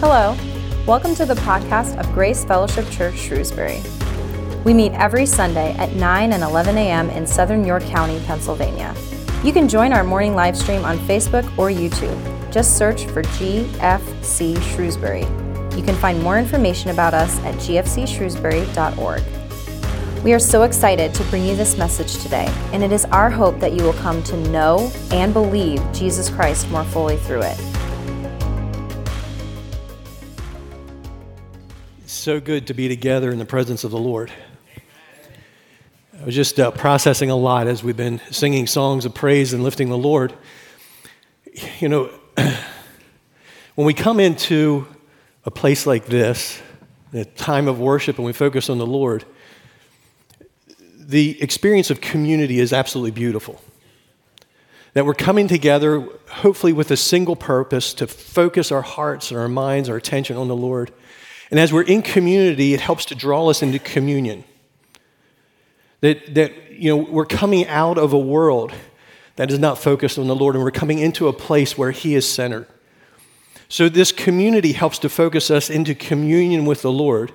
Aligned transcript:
Hello, 0.00 0.36
welcome 0.86 1.12
to 1.16 1.26
the 1.26 1.34
podcast 1.34 1.98
of 1.98 2.06
Grace 2.14 2.44
Fellowship 2.44 2.88
Church 2.88 3.18
Shrewsbury. 3.18 3.82
We 4.64 4.72
meet 4.72 4.92
every 4.92 5.26
Sunday 5.26 5.72
at 5.72 5.94
9 5.94 6.32
and 6.32 6.44
11 6.44 6.78
a.m. 6.78 7.10
in 7.10 7.26
southern 7.26 7.64
York 7.64 7.82
County, 7.82 8.20
Pennsylvania. 8.24 8.94
You 9.42 9.52
can 9.52 9.68
join 9.68 9.92
our 9.92 10.04
morning 10.04 10.36
live 10.36 10.56
stream 10.56 10.84
on 10.84 10.98
Facebook 10.98 11.42
or 11.58 11.70
YouTube. 11.70 12.16
Just 12.52 12.78
search 12.78 13.06
for 13.06 13.24
GFC 13.24 14.62
Shrewsbury. 14.72 15.22
You 15.76 15.82
can 15.82 15.96
find 15.96 16.22
more 16.22 16.38
information 16.38 16.92
about 16.92 17.12
us 17.12 17.36
at 17.40 17.56
gfcshrewsbury.org. 17.56 20.22
We 20.22 20.32
are 20.32 20.38
so 20.38 20.62
excited 20.62 21.12
to 21.12 21.24
bring 21.24 21.44
you 21.44 21.56
this 21.56 21.76
message 21.76 22.22
today, 22.22 22.46
and 22.72 22.84
it 22.84 22.92
is 22.92 23.04
our 23.06 23.30
hope 23.30 23.58
that 23.58 23.72
you 23.72 23.82
will 23.82 23.94
come 23.94 24.22
to 24.22 24.36
know 24.50 24.92
and 25.10 25.32
believe 25.32 25.82
Jesus 25.92 26.30
Christ 26.30 26.70
more 26.70 26.84
fully 26.84 27.16
through 27.16 27.42
it. 27.42 27.67
So 32.28 32.40
good 32.40 32.66
to 32.66 32.74
be 32.74 32.88
together 32.88 33.32
in 33.32 33.38
the 33.38 33.46
presence 33.46 33.84
of 33.84 33.90
the 33.90 33.98
Lord. 33.98 34.30
I 36.20 36.26
was 36.26 36.34
just 36.34 36.60
uh, 36.60 36.70
processing 36.70 37.30
a 37.30 37.34
lot 37.34 37.66
as 37.66 37.82
we've 37.82 37.96
been 37.96 38.20
singing 38.30 38.66
songs 38.66 39.06
of 39.06 39.14
praise 39.14 39.54
and 39.54 39.64
lifting 39.64 39.88
the 39.88 39.96
Lord. 39.96 40.34
You 41.80 41.88
know, 41.88 42.10
when 43.76 43.86
we 43.86 43.94
come 43.94 44.20
into 44.20 44.86
a 45.46 45.50
place 45.50 45.86
like 45.86 46.04
this, 46.04 46.60
a 47.14 47.24
time 47.24 47.66
of 47.66 47.80
worship, 47.80 48.16
and 48.16 48.26
we 48.26 48.34
focus 48.34 48.68
on 48.68 48.76
the 48.76 48.86
Lord, 48.86 49.24
the 50.98 51.40
experience 51.42 51.88
of 51.88 52.02
community 52.02 52.60
is 52.60 52.74
absolutely 52.74 53.12
beautiful. 53.12 53.58
That 54.92 55.06
we're 55.06 55.14
coming 55.14 55.48
together, 55.48 56.06
hopefully 56.28 56.74
with 56.74 56.90
a 56.90 56.96
single 56.98 57.36
purpose 57.36 57.94
to 57.94 58.06
focus 58.06 58.70
our 58.70 58.82
hearts 58.82 59.30
and 59.30 59.40
our 59.40 59.48
minds, 59.48 59.88
our 59.88 59.96
attention 59.96 60.36
on 60.36 60.48
the 60.48 60.56
Lord. 60.56 60.92
And 61.50 61.58
as 61.58 61.72
we're 61.72 61.82
in 61.82 62.02
community, 62.02 62.74
it 62.74 62.80
helps 62.80 63.04
to 63.06 63.14
draw 63.14 63.48
us 63.48 63.62
into 63.62 63.78
communion. 63.78 64.44
That, 66.00 66.34
that 66.34 66.72
you 66.72 66.90
know, 66.90 66.96
we're 66.96 67.26
coming 67.26 67.66
out 67.66 67.98
of 67.98 68.12
a 68.12 68.18
world 68.18 68.72
that 69.36 69.50
is 69.50 69.58
not 69.58 69.78
focused 69.78 70.18
on 70.18 70.26
the 70.26 70.36
Lord, 70.36 70.54
and 70.54 70.64
we're 70.64 70.70
coming 70.70 70.98
into 70.98 71.28
a 71.28 71.32
place 71.32 71.78
where 71.78 71.90
He 71.90 72.14
is 72.14 72.28
centered. 72.28 72.66
So, 73.68 73.88
this 73.88 74.12
community 74.12 74.72
helps 74.72 74.98
to 75.00 75.08
focus 75.08 75.50
us 75.50 75.70
into 75.70 75.94
communion 75.94 76.64
with 76.64 76.82
the 76.82 76.92
Lord. 76.92 77.32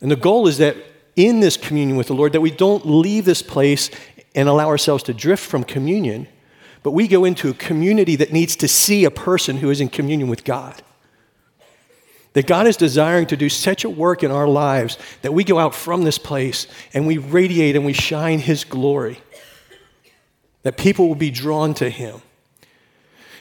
And 0.00 0.10
the 0.10 0.16
goal 0.16 0.46
is 0.46 0.58
that 0.58 0.76
in 1.16 1.40
this 1.40 1.56
communion 1.56 1.96
with 1.96 2.08
the 2.08 2.14
Lord, 2.14 2.32
that 2.32 2.40
we 2.40 2.50
don't 2.50 2.86
leave 2.86 3.24
this 3.24 3.42
place 3.42 3.90
and 4.34 4.48
allow 4.48 4.66
ourselves 4.68 5.02
to 5.04 5.14
drift 5.14 5.44
from 5.44 5.64
communion, 5.64 6.28
but 6.82 6.90
we 6.90 7.08
go 7.08 7.24
into 7.24 7.48
a 7.48 7.54
community 7.54 8.16
that 8.16 8.32
needs 8.32 8.56
to 8.56 8.68
see 8.68 9.04
a 9.04 9.10
person 9.10 9.58
who 9.58 9.70
is 9.70 9.80
in 9.80 9.88
communion 9.88 10.28
with 10.28 10.44
God. 10.44 10.82
That 12.34 12.48
God 12.48 12.66
is 12.66 12.76
desiring 12.76 13.26
to 13.28 13.36
do 13.36 13.48
such 13.48 13.84
a 13.84 13.90
work 13.90 14.22
in 14.22 14.30
our 14.30 14.48
lives 14.48 14.98
that 15.22 15.32
we 15.32 15.44
go 15.44 15.58
out 15.58 15.74
from 15.74 16.02
this 16.02 16.18
place 16.18 16.66
and 16.92 17.06
we 17.06 17.16
radiate 17.16 17.76
and 17.76 17.86
we 17.86 17.92
shine 17.92 18.40
His 18.40 18.64
glory. 18.64 19.20
That 20.64 20.76
people 20.76 21.08
will 21.08 21.14
be 21.14 21.30
drawn 21.30 21.74
to 21.74 21.88
Him. 21.88 22.22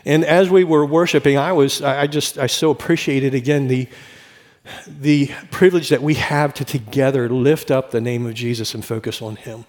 And 0.05 0.23
as 0.23 0.49
we 0.49 0.64
were 0.64 0.86
worshiping, 0.86 1.38
I 1.38 1.53
was, 1.53 1.81
I 1.81 2.08
just, 2.08 2.38
I 2.38 2.47
so 2.47 2.69
appreciated 2.69 3.33
again 3.33 3.67
the, 3.67 3.88
the 4.88 5.31
privilege 5.49 5.89
that 5.89 6.03
we 6.03 6.14
have 6.16 6.53
to 6.55 6.66
together 6.66 7.30
lift 7.30 7.71
up 7.71 7.91
the 7.91 8.02
name 8.02 8.25
of 8.27 8.36
Jesus 8.36 8.75
and 8.75 8.86
focus 8.86 9.21
on 9.21 9.38
Him. 9.38 9.66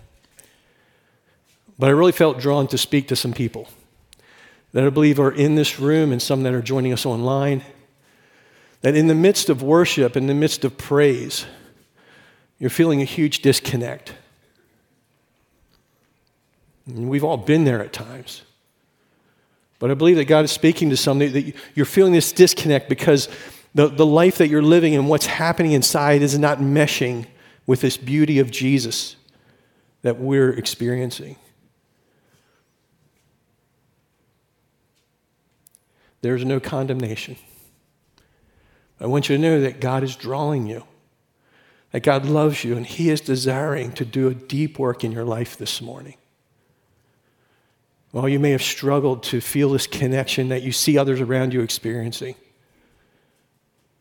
But 1.79 1.87
I 1.87 1.93
really 1.93 2.13
felt 2.13 2.39
drawn 2.39 2.67
to 2.69 2.79
speak 2.79 3.09
to 3.09 3.17
some 3.17 3.33
people 3.33 3.69
that 4.73 4.85
I 4.85 4.91
believe 4.91 5.19
are 5.19 5.33
in 5.33 5.55
this 5.55 5.81
room 5.81 6.13
and 6.13 6.21
some 6.21 6.43
that 6.43 6.53
are 6.53 6.63
joining 6.63 6.93
us 6.93 7.07
online 7.07 7.63
that 8.85 8.95
in 8.95 9.07
the 9.07 9.15
midst 9.15 9.49
of 9.49 9.63
worship, 9.63 10.15
in 10.15 10.27
the 10.27 10.35
midst 10.35 10.63
of 10.63 10.77
praise, 10.77 11.47
you're 12.59 12.69
feeling 12.69 13.01
a 13.01 13.07
huge 13.07 13.41
disconnect. 13.41 14.13
And 16.85 17.09
we've 17.09 17.25
all 17.25 17.39
been 17.39 17.65
there 17.65 17.83
at 17.83 17.95
times. 17.95 18.43
But 19.79 19.91
I 19.91 19.95
believe 19.95 20.17
that 20.17 20.27
God 20.27 20.45
is 20.45 20.53
speaking 20.53 20.91
to 20.91 20.99
somebody 20.99 21.31
that 21.31 21.57
you're 21.75 21.87
feeling 21.87 22.13
this 22.13 22.31
disconnect 22.31 22.91
because 22.91 23.31
the, 23.75 23.89
the 23.89 24.05
life 24.05 24.37
that 24.37 24.49
you're 24.49 24.61
living 24.61 24.95
and 24.95 25.09
what's 25.09 25.25
happening 25.25 25.73
inside 25.73 26.21
is 26.21 26.39
not 26.39 26.59
meshing 26.59 27.25
with 27.67 27.81
this 27.81 27.97
beauty 27.97 28.39
of 28.39 28.51
Jesus 28.51 29.17
that 30.03 30.19
we're 30.19 30.51
experiencing. 30.51 31.37
There's 36.21 36.45
no 36.45 36.61
condemnation. 36.61 37.37
I 39.01 39.07
want 39.07 39.29
you 39.29 39.37
to 39.37 39.43
know 39.43 39.61
that 39.61 39.81
God 39.81 40.03
is 40.03 40.17
drawing 40.17 40.67
you, 40.67 40.85
that 41.91 42.03
God 42.03 42.25
loves 42.25 42.65
you, 42.65 42.77
and 42.77 42.87
He 42.87 43.11
is 43.11 43.21
desiring 43.21 43.93
to 43.93 44.05
do 44.05 44.29
a 44.29 44.35
deep 44.35 44.79
work 44.79 45.05
in 45.05 45.13
your 45.13 45.25
life 45.25 45.57
this 45.57 45.81
morning. 45.81 46.17
While 48.13 48.29
you 48.29 48.39
may 48.39 48.53
have 48.53 48.63
struggled 48.63 49.25
to 49.25 49.41
feel 49.41 49.71
this 49.71 49.89
connection 49.89 50.49
that 50.51 50.63
you 50.63 50.71
see 50.71 50.97
others 50.97 51.21
around 51.21 51.53
you 51.53 51.63
experiencing, 51.63 52.37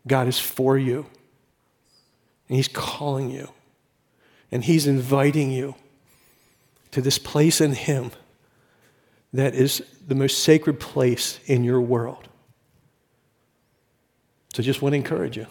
God 0.06 0.28
is 0.28 0.40
for 0.40 0.78
you, 0.78 1.08
and 2.48 2.56
He's 2.56 2.68
calling 2.68 3.32
you, 3.32 3.50
and 4.52 4.64
He's 4.64 4.86
inviting 4.86 5.52
you 5.52 5.76
to 6.92 7.02
this 7.02 7.18
place 7.18 7.60
in 7.60 7.74
Him 7.74 8.12
that 9.34 9.56
is 9.56 9.84
the 10.08 10.14
most 10.14 10.44
sacred 10.44 10.80
place 10.80 11.40
in 11.46 11.64
your 11.64 11.82
world. 11.82 12.28
So 14.54 14.64
just 14.64 14.82
want 14.82 14.94
to 14.94 14.98
encourage 14.98 15.36
you. 15.36 15.48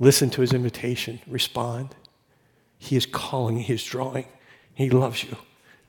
Listen 0.00 0.30
to 0.30 0.40
his 0.40 0.52
invitation, 0.52 1.20
respond. 1.26 1.94
He 2.78 2.96
is 2.96 3.04
calling, 3.04 3.58
he 3.58 3.74
is 3.74 3.84
drawing. 3.84 4.26
He 4.74 4.90
loves 4.90 5.24
you 5.24 5.36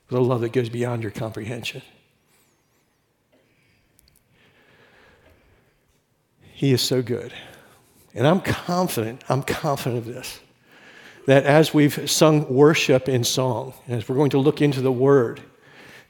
with 0.08 0.18
a 0.18 0.22
love 0.22 0.40
that 0.40 0.52
goes 0.52 0.68
beyond 0.68 1.02
your 1.02 1.12
comprehension. 1.12 1.82
He 6.40 6.72
is 6.72 6.82
so 6.82 7.00
good. 7.00 7.32
And 8.14 8.26
I'm 8.26 8.40
confident, 8.40 9.22
I'm 9.28 9.42
confident 9.42 9.98
of 9.98 10.12
this, 10.12 10.40
that 11.26 11.44
as 11.44 11.72
we've 11.72 12.10
sung 12.10 12.52
worship 12.52 13.08
in 13.08 13.24
song, 13.24 13.72
as 13.88 14.08
we're 14.08 14.16
going 14.16 14.30
to 14.30 14.38
look 14.38 14.60
into 14.60 14.80
the 14.80 14.92
Word, 14.92 15.40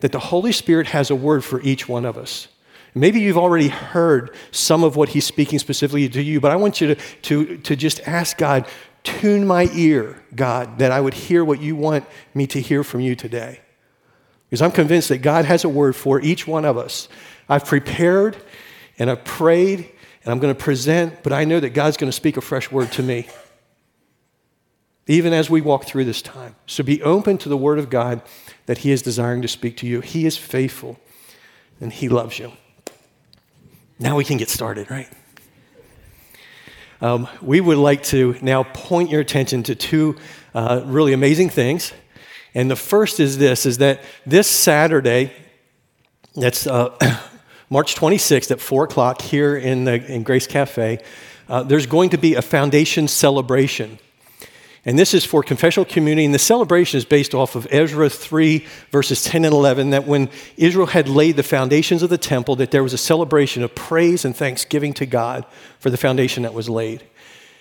that 0.00 0.12
the 0.12 0.18
Holy 0.18 0.50
Spirit 0.50 0.88
has 0.88 1.10
a 1.10 1.14
word 1.14 1.44
for 1.44 1.60
each 1.60 1.88
one 1.88 2.06
of 2.06 2.16
us. 2.16 2.48
Maybe 2.94 3.20
you've 3.20 3.38
already 3.38 3.68
heard 3.68 4.34
some 4.50 4.82
of 4.82 4.96
what 4.96 5.10
he's 5.10 5.24
speaking 5.24 5.58
specifically 5.58 6.08
to 6.08 6.22
you, 6.22 6.40
but 6.40 6.50
I 6.50 6.56
want 6.56 6.80
you 6.80 6.94
to, 6.94 6.94
to, 7.22 7.56
to 7.58 7.76
just 7.76 8.00
ask 8.06 8.36
God, 8.36 8.66
tune 9.04 9.46
my 9.46 9.68
ear, 9.72 10.22
God, 10.34 10.78
that 10.78 10.90
I 10.90 11.00
would 11.00 11.14
hear 11.14 11.44
what 11.44 11.60
you 11.60 11.76
want 11.76 12.04
me 12.34 12.46
to 12.48 12.60
hear 12.60 12.82
from 12.82 13.00
you 13.00 13.14
today. 13.14 13.60
Because 14.48 14.62
I'm 14.62 14.72
convinced 14.72 15.08
that 15.10 15.18
God 15.18 15.44
has 15.44 15.62
a 15.62 15.68
word 15.68 15.94
for 15.94 16.20
each 16.20 16.46
one 16.46 16.64
of 16.64 16.76
us. 16.76 17.08
I've 17.48 17.64
prepared 17.64 18.36
and 18.98 19.08
I've 19.08 19.24
prayed 19.24 19.88
and 20.24 20.32
I'm 20.32 20.40
going 20.40 20.54
to 20.54 20.60
present, 20.60 21.22
but 21.22 21.32
I 21.32 21.44
know 21.44 21.60
that 21.60 21.70
God's 21.70 21.96
going 21.96 22.10
to 22.10 22.16
speak 22.16 22.36
a 22.36 22.40
fresh 22.40 22.70
word 22.70 22.90
to 22.92 23.02
me, 23.02 23.28
even 25.06 25.32
as 25.32 25.48
we 25.48 25.60
walk 25.60 25.84
through 25.84 26.04
this 26.04 26.20
time. 26.20 26.56
So 26.66 26.82
be 26.82 27.02
open 27.02 27.38
to 27.38 27.48
the 27.48 27.56
word 27.56 27.78
of 27.78 27.88
God 27.88 28.22
that 28.66 28.78
He 28.78 28.90
is 28.90 29.02
desiring 29.02 29.40
to 29.42 29.48
speak 29.48 29.76
to 29.78 29.86
you. 29.86 30.00
He 30.00 30.26
is 30.26 30.36
faithful 30.36 30.98
and 31.80 31.92
He 31.92 32.08
loves 32.08 32.38
you. 32.38 32.52
Now 34.02 34.16
we 34.16 34.24
can 34.24 34.38
get 34.38 34.48
started, 34.48 34.90
right? 34.90 35.08
Um, 37.02 37.28
we 37.42 37.60
would 37.60 37.76
like 37.76 38.02
to 38.04 38.34
now 38.40 38.62
point 38.62 39.10
your 39.10 39.20
attention 39.20 39.62
to 39.64 39.74
two 39.74 40.16
uh, 40.54 40.80
really 40.86 41.12
amazing 41.12 41.50
things. 41.50 41.92
And 42.54 42.70
the 42.70 42.76
first 42.76 43.20
is 43.20 43.36
this, 43.36 43.66
is 43.66 43.76
that 43.78 44.00
this 44.24 44.48
Saturday, 44.48 45.32
that's 46.34 46.66
uh, 46.66 46.96
March 47.70 47.94
26th 47.94 48.50
at 48.50 48.60
4 48.60 48.84
o'clock 48.84 49.20
here 49.20 49.54
in, 49.54 49.84
the, 49.84 50.02
in 50.10 50.22
Grace 50.22 50.46
Cafe, 50.46 50.98
uh, 51.50 51.62
there's 51.62 51.86
going 51.86 52.08
to 52.10 52.18
be 52.18 52.36
a 52.36 52.42
foundation 52.42 53.06
celebration. 53.06 53.98
And 54.86 54.98
this 54.98 55.12
is 55.12 55.24
for 55.24 55.42
confessional 55.42 55.84
community. 55.84 56.24
And 56.24 56.34
the 56.34 56.38
celebration 56.38 56.96
is 56.96 57.04
based 57.04 57.34
off 57.34 57.54
of 57.54 57.66
Ezra 57.70 58.08
3, 58.08 58.66
verses 58.90 59.22
10 59.24 59.44
and 59.44 59.52
11, 59.52 59.90
that 59.90 60.06
when 60.06 60.30
Israel 60.56 60.86
had 60.86 61.08
laid 61.08 61.36
the 61.36 61.42
foundations 61.42 62.02
of 62.02 62.08
the 62.08 62.18
temple, 62.18 62.56
that 62.56 62.70
there 62.70 62.82
was 62.82 62.94
a 62.94 62.98
celebration 62.98 63.62
of 63.62 63.74
praise 63.74 64.24
and 64.24 64.34
thanksgiving 64.34 64.94
to 64.94 65.06
God 65.06 65.44
for 65.78 65.90
the 65.90 65.98
foundation 65.98 66.44
that 66.44 66.54
was 66.54 66.68
laid. 66.68 67.04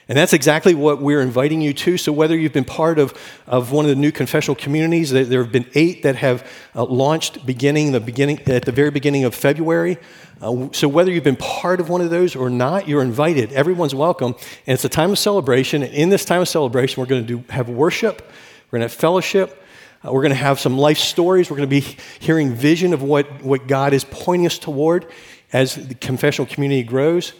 And 0.09 0.17
that's 0.17 0.33
exactly 0.33 0.73
what 0.73 0.99
we're 0.99 1.21
inviting 1.21 1.61
you 1.61 1.71
to. 1.71 1.95
So, 1.95 2.11
whether 2.11 2.35
you've 2.35 2.51
been 2.51 2.65
part 2.65 2.97
of, 2.97 3.13
of 3.45 3.71
one 3.71 3.85
of 3.85 3.89
the 3.89 3.95
new 3.95 4.11
confessional 4.11 4.55
communities, 4.55 5.11
there 5.11 5.43
have 5.43 5.51
been 5.51 5.69
eight 5.75 6.01
that 6.01 6.15
have 6.15 6.49
uh, 6.75 6.83
launched 6.83 7.45
beginning 7.45 7.91
the 7.91 7.99
beginning 7.99 8.39
at 8.47 8.65
the 8.65 8.71
very 8.71 8.89
beginning 8.89 9.23
of 9.23 9.35
February. 9.35 9.99
Uh, 10.41 10.67
so, 10.71 10.87
whether 10.87 11.11
you've 11.11 11.23
been 11.23 11.35
part 11.35 11.79
of 11.79 11.89
one 11.89 12.01
of 12.01 12.09
those 12.09 12.35
or 12.35 12.49
not, 12.49 12.87
you're 12.87 13.03
invited. 13.03 13.53
Everyone's 13.53 13.93
welcome. 13.93 14.33
And 14.65 14.73
it's 14.73 14.83
a 14.83 14.89
time 14.89 15.11
of 15.11 15.19
celebration. 15.19 15.83
And 15.83 15.93
in 15.93 16.09
this 16.09 16.25
time 16.25 16.41
of 16.41 16.49
celebration, 16.49 16.99
we're 16.99 17.07
going 17.07 17.27
to 17.27 17.37
do, 17.37 17.43
have 17.53 17.69
worship, 17.69 18.27
we're 18.71 18.79
going 18.79 18.89
to 18.89 18.91
have 18.91 18.99
fellowship, 18.99 19.63
uh, 20.03 20.11
we're 20.11 20.23
going 20.23 20.33
to 20.33 20.35
have 20.35 20.59
some 20.59 20.75
life 20.75 20.97
stories, 20.97 21.51
we're 21.51 21.57
going 21.57 21.69
to 21.69 21.81
be 21.81 21.97
hearing 22.19 22.55
vision 22.55 22.93
of 22.93 23.03
what, 23.03 23.43
what 23.43 23.67
God 23.67 23.93
is 23.93 24.05
pointing 24.05 24.47
us 24.47 24.57
toward 24.57 25.05
as 25.53 25.75
the 25.75 25.93
confessional 25.93 26.47
community 26.47 26.81
grows. 26.81 27.33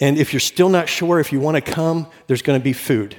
And 0.00 0.16
if 0.16 0.32
you're 0.32 0.40
still 0.40 0.68
not 0.68 0.88
sure 0.88 1.18
if 1.18 1.32
you 1.32 1.40
want 1.40 1.56
to 1.56 1.60
come, 1.60 2.06
there's 2.26 2.42
going 2.42 2.58
to 2.58 2.62
be 2.62 2.72
food. 2.72 3.16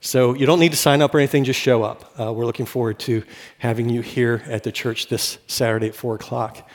So 0.00 0.32
you 0.34 0.46
don't 0.46 0.60
need 0.60 0.72
to 0.72 0.78
sign 0.78 1.02
up 1.02 1.14
or 1.14 1.18
anything, 1.18 1.44
just 1.44 1.60
show 1.60 1.82
up. 1.82 2.18
Uh, 2.18 2.32
we're 2.32 2.46
looking 2.46 2.64
forward 2.64 2.98
to 3.00 3.22
having 3.58 3.90
you 3.90 4.00
here 4.00 4.42
at 4.46 4.62
the 4.62 4.72
church 4.72 5.08
this 5.08 5.36
Saturday 5.46 5.88
at 5.88 5.94
4 5.94 6.14
o'clock. 6.14 6.68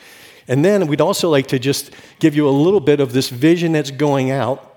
And 0.48 0.64
then 0.64 0.86
we'd 0.86 1.02
also 1.02 1.30
like 1.30 1.48
to 1.48 1.58
just 1.58 1.90
give 2.20 2.36
you 2.36 2.48
a 2.48 2.52
little 2.52 2.80
bit 2.80 3.00
of 3.00 3.14
this 3.14 3.30
vision 3.30 3.72
that's 3.72 3.90
going 3.90 4.30
out. 4.30 4.74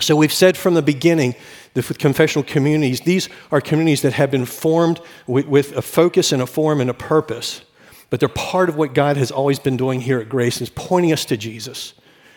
So 0.00 0.14
we've 0.14 0.32
said 0.32 0.56
from 0.56 0.74
the 0.74 0.82
beginning 0.82 1.34
that 1.74 1.88
with 1.88 1.98
confessional 1.98 2.44
communities, 2.44 3.00
these 3.00 3.28
are 3.50 3.60
communities 3.60 4.02
that 4.02 4.12
have 4.12 4.30
been 4.30 4.46
formed 4.46 5.00
with, 5.26 5.46
with 5.46 5.76
a 5.76 5.82
focus 5.82 6.30
and 6.30 6.40
a 6.40 6.46
form 6.46 6.80
and 6.80 6.88
a 6.88 6.94
purpose. 6.94 7.62
But 8.10 8.20
they're 8.20 8.28
part 8.28 8.68
of 8.68 8.76
what 8.76 8.92
God 8.92 9.16
has 9.16 9.30
always 9.30 9.58
been 9.58 9.76
doing 9.76 10.00
here 10.00 10.18
at 10.18 10.28
Grace, 10.28 10.60
is 10.60 10.70
pointing 10.70 11.12
us 11.12 11.24
to 11.26 11.36
Jesus. 11.36 11.94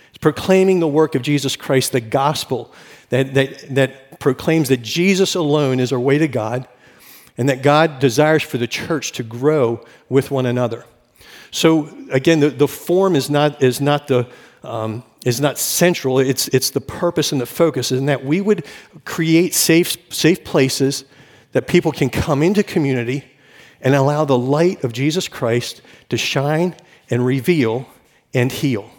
It's 0.10 0.20
proclaiming 0.20 0.80
the 0.80 0.88
work 0.88 1.16
of 1.16 1.24
Jesus 1.24 1.56
Christ, 1.56 1.92
the 1.92 2.02
gospel 2.02 2.74
that, 3.10 3.34
that, 3.34 3.76
that 3.76 4.20
proclaims 4.20 4.70
that 4.70 4.82
Jesus 4.82 5.36
alone 5.36 5.80
is 5.80 5.92
our 5.92 6.00
way 6.00 6.18
to 6.20 6.28
God 6.28 6.68
and 7.38 7.50
that 7.50 7.64
God 7.64 8.00
desires 8.00 8.44
for 8.44 8.60
the 8.60 8.68
church 8.68 9.12
to 9.14 9.24
grow 9.24 9.84
with 10.08 10.30
one 10.30 10.46
another. 10.46 10.86
So, 11.50 11.90
again, 12.12 12.40
the, 12.40 12.50
the 12.50 12.68
form 12.68 13.16
is 13.16 13.30
not, 13.30 13.62
is 13.62 13.82
not 13.82 14.08
the 14.08 14.28
um, 14.64 15.04
is 15.26 15.40
not 15.40 15.58
central. 15.58 16.20
It's, 16.20 16.48
it's 16.50 16.70
the 16.70 16.82
purpose 16.82 17.32
and 17.32 17.40
the 17.40 17.46
focus, 17.46 17.92
and 17.92 18.10
that 18.10 18.26
we 18.26 18.42
would 18.42 18.66
create 19.06 19.54
safe, 19.54 19.98
safe 20.14 20.44
places 20.44 21.06
that 21.54 21.68
people 21.68 21.92
can 21.92 22.10
come 22.10 22.44
into 22.44 22.64
community 22.64 23.24
and 23.84 23.94
allow 23.94 24.26
the 24.26 24.38
light 24.38 24.84
of 24.84 24.94
Jesus 24.94 25.28
Christ 25.28 25.82
to 26.10 26.18
shine 26.18 26.76
and 27.10 27.24
reveal 27.24 27.86
and 28.34 28.52
heal. 28.52 28.90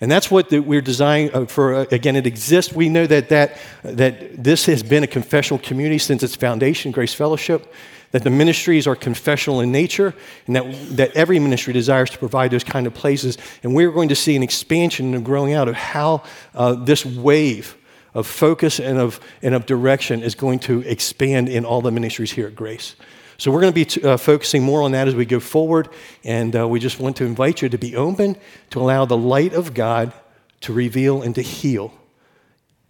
And 0.00 0.10
that's 0.10 0.30
what 0.30 0.50
we're 0.50 0.80
designing 0.80 1.34
uh, 1.34 1.44
for. 1.44 1.74
Uh, 1.74 1.84
again, 1.90 2.16
it 2.16 2.26
exists. 2.26 2.72
We 2.72 2.88
know 2.88 3.06
that, 3.06 3.28
that, 3.28 3.58
that 3.82 4.42
this 4.42 4.64
has 4.64 4.82
been 4.82 5.02
a 5.02 5.06
confessional 5.06 5.58
community 5.58 5.98
since 5.98 6.22
its 6.22 6.34
foundation, 6.34 6.90
Grace 6.90 7.12
Fellowship, 7.12 7.70
that 8.12 8.24
the 8.24 8.30
ministries 8.30 8.86
are 8.86 8.96
confessional 8.96 9.60
in 9.60 9.70
nature, 9.70 10.14
and 10.46 10.56
that, 10.56 10.96
that 10.96 11.16
every 11.16 11.38
ministry 11.38 11.72
desires 11.72 12.08
to 12.10 12.18
provide 12.18 12.50
those 12.50 12.64
kind 12.64 12.86
of 12.86 12.94
places. 12.94 13.36
And 13.62 13.74
we're 13.74 13.92
going 13.92 14.08
to 14.08 14.16
see 14.16 14.34
an 14.36 14.42
expansion 14.42 15.14
and 15.14 15.24
growing 15.24 15.52
out 15.52 15.68
of 15.68 15.74
how 15.74 16.22
uh, 16.54 16.74
this 16.74 17.04
wave 17.04 17.76
of 18.14 18.26
focus 18.26 18.80
and 18.80 18.98
of, 18.98 19.20
and 19.42 19.54
of 19.54 19.66
direction 19.66 20.22
is 20.22 20.34
going 20.34 20.60
to 20.60 20.80
expand 20.80 21.48
in 21.48 21.64
all 21.64 21.82
the 21.82 21.92
ministries 21.92 22.32
here 22.32 22.46
at 22.46 22.56
Grace. 22.56 22.96
So 23.40 23.50
we're 23.50 23.62
going 23.62 23.72
to 23.72 23.86
be 23.86 24.06
uh, 24.06 24.18
focusing 24.18 24.62
more 24.62 24.82
on 24.82 24.92
that 24.92 25.08
as 25.08 25.14
we 25.14 25.24
go 25.24 25.40
forward, 25.40 25.88
and 26.24 26.54
uh, 26.54 26.68
we 26.68 26.78
just 26.78 27.00
want 27.00 27.16
to 27.16 27.24
invite 27.24 27.62
you 27.62 27.70
to 27.70 27.78
be 27.78 27.96
open 27.96 28.36
to 28.68 28.78
allow 28.82 29.06
the 29.06 29.16
light 29.16 29.54
of 29.54 29.72
God 29.72 30.12
to 30.60 30.74
reveal 30.74 31.22
and 31.22 31.34
to 31.36 31.40
heal 31.40 31.94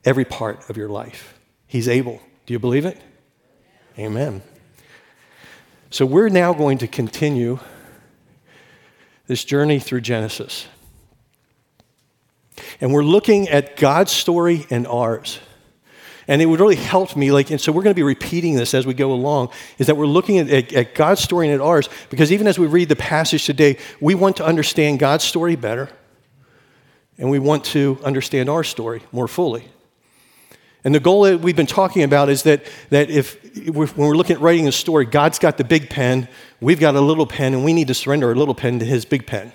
every 0.05 0.25
part 0.25 0.69
of 0.69 0.76
your 0.76 0.88
life. 0.88 1.38
He's 1.69 1.87
able. 1.87 2.20
Do 2.47 2.52
you 2.52 2.58
believe 2.58 2.85
it? 2.85 3.00
Amen. 3.97 4.43
So 5.88 6.05
we're 6.05 6.29
now 6.29 6.53
going 6.53 6.79
to 6.79 6.88
continue 6.88 7.61
this 9.29 9.44
journey 9.44 9.79
through 9.79 10.00
Genesis. 10.00 10.67
And 12.81 12.93
we're 12.93 13.05
looking 13.05 13.49
at 13.49 13.76
God's 13.76 14.11
story 14.11 14.67
and 14.69 14.85
ours. 14.88 15.38
And 16.31 16.41
it 16.41 16.47
would 16.47 16.61
really 16.61 16.77
help 16.77 17.17
me, 17.17 17.32
like, 17.32 17.50
and 17.50 17.61
so 17.61 17.73
we're 17.73 17.82
going 17.82 17.93
to 17.93 17.99
be 17.99 18.05
repeating 18.05 18.55
this 18.55 18.73
as 18.73 18.87
we 18.87 18.94
go 18.94 19.12
along, 19.12 19.50
is 19.79 19.88
that 19.88 19.97
we're 19.97 20.06
looking 20.06 20.38
at, 20.38 20.49
at, 20.49 20.73
at 20.73 20.94
God's 20.94 21.21
story 21.21 21.49
and 21.49 21.55
at 21.56 21.61
ours, 21.61 21.88
because 22.09 22.31
even 22.31 22.47
as 22.47 22.56
we 22.56 22.69
read 22.69 22.88
the 22.88 22.94
passage 22.94 23.44
today, 23.44 23.77
we 24.00 24.15
want 24.15 24.37
to 24.37 24.44
understand 24.44 25.00
God's 25.00 25.25
story 25.25 25.56
better, 25.56 25.91
and 27.19 27.31
we 27.31 27.41
want 27.41 27.65
to 27.65 27.99
understand 28.05 28.49
our 28.49 28.62
story 28.62 29.03
more 29.11 29.27
fully. 29.27 29.65
And 30.85 30.94
the 30.94 31.00
goal 31.00 31.23
that 31.23 31.41
we've 31.41 31.56
been 31.56 31.67
talking 31.67 32.05
about 32.05 32.29
is 32.29 32.44
that, 32.44 32.65
that 32.91 33.11
if, 33.11 33.67
when 33.67 33.88
we're 33.97 34.17
looking 34.17 34.37
at 34.37 34.41
writing 34.41 34.69
a 34.69 34.73
story, 34.73 35.06
God's 35.06 35.41
got 35.41 35.59
the 35.59 35.65
big 35.65 35.91
pen, 35.91 36.29
we've 36.61 36.79
got 36.79 36.94
a 36.94 37.00
little 37.00 37.27
pen, 37.27 37.55
and 37.55 37.65
we 37.65 37.73
need 37.73 37.88
to 37.88 37.94
surrender 37.94 38.29
our 38.29 38.37
little 38.37 38.55
pen 38.55 38.79
to 38.79 38.85
his 38.85 39.05
big 39.05 39.27
pen. 39.27 39.50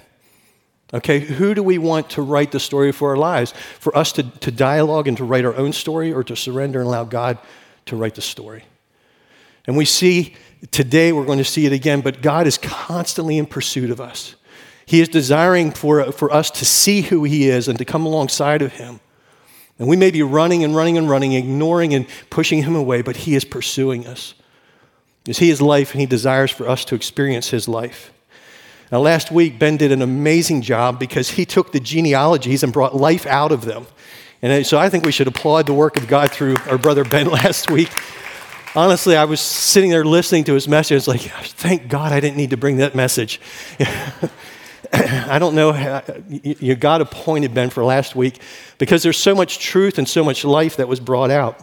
Okay, 0.96 1.20
who 1.20 1.54
do 1.54 1.62
we 1.62 1.78
want 1.78 2.10
to 2.12 2.22
write 2.22 2.54
the 2.54 2.60
story 2.60 2.94
for 2.94 3.10
our 3.10 3.18
lives? 3.18 3.54
For 3.80 3.96
us 3.98 4.14
to, 4.14 4.24
to 4.24 4.50
dialogue 4.50 5.10
and 5.10 5.18
to 5.18 5.26
write 5.26 5.44
our 5.44 5.54
own 5.56 5.74
story, 5.74 6.14
or 6.14 6.24
to 6.24 6.38
surrender 6.38 6.80
and 6.80 6.88
allow 6.88 7.04
God 7.04 7.38
to 7.88 7.98
write 7.98 8.16
the 8.16 8.22
story? 8.22 8.64
And 9.68 9.76
we 9.76 9.84
see 9.84 10.36
today, 10.72 11.12
we're 11.12 11.26
going 11.26 11.40
to 11.40 11.44
see 11.44 11.66
it 11.66 11.74
again, 11.74 12.00
but 12.00 12.22
God 12.22 12.48
is 12.48 12.58
constantly 12.58 13.38
in 13.38 13.46
pursuit 13.46 13.92
of 13.92 14.00
us. 14.00 14.36
He 14.86 15.02
is 15.02 15.10
desiring 15.10 15.72
for, 15.72 16.14
for 16.14 16.32
us 16.32 16.50
to 16.52 16.66
see 16.66 17.02
who 17.02 17.26
He 17.26 17.50
is 17.50 17.68
and 17.68 17.78
to 17.78 17.84
come 17.84 18.06
alongside 18.06 18.62
of 18.62 18.74
Him. 18.74 19.02
And 19.78 19.90
we 19.90 19.98
may 19.98 20.12
be 20.12 20.24
running 20.24 20.64
and 20.64 20.74
running 20.74 20.98
and 20.98 21.10
running, 21.10 21.34
ignoring 21.34 21.94
and 21.94 22.08
pushing 22.30 22.64
Him 22.64 22.76
away, 22.76 23.02
but 23.02 23.18
He 23.18 23.36
is 23.36 23.44
pursuing 23.44 24.08
us. 24.08 24.34
Because 25.26 25.40
He 25.40 25.50
is 25.50 25.62
life 25.62 25.92
and 25.92 26.00
He 26.00 26.08
desires 26.08 26.52
for 26.52 26.70
us 26.70 26.86
to 26.86 26.96
experience 26.96 27.50
His 27.50 27.68
life. 27.68 28.14
Now, 28.96 29.02
last 29.02 29.30
week, 29.30 29.60
Ben 29.60 29.76
did 29.76 29.92
an 29.92 30.02
amazing 30.02 30.62
job 30.62 31.00
because 31.00 31.32
he 31.32 31.44
took 31.44 31.74
the 31.74 31.82
genealogies 31.82 32.64
and 32.64 32.72
brought 32.72 32.96
life 32.96 33.26
out 33.26 33.52
of 33.52 33.66
them. 33.66 33.88
And 34.42 34.66
so 34.66 34.78
I 34.78 34.88
think 34.88 35.04
we 35.04 35.12
should 35.12 35.28
applaud 35.28 35.66
the 35.66 35.74
work 35.74 35.98
of 35.98 36.08
God 36.08 36.32
through 36.32 36.56
our 36.70 36.78
brother 36.78 37.04
Ben 37.04 37.28
last 37.42 37.70
week. 37.70 37.92
Honestly, 38.74 39.18
I 39.18 39.26
was 39.26 39.42
sitting 39.42 39.90
there 39.90 40.06
listening 40.06 40.46
to 40.46 40.54
his 40.54 40.70
message. 40.70 40.96
It's 40.96 41.08
like, 41.10 41.20
thank 41.20 41.90
God 41.90 42.14
I 42.14 42.22
didn't 42.22 42.38
need 42.38 42.52
to 42.52 42.56
bring 42.56 42.78
that 42.78 42.96
message. 42.96 43.42
I 44.94 45.40
don't 45.40 45.56
know. 45.56 45.74
How, 45.74 46.02
you 46.30 46.76
got 46.76 47.02
appointed 47.02 47.54
Ben 47.54 47.72
for 47.72 47.84
last 47.84 48.16
week 48.16 48.40
because 48.78 49.04
there's 49.04 49.18
so 49.18 49.36
much 49.36 49.60
truth 49.60 49.98
and 49.98 50.08
so 50.08 50.24
much 50.24 50.46
life 50.46 50.78
that 50.78 50.88
was 50.88 51.02
brought 51.02 51.32
out. 51.32 51.60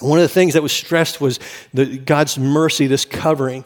One 0.00 0.18
of 0.18 0.24
the 0.24 0.34
things 0.34 0.54
that 0.54 0.64
was 0.64 0.72
stressed 0.72 1.20
was 1.20 1.38
the, 1.72 1.96
God's 1.96 2.36
mercy, 2.36 2.88
this 2.88 3.04
covering 3.04 3.64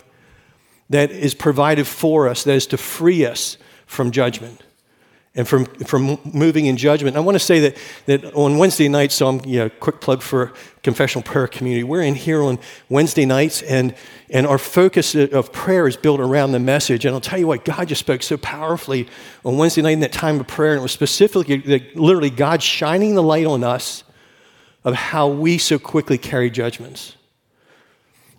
that 0.91 1.11
is 1.11 1.35
provided 1.35 1.87
for 1.87 2.29
us, 2.29 2.45
that 2.45 2.55
is 2.55 2.67
to 2.67 2.77
free 2.77 3.25
us 3.25 3.57
from 3.87 4.11
judgment 4.11 4.61
and 5.37 5.47
from, 5.47 5.65
from 5.65 6.19
moving 6.25 6.67
in 6.67 6.77
judgment. 6.77 7.17
I 7.17 7.21
want 7.21 7.37
to 7.37 7.45
say 7.45 7.61
that, 7.61 7.77
that 8.07 8.35
on 8.35 8.59
Wednesday 8.59 8.89
nights, 8.89 9.15
so 9.15 9.29
I'm, 9.29 9.41
you 9.45 9.61
know, 9.61 9.69
quick 9.69 10.01
plug 10.01 10.23
for 10.23 10.53
confessional 10.83 11.23
prayer 11.23 11.47
community. 11.47 11.85
We're 11.85 12.03
in 12.03 12.17
here 12.17 12.43
on 12.43 12.59
Wednesday 12.89 13.25
nights, 13.25 13.63
and, 13.63 13.95
and 14.29 14.45
our 14.45 14.59
focus 14.59 15.15
of 15.15 15.53
prayer 15.53 15.87
is 15.87 15.97
built 15.97 16.19
around 16.19 16.51
the 16.51 16.59
message. 16.59 17.05
And 17.05 17.15
I'll 17.15 17.21
tell 17.21 17.39
you 17.39 17.47
what, 17.47 17.65
God 17.65 17.87
just 17.87 18.01
spoke 18.01 18.25
so 18.25 18.37
powerfully 18.37 19.09
on 19.45 19.57
Wednesday 19.57 19.83
night 19.83 19.93
in 19.93 20.01
that 20.01 20.13
time 20.13 20.41
of 20.41 20.49
prayer, 20.49 20.73
and 20.73 20.81
it 20.81 20.83
was 20.83 20.93
specifically, 20.93 21.59
that 21.59 21.97
literally, 21.97 22.31
God 22.31 22.61
shining 22.61 23.15
the 23.15 23.23
light 23.23 23.47
on 23.47 23.63
us 23.63 24.03
of 24.83 24.95
how 24.95 25.29
we 25.29 25.59
so 25.59 25.79
quickly 25.79 26.19
carry 26.19 26.51
judgments 26.51 27.15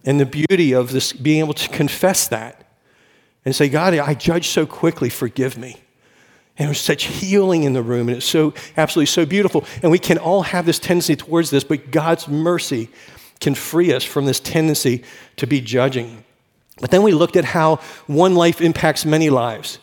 and 0.06 0.20
the 0.20 0.26
beauty 0.26 0.74
of 0.74 0.92
this 0.92 1.14
being 1.14 1.40
able 1.40 1.54
to 1.54 1.70
confess 1.70 2.28
that 2.28 2.68
and 3.46 3.56
say, 3.56 3.70
God, 3.70 3.94
I 3.94 4.14
judge 4.14 4.48
so 4.48 4.66
quickly, 4.66 5.10
forgive 5.10 5.58
me. 5.58 5.78
And 6.58 6.68
there's 6.68 6.82
such 6.82 7.06
healing 7.06 7.64
in 7.64 7.74
the 7.74 7.82
room, 7.82 8.08
and 8.08 8.18
it's 8.18 8.26
so 8.26 8.54
absolutely 8.78 9.08
so 9.08 9.26
beautiful. 9.26 9.66
And 9.82 9.92
we 9.92 10.00
can 10.00 10.18
all 10.18 10.44
have 10.44 10.66
this 10.66 10.80
tendency 10.80 11.16
towards 11.16 11.50
this, 11.50 11.64
but 11.64 11.92
God's 11.92 12.28
mercy 12.28 12.90
can 13.40 13.56
free 13.56 13.94
us 13.94 14.04
from 14.04 14.26
this 14.26 14.40
tendency 14.40 15.04
to 15.38 15.48
be 15.48 15.62
judging. 15.62 16.24
But 16.80 16.92
then 16.92 17.04
we 17.04 17.14
looked 17.14 17.36
at 17.36 17.46
how 17.46 17.78
one 18.08 18.36
life 18.36 18.62
impacts 18.62 19.06
many 19.06 19.30
lives, 19.30 19.80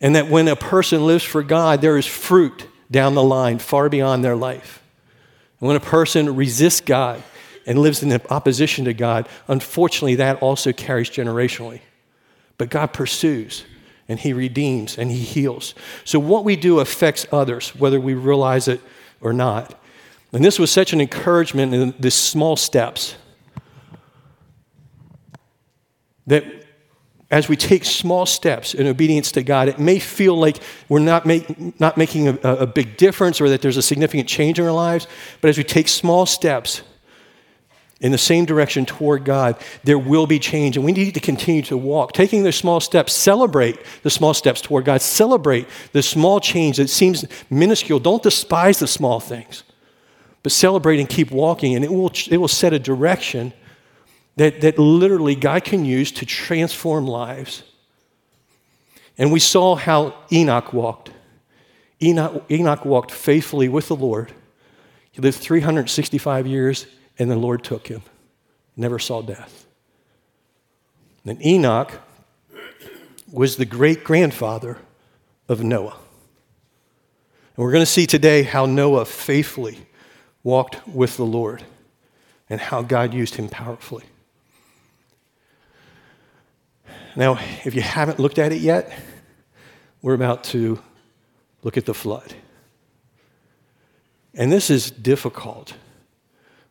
and 0.00 0.16
that 0.16 0.28
when 0.28 0.48
a 0.48 0.56
person 0.56 1.06
lives 1.06 1.24
for 1.24 1.42
God, 1.42 1.80
there 1.80 1.96
is 1.96 2.06
fruit 2.06 2.66
down 2.90 3.14
the 3.14 3.22
line 3.22 3.58
far 3.58 3.88
beyond 3.88 4.24
their 4.24 4.36
life. 4.36 4.82
And 5.60 5.68
when 5.68 5.76
a 5.76 5.80
person 5.80 6.34
resists 6.34 6.80
God, 6.80 7.22
and 7.66 7.78
lives 7.78 8.02
in 8.02 8.12
opposition 8.30 8.84
to 8.86 8.94
God, 8.94 9.28
unfortunately, 9.48 10.16
that 10.16 10.42
also 10.42 10.72
carries 10.72 11.10
generationally. 11.10 11.80
But 12.58 12.70
God 12.70 12.88
pursues 12.92 13.64
and 14.08 14.18
He 14.18 14.32
redeems 14.32 14.98
and 14.98 15.10
He 15.10 15.18
heals. 15.18 15.74
So 16.04 16.18
what 16.18 16.44
we 16.44 16.56
do 16.56 16.80
affects 16.80 17.26
others, 17.32 17.74
whether 17.76 18.00
we 18.00 18.14
realize 18.14 18.68
it 18.68 18.80
or 19.20 19.32
not. 19.32 19.80
And 20.32 20.44
this 20.44 20.58
was 20.58 20.70
such 20.70 20.92
an 20.92 21.00
encouragement 21.00 21.74
in 21.74 21.94
these 21.98 22.14
small 22.14 22.56
steps 22.56 23.16
that 26.26 26.44
as 27.30 27.48
we 27.48 27.56
take 27.56 27.84
small 27.84 28.26
steps 28.26 28.74
in 28.74 28.86
obedience 28.86 29.30
to 29.32 29.42
God, 29.42 29.68
it 29.68 29.78
may 29.78 29.98
feel 30.00 30.36
like 30.36 30.58
we're 30.88 30.98
not, 30.98 31.26
make, 31.26 31.80
not 31.80 31.96
making 31.96 32.28
a, 32.28 32.34
a 32.42 32.66
big 32.66 32.96
difference 32.96 33.40
or 33.40 33.48
that 33.48 33.62
there's 33.62 33.76
a 33.76 33.82
significant 33.82 34.28
change 34.28 34.58
in 34.58 34.64
our 34.64 34.72
lives. 34.72 35.06
But 35.40 35.48
as 35.48 35.58
we 35.58 35.62
take 35.62 35.86
small 35.86 36.26
steps, 36.26 36.82
in 38.00 38.12
the 38.12 38.18
same 38.18 38.46
direction 38.46 38.86
toward 38.86 39.24
God, 39.24 39.56
there 39.84 39.98
will 39.98 40.26
be 40.26 40.38
change. 40.38 40.76
And 40.76 40.84
we 40.84 40.92
need 40.92 41.14
to 41.14 41.20
continue 41.20 41.62
to 41.62 41.76
walk, 41.76 42.12
taking 42.12 42.42
those 42.42 42.56
small 42.56 42.80
steps, 42.80 43.12
celebrate 43.12 43.78
the 44.02 44.10
small 44.10 44.32
steps 44.32 44.60
toward 44.60 44.86
God, 44.86 45.02
celebrate 45.02 45.68
the 45.92 46.02
small 46.02 46.40
change 46.40 46.78
that 46.78 46.88
seems 46.88 47.26
minuscule. 47.50 47.98
Don't 47.98 48.22
despise 48.22 48.78
the 48.78 48.86
small 48.86 49.20
things, 49.20 49.64
but 50.42 50.50
celebrate 50.50 50.98
and 50.98 51.08
keep 51.08 51.30
walking. 51.30 51.76
And 51.76 51.84
it 51.84 51.92
will, 51.92 52.12
it 52.30 52.38
will 52.38 52.48
set 52.48 52.72
a 52.72 52.78
direction 52.78 53.52
that, 54.36 54.62
that 54.62 54.78
literally 54.78 55.34
God 55.34 55.64
can 55.64 55.84
use 55.84 56.10
to 56.12 56.26
transform 56.26 57.06
lives. 57.06 57.62
And 59.18 59.30
we 59.30 59.40
saw 59.40 59.74
how 59.74 60.14
Enoch 60.32 60.72
walked. 60.72 61.10
Enoch, 62.02 62.44
Enoch 62.50 62.86
walked 62.86 63.10
faithfully 63.10 63.68
with 63.68 63.88
the 63.88 63.96
Lord. 63.96 64.32
He 65.12 65.20
lived 65.20 65.36
365 65.38 66.46
years, 66.46 66.86
and 67.20 67.30
the 67.30 67.36
Lord 67.36 67.62
took 67.62 67.86
him. 67.86 68.02
Never 68.76 68.98
saw 68.98 69.20
death. 69.20 69.66
And 71.26 71.44
Enoch 71.44 72.00
was 73.30 73.56
the 73.56 73.66
great 73.66 74.02
grandfather 74.02 74.78
of 75.46 75.62
Noah. 75.62 75.96
And 77.56 77.64
we're 77.64 77.72
going 77.72 77.82
to 77.82 77.90
see 77.90 78.06
today 78.06 78.42
how 78.42 78.64
Noah 78.64 79.04
faithfully 79.04 79.86
walked 80.42 80.88
with 80.88 81.18
the 81.18 81.26
Lord 81.26 81.62
and 82.48 82.58
how 82.58 82.80
God 82.80 83.12
used 83.12 83.34
him 83.34 83.50
powerfully. 83.50 84.04
Now, 87.14 87.38
if 87.64 87.74
you 87.74 87.82
haven't 87.82 88.18
looked 88.18 88.38
at 88.38 88.50
it 88.50 88.62
yet, 88.62 88.98
we're 90.00 90.14
about 90.14 90.42
to 90.44 90.80
look 91.62 91.76
at 91.76 91.84
the 91.84 91.92
flood. 91.92 92.32
And 94.32 94.50
this 94.50 94.70
is 94.70 94.90
difficult 94.90 95.74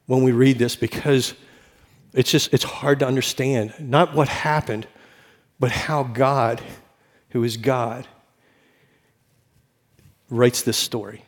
when 0.09 0.23
we 0.23 0.31
read 0.31 0.57
this 0.57 0.75
because 0.75 1.35
it's 2.13 2.31
just 2.31 2.51
it's 2.51 2.63
hard 2.63 2.97
to 2.97 3.05
understand 3.05 3.75
not 3.77 4.15
what 4.15 4.27
happened, 4.27 4.87
but 5.59 5.69
how 5.69 6.01
God, 6.01 6.59
who 7.29 7.43
is 7.43 7.57
God, 7.57 8.07
writes 10.27 10.63
this 10.63 10.77
story. 10.77 11.23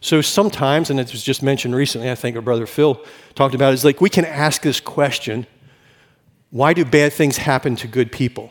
So 0.00 0.22
sometimes, 0.22 0.88
and 0.88 0.98
it 0.98 1.12
was 1.12 1.22
just 1.22 1.42
mentioned 1.42 1.76
recently, 1.76 2.10
I 2.10 2.14
think 2.14 2.36
our 2.36 2.42
brother 2.42 2.66
Phil 2.66 2.98
talked 3.34 3.54
about, 3.54 3.74
is 3.74 3.84
like 3.84 4.00
we 4.00 4.08
can 4.08 4.24
ask 4.24 4.62
this 4.62 4.80
question 4.80 5.46
why 6.48 6.72
do 6.72 6.86
bad 6.86 7.12
things 7.12 7.36
happen 7.36 7.76
to 7.76 7.86
good 7.86 8.10
people? 8.10 8.50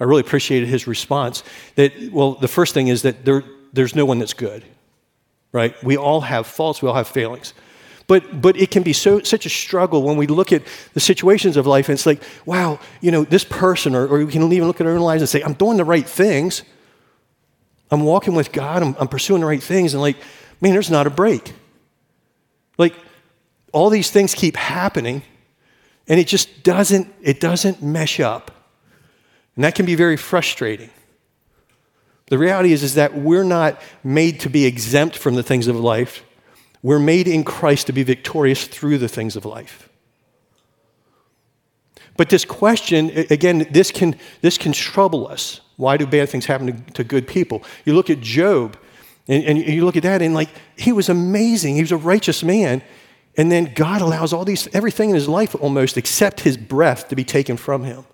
I 0.00 0.04
really 0.04 0.22
appreciated 0.22 0.70
his 0.70 0.86
response. 0.86 1.42
That, 1.74 1.92
well, 2.10 2.32
the 2.32 2.48
first 2.48 2.72
thing 2.72 2.88
is 2.88 3.02
that 3.02 3.26
there, 3.26 3.44
there's 3.74 3.94
no 3.94 4.06
one 4.06 4.18
that's 4.18 4.34
good, 4.34 4.64
right? 5.52 5.74
We 5.84 5.96
all 5.96 6.22
have 6.22 6.46
faults, 6.46 6.82
we 6.82 6.88
all 6.88 6.94
have 6.94 7.08
failings. 7.08 7.54
But, 8.06 8.40
but 8.40 8.56
it 8.56 8.70
can 8.70 8.82
be 8.82 8.92
so, 8.92 9.20
such 9.20 9.46
a 9.46 9.48
struggle 9.48 10.02
when 10.02 10.16
we 10.16 10.26
look 10.26 10.52
at 10.52 10.62
the 10.92 11.00
situations 11.00 11.56
of 11.56 11.66
life 11.66 11.88
and 11.88 11.94
it's 11.94 12.04
like, 12.04 12.22
wow, 12.44 12.80
you 13.00 13.10
know, 13.10 13.24
this 13.24 13.44
person, 13.44 13.94
or, 13.94 14.06
or 14.06 14.24
we 14.24 14.32
can 14.32 14.52
even 14.52 14.66
look 14.66 14.80
at 14.80 14.86
our 14.86 14.92
own 14.92 15.00
lives 15.00 15.22
and 15.22 15.28
say, 15.28 15.42
I'm 15.42 15.54
doing 15.54 15.76
the 15.76 15.84
right 15.84 16.06
things. 16.06 16.62
I'm 17.90 18.02
walking 18.02 18.34
with 18.34 18.52
God, 18.52 18.82
I'm, 18.82 18.96
I'm 18.98 19.08
pursuing 19.08 19.42
the 19.42 19.46
right 19.46 19.62
things, 19.62 19.92
and 19.92 20.00
like, 20.00 20.16
man, 20.62 20.72
there's 20.72 20.90
not 20.90 21.06
a 21.06 21.10
break. 21.10 21.52
Like, 22.78 22.94
all 23.70 23.90
these 23.90 24.10
things 24.10 24.34
keep 24.34 24.56
happening, 24.56 25.22
and 26.08 26.18
it 26.18 26.26
just 26.26 26.62
doesn't, 26.62 27.12
it 27.20 27.38
doesn't 27.38 27.82
mesh 27.82 28.18
up. 28.18 28.50
And 29.56 29.64
that 29.64 29.74
can 29.74 29.84
be 29.84 29.94
very 29.94 30.16
frustrating. 30.16 30.90
The 32.32 32.38
reality 32.38 32.72
is, 32.72 32.82
is 32.82 32.94
that 32.94 33.14
we're 33.14 33.44
not 33.44 33.78
made 34.02 34.40
to 34.40 34.48
be 34.48 34.64
exempt 34.64 35.18
from 35.18 35.34
the 35.34 35.42
things 35.42 35.66
of 35.66 35.76
life. 35.76 36.24
We're 36.82 36.98
made 36.98 37.28
in 37.28 37.44
Christ 37.44 37.88
to 37.88 37.92
be 37.92 38.04
victorious 38.04 38.66
through 38.66 38.96
the 38.96 39.06
things 39.06 39.36
of 39.36 39.44
life. 39.44 39.90
But 42.16 42.30
this 42.30 42.46
question, 42.46 43.10
again, 43.28 43.66
this 43.70 43.90
can, 43.90 44.16
this 44.40 44.56
can 44.56 44.72
trouble 44.72 45.28
us. 45.28 45.60
Why 45.76 45.98
do 45.98 46.06
bad 46.06 46.30
things 46.30 46.46
happen 46.46 46.68
to, 46.68 46.92
to 46.94 47.04
good 47.04 47.28
people? 47.28 47.64
You 47.84 47.92
look 47.92 48.08
at 48.08 48.22
Job, 48.22 48.78
and, 49.28 49.44
and 49.44 49.58
you 49.58 49.84
look 49.84 49.98
at 49.98 50.02
that, 50.04 50.22
and 50.22 50.32
like, 50.34 50.48
he 50.78 50.90
was 50.90 51.10
amazing. 51.10 51.74
He 51.74 51.82
was 51.82 51.92
a 51.92 51.98
righteous 51.98 52.42
man. 52.42 52.80
And 53.36 53.52
then 53.52 53.74
God 53.74 54.00
allows 54.00 54.32
all 54.32 54.46
these, 54.46 54.68
everything 54.74 55.10
in 55.10 55.16
his 55.16 55.28
life 55.28 55.54
almost, 55.60 55.98
except 55.98 56.40
his 56.40 56.56
breath, 56.56 57.08
to 57.08 57.14
be 57.14 57.24
taken 57.24 57.58
from 57.58 57.84
him. 57.84 58.06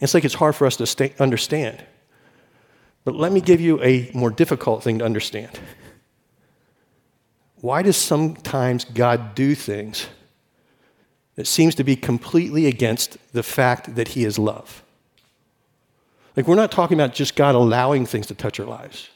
It's 0.00 0.14
like 0.14 0.24
it's 0.24 0.36
hard 0.36 0.56
for 0.56 0.66
us 0.66 0.76
to 0.76 0.86
stay, 0.86 1.12
understand. 1.18 1.84
But 3.04 3.14
let 3.14 3.32
me 3.32 3.40
give 3.40 3.60
you 3.60 3.82
a 3.82 4.10
more 4.14 4.30
difficult 4.30 4.82
thing 4.82 4.98
to 4.98 5.04
understand. 5.04 5.58
Why 7.60 7.82
does 7.82 7.96
sometimes 7.96 8.84
God 8.84 9.34
do 9.34 9.54
things 9.54 10.06
that 11.36 11.46
seems 11.46 11.74
to 11.76 11.84
be 11.84 11.96
completely 11.96 12.66
against 12.66 13.16
the 13.32 13.42
fact 13.42 13.94
that 13.94 14.08
He 14.08 14.24
is 14.24 14.38
love? 14.38 14.82
Like, 16.36 16.46
we're 16.46 16.54
not 16.54 16.72
talking 16.72 16.98
about 16.98 17.12
just 17.14 17.36
God 17.36 17.54
allowing 17.54 18.06
things 18.06 18.26
to 18.28 18.34
touch 18.34 18.60
our 18.60 18.66
lives. 18.66 19.10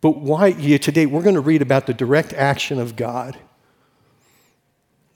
But 0.00 0.18
why, 0.18 0.48
yeah, 0.48 0.78
today 0.78 1.06
we're 1.06 1.22
going 1.22 1.36
to 1.36 1.40
read 1.40 1.62
about 1.62 1.86
the 1.86 1.94
direct 1.94 2.32
action 2.32 2.80
of 2.80 2.96
God. 2.96 3.38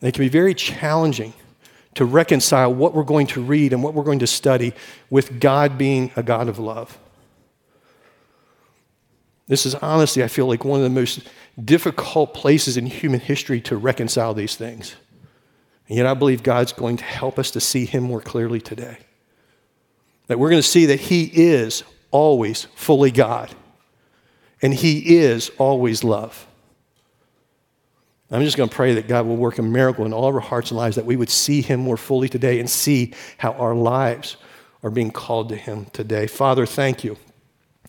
It 0.00 0.14
can 0.14 0.22
be 0.22 0.28
very 0.28 0.54
challenging 0.54 1.32
to 1.94 2.04
reconcile 2.04 2.72
what 2.72 2.94
we're 2.94 3.02
going 3.02 3.26
to 3.28 3.42
read 3.42 3.72
and 3.72 3.82
what 3.82 3.94
we're 3.94 4.04
going 4.04 4.18
to 4.18 4.26
study 4.26 4.74
with 5.10 5.40
God 5.40 5.78
being 5.78 6.12
a 6.14 6.22
God 6.22 6.48
of 6.48 6.58
love. 6.58 6.98
This 9.48 9.64
is 9.64 9.74
honestly, 9.76 10.24
I 10.24 10.28
feel 10.28 10.46
like 10.46 10.64
one 10.64 10.80
of 10.80 10.84
the 10.84 10.90
most 10.90 11.20
difficult 11.62 12.34
places 12.34 12.76
in 12.76 12.86
human 12.86 13.20
history 13.20 13.60
to 13.62 13.76
reconcile 13.76 14.34
these 14.34 14.56
things. 14.56 14.96
And 15.88 15.96
yet 15.96 16.06
I 16.06 16.14
believe 16.14 16.42
God's 16.42 16.72
going 16.72 16.96
to 16.96 17.04
help 17.04 17.38
us 17.38 17.52
to 17.52 17.60
see 17.60 17.86
Him 17.86 18.02
more 18.02 18.20
clearly 18.20 18.60
today. 18.60 18.98
That 20.26 20.38
we're 20.38 20.50
going 20.50 20.62
to 20.62 20.68
see 20.68 20.86
that 20.86 21.00
He 21.00 21.24
is 21.32 21.84
always 22.10 22.64
fully 22.74 23.10
God, 23.12 23.54
and 24.62 24.74
He 24.74 25.16
is 25.18 25.50
always 25.58 26.02
love. 26.02 26.46
I'm 28.28 28.42
just 28.42 28.56
going 28.56 28.68
to 28.68 28.74
pray 28.74 28.94
that 28.94 29.06
God 29.06 29.26
will 29.26 29.36
work 29.36 29.58
a 29.58 29.62
miracle 29.62 30.04
in 30.04 30.12
all 30.12 30.28
of 30.28 30.34
our 30.34 30.40
hearts 30.40 30.72
and 30.72 30.78
lives, 30.78 30.96
that 30.96 31.06
we 31.06 31.14
would 31.14 31.30
see 31.30 31.62
Him 31.62 31.78
more 31.78 31.96
fully 31.96 32.28
today 32.28 32.58
and 32.58 32.68
see 32.68 33.14
how 33.38 33.52
our 33.52 33.74
lives 33.74 34.36
are 34.82 34.90
being 34.90 35.12
called 35.12 35.48
to 35.50 35.56
Him 35.56 35.86
today. 35.92 36.26
Father, 36.26 36.66
thank 36.66 37.04
you, 37.04 37.16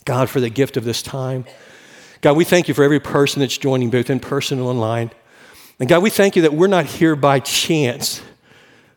God, 0.04 0.30
for 0.30 0.40
the 0.40 0.50
gift 0.50 0.76
of 0.76 0.84
this 0.84 1.02
time. 1.02 1.44
God, 2.20 2.36
we 2.36 2.44
thank 2.44 2.68
you 2.68 2.74
for 2.74 2.82
every 2.82 3.00
person 3.00 3.40
that's 3.40 3.56
joining, 3.56 3.90
both 3.90 4.10
in 4.10 4.20
person 4.20 4.58
and 4.58 4.66
online. 4.66 5.10
And 5.78 5.88
God, 5.88 6.02
we 6.02 6.10
thank 6.10 6.34
you 6.34 6.42
that 6.42 6.52
we're 6.52 6.66
not 6.66 6.86
here 6.86 7.14
by 7.14 7.38
chance, 7.40 8.20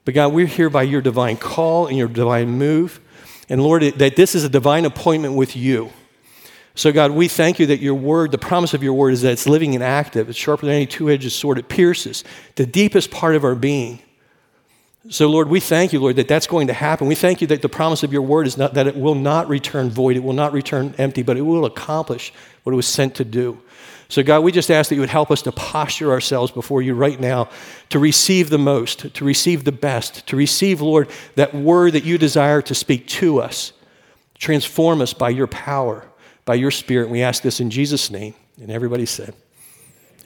but 0.06 0.16
God, 0.16 0.34
we're 0.34 0.48
here 0.48 0.70
by 0.70 0.84
your 0.84 1.02
divine 1.02 1.38
call 1.38 1.88
and 1.88 1.98
your 1.98 2.08
divine 2.08 2.50
move. 2.50 3.00
And 3.50 3.62
Lord, 3.62 3.84
that 3.84 4.16
this 4.16 4.34
is 4.34 4.44
a 4.44 4.50
divine 4.50 4.86
appointment 4.86 5.36
with 5.36 5.56
you. 5.56 5.92
So, 6.74 6.92
God, 6.92 7.12
we 7.12 7.28
thank 7.28 7.60
you 7.60 7.66
that 7.68 7.80
your 7.80 7.96
word, 7.96 8.32
the 8.32 8.38
promise 8.38 8.74
of 8.74 8.82
your 8.82 8.94
word, 8.94 9.12
is 9.12 9.22
that 9.24 9.34
it's 9.34 9.46
living 9.46 9.76
and 9.76 9.84
active. 9.84 10.30
It's 10.30 10.40
sharper 10.40 10.66
than 10.66 10.76
any 10.76 10.86
two 10.86 11.10
edged 11.10 11.32
sword. 11.32 11.60
It 11.60 11.68
pierces 11.68 12.24
the 12.56 12.66
deepest 12.66 13.12
part 13.12 13.36
of 13.36 13.44
our 13.44 13.56
being. 13.56 14.00
So, 15.10 15.28
Lord, 15.28 15.50
we 15.50 15.60
thank 15.60 15.94
you, 15.94 16.00
Lord, 16.00 16.16
that 16.18 16.28
that's 16.28 16.46
going 16.46 16.68
to 16.68 16.74
happen. 16.74 17.08
We 17.08 17.16
thank 17.16 17.42
you 17.42 17.48
that 17.48 17.62
the 17.62 17.70
promise 17.70 18.04
of 18.04 18.14
your 18.14 18.22
word 18.22 18.46
is 18.46 18.58
not 18.58 18.76
that 18.76 18.86
it 18.86 18.96
will 18.96 19.16
not 19.16 19.50
return 19.50 19.90
void, 19.90 20.16
it 20.16 20.24
will 20.24 20.34
not 20.34 20.54
return 20.54 20.94
empty, 20.98 21.24
but 21.24 21.38
it 21.38 21.42
will 21.42 21.66
accomplish 21.66 22.32
what 22.64 22.74
it 22.74 22.76
was 22.76 22.88
sent 22.88 23.16
to 23.16 23.26
do. 23.26 23.60
So, 24.10 24.22
God, 24.22 24.44
we 24.44 24.52
just 24.52 24.70
ask 24.70 24.90
that 24.90 24.96
you 24.96 25.02
would 25.02 25.10
help 25.10 25.32
us 25.32 25.42
to 25.44 25.52
posture 25.52 26.12
ourselves 26.12 26.52
before 26.52 26.82
you 26.82 26.94
right 26.94 27.20
now 27.20 27.50
to 27.90 27.98
receive 27.98 28.50
the 28.50 28.60
most, 28.60 29.14
to 29.16 29.26
receive 29.26 29.64
the 29.64 29.72
best, 29.72 30.28
to 30.28 30.36
receive, 30.36 30.82
Lord, 30.82 31.10
that 31.36 31.56
word 31.56 31.94
that 31.94 32.04
you 32.04 32.18
desire 32.18 32.62
to 32.64 32.76
speak 32.76 33.08
to 33.08 33.42
us. 33.42 33.74
Transform 34.38 35.02
us 35.02 35.14
by 35.14 35.30
your 35.30 35.48
power 35.48 36.06
by 36.46 36.56
your 36.56 36.72
Spirit. 36.72 37.10
We 37.10 37.22
ask 37.22 37.44
this 37.44 37.60
in 37.60 37.70
Jesus' 37.70 38.10
name. 38.12 38.34
And 38.62 38.72
everybody 38.72 39.06
said, 39.06 39.34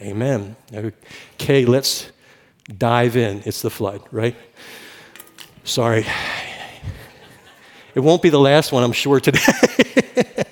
Amen. 0.01 0.55
Okay, 0.73 1.65
let's 1.65 2.11
dive 2.77 3.15
in. 3.15 3.43
It's 3.45 3.61
the 3.61 3.69
flood, 3.69 4.01
right? 4.11 4.35
Sorry. 5.65 6.05
It 7.95 7.99
won't 7.99 8.21
be 8.21 8.29
the 8.29 8.39
last 8.39 8.71
one, 8.71 8.83
I'm 8.83 8.91
sure, 8.91 9.19
today. 9.19 9.39
but 10.15 10.47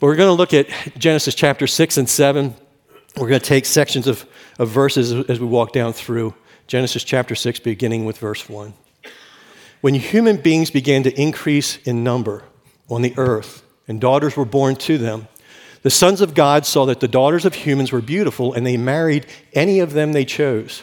we're 0.00 0.16
going 0.16 0.28
to 0.28 0.32
look 0.32 0.52
at 0.52 0.66
Genesis 0.98 1.36
chapter 1.36 1.68
6 1.68 1.98
and 1.98 2.08
7. 2.08 2.52
We're 3.16 3.28
going 3.28 3.40
to 3.40 3.46
take 3.46 3.64
sections 3.64 4.08
of, 4.08 4.26
of 4.58 4.70
verses 4.70 5.12
as 5.30 5.38
we 5.38 5.46
walk 5.46 5.72
down 5.72 5.92
through 5.92 6.34
Genesis 6.66 7.04
chapter 7.04 7.36
6, 7.36 7.60
beginning 7.60 8.04
with 8.04 8.18
verse 8.18 8.48
1. 8.48 8.74
When 9.82 9.94
human 9.94 10.38
beings 10.38 10.72
began 10.72 11.04
to 11.04 11.20
increase 11.20 11.76
in 11.84 12.02
number 12.02 12.42
on 12.90 13.02
the 13.02 13.14
earth, 13.16 13.62
and 13.86 14.00
daughters 14.00 14.36
were 14.36 14.44
born 14.44 14.74
to 14.76 14.98
them. 14.98 15.28
The 15.82 15.90
sons 15.90 16.20
of 16.20 16.34
God 16.34 16.66
saw 16.66 16.86
that 16.86 16.98
the 16.98 17.06
daughters 17.06 17.44
of 17.44 17.54
humans 17.54 17.92
were 17.92 18.00
beautiful, 18.00 18.52
and 18.52 18.66
they 18.66 18.76
married 18.76 19.26
any 19.52 19.78
of 19.78 19.92
them 19.92 20.12
they 20.12 20.24
chose. 20.24 20.82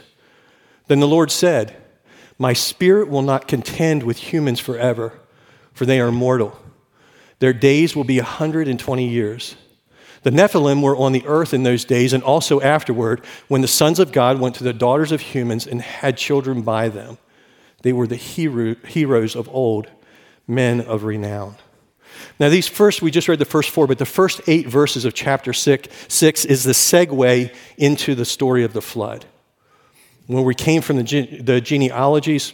Then 0.87 1.01
the 1.01 1.07
Lord 1.07 1.31
said, 1.31 1.75
My 2.37 2.53
spirit 2.53 3.09
will 3.09 3.21
not 3.21 3.47
contend 3.47 4.03
with 4.03 4.17
humans 4.17 4.59
forever, 4.59 5.13
for 5.73 5.85
they 5.85 5.99
are 5.99 6.11
mortal. 6.11 6.59
Their 7.39 7.53
days 7.53 7.95
will 7.95 8.03
be 8.03 8.19
a 8.19 8.23
120 8.23 9.07
years. 9.07 9.55
The 10.23 10.31
Nephilim 10.31 10.81
were 10.81 10.97
on 10.97 11.11
the 11.11 11.25
earth 11.27 11.53
in 11.53 11.63
those 11.63 11.85
days 11.85 12.11
and 12.11 12.23
also 12.23 12.59
afterward 12.59 13.23
when 13.47 13.61
the 13.61 13.67
sons 13.67 13.99
of 13.99 14.11
God 14.11 14.39
went 14.39 14.55
to 14.55 14.63
the 14.63 14.73
daughters 14.73 15.11
of 15.11 15.21
humans 15.21 15.67
and 15.67 15.81
had 15.81 16.17
children 16.17 16.63
by 16.63 16.89
them. 16.89 17.19
They 17.83 17.93
were 17.93 18.07
the 18.07 18.15
hero, 18.15 18.75
heroes 18.87 19.35
of 19.35 19.47
old, 19.49 19.87
men 20.47 20.81
of 20.81 21.03
renown. 21.03 21.55
Now, 22.39 22.49
these 22.49 22.67
first, 22.67 23.01
we 23.01 23.11
just 23.11 23.27
read 23.27 23.39
the 23.39 23.45
first 23.45 23.69
four, 23.69 23.87
but 23.87 23.97
the 23.99 24.05
first 24.05 24.41
eight 24.47 24.67
verses 24.67 25.05
of 25.05 25.13
chapter 25.13 25.53
six, 25.53 25.87
six 26.07 26.43
is 26.43 26.63
the 26.63 26.71
segue 26.71 27.53
into 27.77 28.15
the 28.15 28.25
story 28.25 28.63
of 28.63 28.73
the 28.73 28.81
flood. 28.81 29.25
When 30.27 30.43
we 30.43 30.55
came 30.55 30.81
from 30.81 30.97
the, 30.97 31.39
the 31.41 31.61
genealogies, 31.61 32.53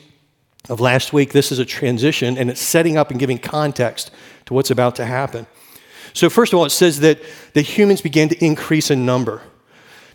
of 0.70 0.80
last 0.80 1.12
week, 1.12 1.32
this 1.32 1.52
is 1.52 1.60
a 1.60 1.66
transition 1.66 2.38
and 2.38 2.50
it's 2.50 2.62
setting 2.62 2.98
up 2.98 3.12
and 3.12 3.20
giving 3.20 3.38
context 3.38 4.12
to 4.46 4.54
what's 4.54 4.72
about 4.72 4.96
to 4.96 5.06
happen. 5.06 5.48
So, 6.14 6.30
first 6.30 6.54
of 6.54 6.60
all, 6.60 6.66
it 6.66 6.72
says 6.72 7.00
that, 7.00 7.20
that 7.54 7.64
humans 7.64 8.02
began 8.02 8.30
to 8.30 8.46
increase 8.46 8.92
in 8.92 9.06
number. 9.06 9.42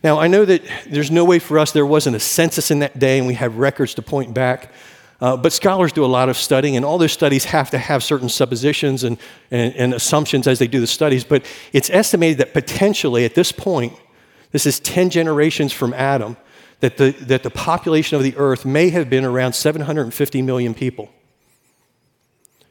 Now, 0.05 0.19
I 0.19 0.29
know 0.29 0.45
that 0.45 0.63
there's 0.89 1.11
no 1.11 1.25
way 1.25 1.39
for 1.39 1.59
us, 1.59 1.73
there 1.73 1.87
wasn't 1.87 2.17
a 2.17 2.21
census 2.21 2.71
in 2.71 2.81
that 2.81 2.99
day 2.99 3.19
and 3.19 3.27
we 3.27 3.35
have 3.35 3.57
records 3.57 3.95
to 3.95 4.03
point 4.03 4.35
back. 4.35 4.71
Uh, 5.19 5.35
but 5.35 5.51
scholars 5.51 5.93
do 5.93 6.05
a 6.05 6.07
lot 6.07 6.29
of 6.29 6.37
studying, 6.37 6.77
and 6.77 6.85
all 6.85 6.99
those 6.99 7.13
studies 7.13 7.47
have 7.47 7.71
to 7.71 7.79
have 7.79 8.05
certain 8.05 8.29
suppositions 8.29 9.03
and, 9.03 9.17
and, 9.51 9.75
and 9.75 9.95
assumptions 9.95 10.47
as 10.47 10.59
they 10.59 10.67
do 10.67 10.79
the 10.79 10.87
studies. 10.87 11.25
But 11.25 11.47
it's 11.73 11.89
estimated 11.89 12.37
that 12.39 12.53
potentially 12.53 13.25
at 13.25 13.35
this 13.35 13.51
point, 13.51 13.95
this 14.53 14.67
is 14.67 14.79
10 14.81 15.09
generations 15.09 15.73
from 15.73 15.95
Adam, 15.95 16.37
that 16.81 16.97
the, 16.97 17.11
that 17.13 17.43
the 17.43 17.51
population 17.51 18.17
of 18.17 18.23
the 18.23 18.37
earth 18.37 18.65
may 18.65 18.91
have 18.91 19.09
been 19.09 19.25
around 19.25 19.55
750 19.55 20.43
million 20.43 20.75
people. 20.75 21.11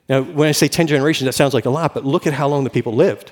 Now, 0.08 0.22
when 0.22 0.48
I 0.48 0.52
say 0.52 0.68
10 0.68 0.88
generations, 0.88 1.26
that 1.26 1.34
sounds 1.34 1.54
like 1.54 1.66
a 1.66 1.70
lot, 1.70 1.94
but 1.94 2.06
look 2.06 2.28
at 2.28 2.34
how 2.34 2.48
long 2.48 2.64
the 2.64 2.70
people 2.70 2.94
lived. 2.94 3.32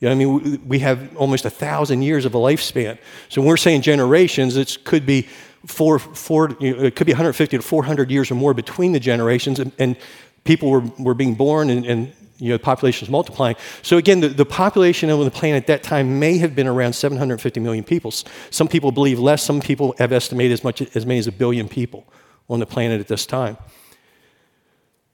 You 0.00 0.08
know, 0.08 0.12
I 0.12 0.14
mean, 0.14 0.68
we 0.68 0.78
have 0.80 1.16
almost 1.16 1.44
a 1.44 1.50
thousand 1.50 2.02
years 2.02 2.24
of 2.24 2.34
a 2.34 2.38
lifespan. 2.38 2.98
So 3.28 3.40
when 3.40 3.48
we're 3.48 3.56
saying 3.56 3.82
generations, 3.82 4.56
it 4.56 4.78
could 4.84 5.06
be 5.06 5.28
four, 5.66 5.98
four 5.98 6.56
you 6.60 6.76
know, 6.76 6.84
it 6.84 6.94
could 6.94 7.06
be 7.06 7.12
150 7.12 7.56
to 7.56 7.62
400 7.62 8.10
years 8.10 8.30
or 8.30 8.34
more 8.34 8.54
between 8.54 8.92
the 8.92 9.00
generations, 9.00 9.58
and, 9.58 9.72
and 9.78 9.96
people 10.44 10.70
were, 10.70 10.80
were 10.98 11.14
being 11.14 11.34
born 11.34 11.70
and, 11.70 11.84
and 11.84 12.12
you 12.38 12.50
know, 12.50 12.56
the 12.56 12.62
population 12.62 13.06
is 13.06 13.10
multiplying. 13.10 13.56
So 13.82 13.96
again, 13.96 14.20
the, 14.20 14.28
the 14.28 14.44
population 14.44 15.08
of 15.08 15.24
the 15.24 15.30
planet 15.30 15.62
at 15.62 15.66
that 15.68 15.82
time 15.82 16.18
may 16.18 16.38
have 16.38 16.54
been 16.54 16.66
around 16.66 16.92
750 16.92 17.60
million 17.60 17.84
people. 17.84 18.10
Some 18.50 18.68
people 18.68 18.92
believe 18.92 19.18
less. 19.18 19.42
Some 19.42 19.60
people 19.60 19.94
have 19.98 20.12
estimated 20.12 20.52
as 20.52 20.62
much 20.62 20.82
as 20.94 21.06
many 21.06 21.18
as 21.18 21.26
a 21.26 21.32
billion 21.32 21.68
people 21.68 22.06
on 22.48 22.60
the 22.60 22.66
planet 22.66 23.00
at 23.00 23.08
this 23.08 23.26
time. 23.26 23.56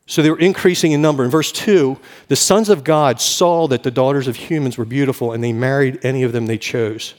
So 0.06 0.20
they 0.20 0.30
were 0.30 0.38
increasing 0.38 0.92
in 0.92 1.00
number. 1.00 1.24
In 1.24 1.30
verse 1.30 1.52
2, 1.52 1.96
the 2.28 2.36
sons 2.36 2.68
of 2.68 2.84
God 2.84 3.20
saw 3.20 3.68
that 3.68 3.82
the 3.82 3.90
daughters 3.90 4.26
of 4.26 4.36
humans 4.36 4.76
were 4.76 4.84
beautiful, 4.84 5.32
and 5.32 5.42
they 5.42 5.52
married 5.52 6.04
any 6.04 6.22
of 6.24 6.32
them 6.32 6.46
they 6.46 6.58
chose. 6.58 7.14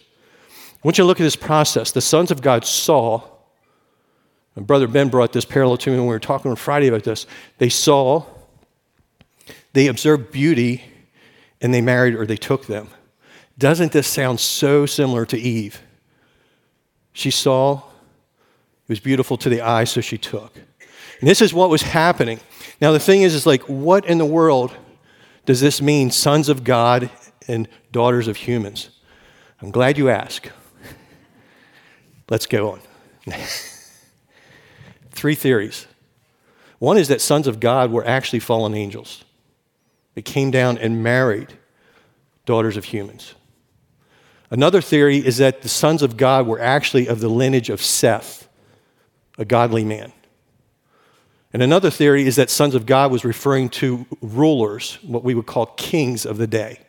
I 0.50 0.80
want 0.84 0.98
you 0.98 1.04
to 1.04 1.08
look 1.08 1.20
at 1.22 1.24
this 1.24 1.38
process. 1.38 1.92
The 1.92 2.02
sons 2.02 2.30
of 2.30 2.42
God 2.42 2.66
saw, 2.66 3.24
and 4.56 4.68
Brother 4.68 4.88
Ben 4.88 5.08
brought 5.08 5.32
this 5.32 5.46
parallel 5.46 5.78
to 5.78 5.92
me 5.92 5.96
when 5.96 6.08
we 6.08 6.14
were 6.14 6.20
talking 6.20 6.52
on 6.52 6.58
Friday 6.58 6.88
about 6.88 7.04
this. 7.04 7.26
They 7.58 7.70
saw, 7.70 8.26
they 9.74 9.88
observed 9.88 10.32
beauty 10.32 10.84
and 11.62 11.74
they 11.74 11.82
married 11.82 12.16
or 12.16 12.26
they 12.26 12.38
took 12.38 12.68
them. 12.68 12.90
Doesn't 13.58 13.92
this 13.92 14.08
sound 14.08 14.40
so 14.40 14.86
similar 14.86 15.26
to 15.28 15.38
Eve? 15.38 15.82
She 17.12 17.30
saw, 17.30 17.78
it 17.78 18.90
was 18.90 19.00
beautiful 19.00 19.38
to 19.38 19.50
the 19.50 19.62
eye, 19.62 19.84
so 19.84 20.02
she 20.02 20.18
took. 20.18 20.56
And 21.20 21.30
this 21.30 21.42
is 21.42 21.54
what 21.54 21.70
was 21.70 21.84
happening. 21.84 22.40
Now, 22.82 22.92
the 22.92 23.00
thing 23.00 23.22
is, 23.22 23.34
is 23.34 23.46
like, 23.46 23.62
what 23.64 24.06
in 24.06 24.18
the 24.18 24.26
world 24.26 24.76
does 25.46 25.62
this 25.62 25.82
mean, 25.82 26.12
sons 26.12 26.50
of 26.50 26.64
God 26.64 27.10
and 27.48 27.68
daughters 27.92 28.28
of 28.28 28.38
humans? 28.38 28.90
I'm 29.62 29.72
glad 29.72 29.98
you 29.98 30.10
asked. 30.10 30.52
Let's 32.30 32.46
go 32.46 32.72
on. 32.72 32.82
Three 35.12 35.36
theories. 35.36 35.88
One 36.80 36.98
is 36.98 37.08
that 37.08 37.22
sons 37.22 37.48
of 37.48 37.60
God 37.60 37.92
were 37.92 38.06
actually 38.06 38.40
fallen 38.40 38.74
angels. 38.74 39.24
They 40.16 40.22
came 40.22 40.52
down 40.52 40.78
and 40.78 41.04
married 41.04 41.54
daughters 42.46 42.78
of 42.78 42.86
humans. 42.86 43.34
Another 44.50 44.82
theory 44.82 45.18
is 45.18 45.38
that 45.38 45.62
the 45.64 45.70
sons 45.70 46.04
of 46.04 46.18
God 46.18 46.46
were 46.46 46.60
actually 46.60 47.08
of 47.08 47.20
the 47.20 47.30
lineage 47.30 47.70
of 47.70 47.82
Seth, 47.82 48.48
a 49.38 49.46
godly 49.46 49.84
man. 49.84 50.14
And 51.54 51.62
another 51.62 51.90
theory 51.90 52.26
is 52.26 52.36
that 52.36 52.50
sons 52.50 52.76
of 52.76 52.86
God 52.86 53.12
was 53.12 53.24
referring 53.24 53.70
to 53.70 54.06
rulers, 54.22 55.00
what 55.04 55.24
we 55.24 55.36
would 55.36 55.46
call 55.46 55.68
kings 55.68 56.26
of 56.26 56.38
the 56.38 56.48
day. 56.48 56.80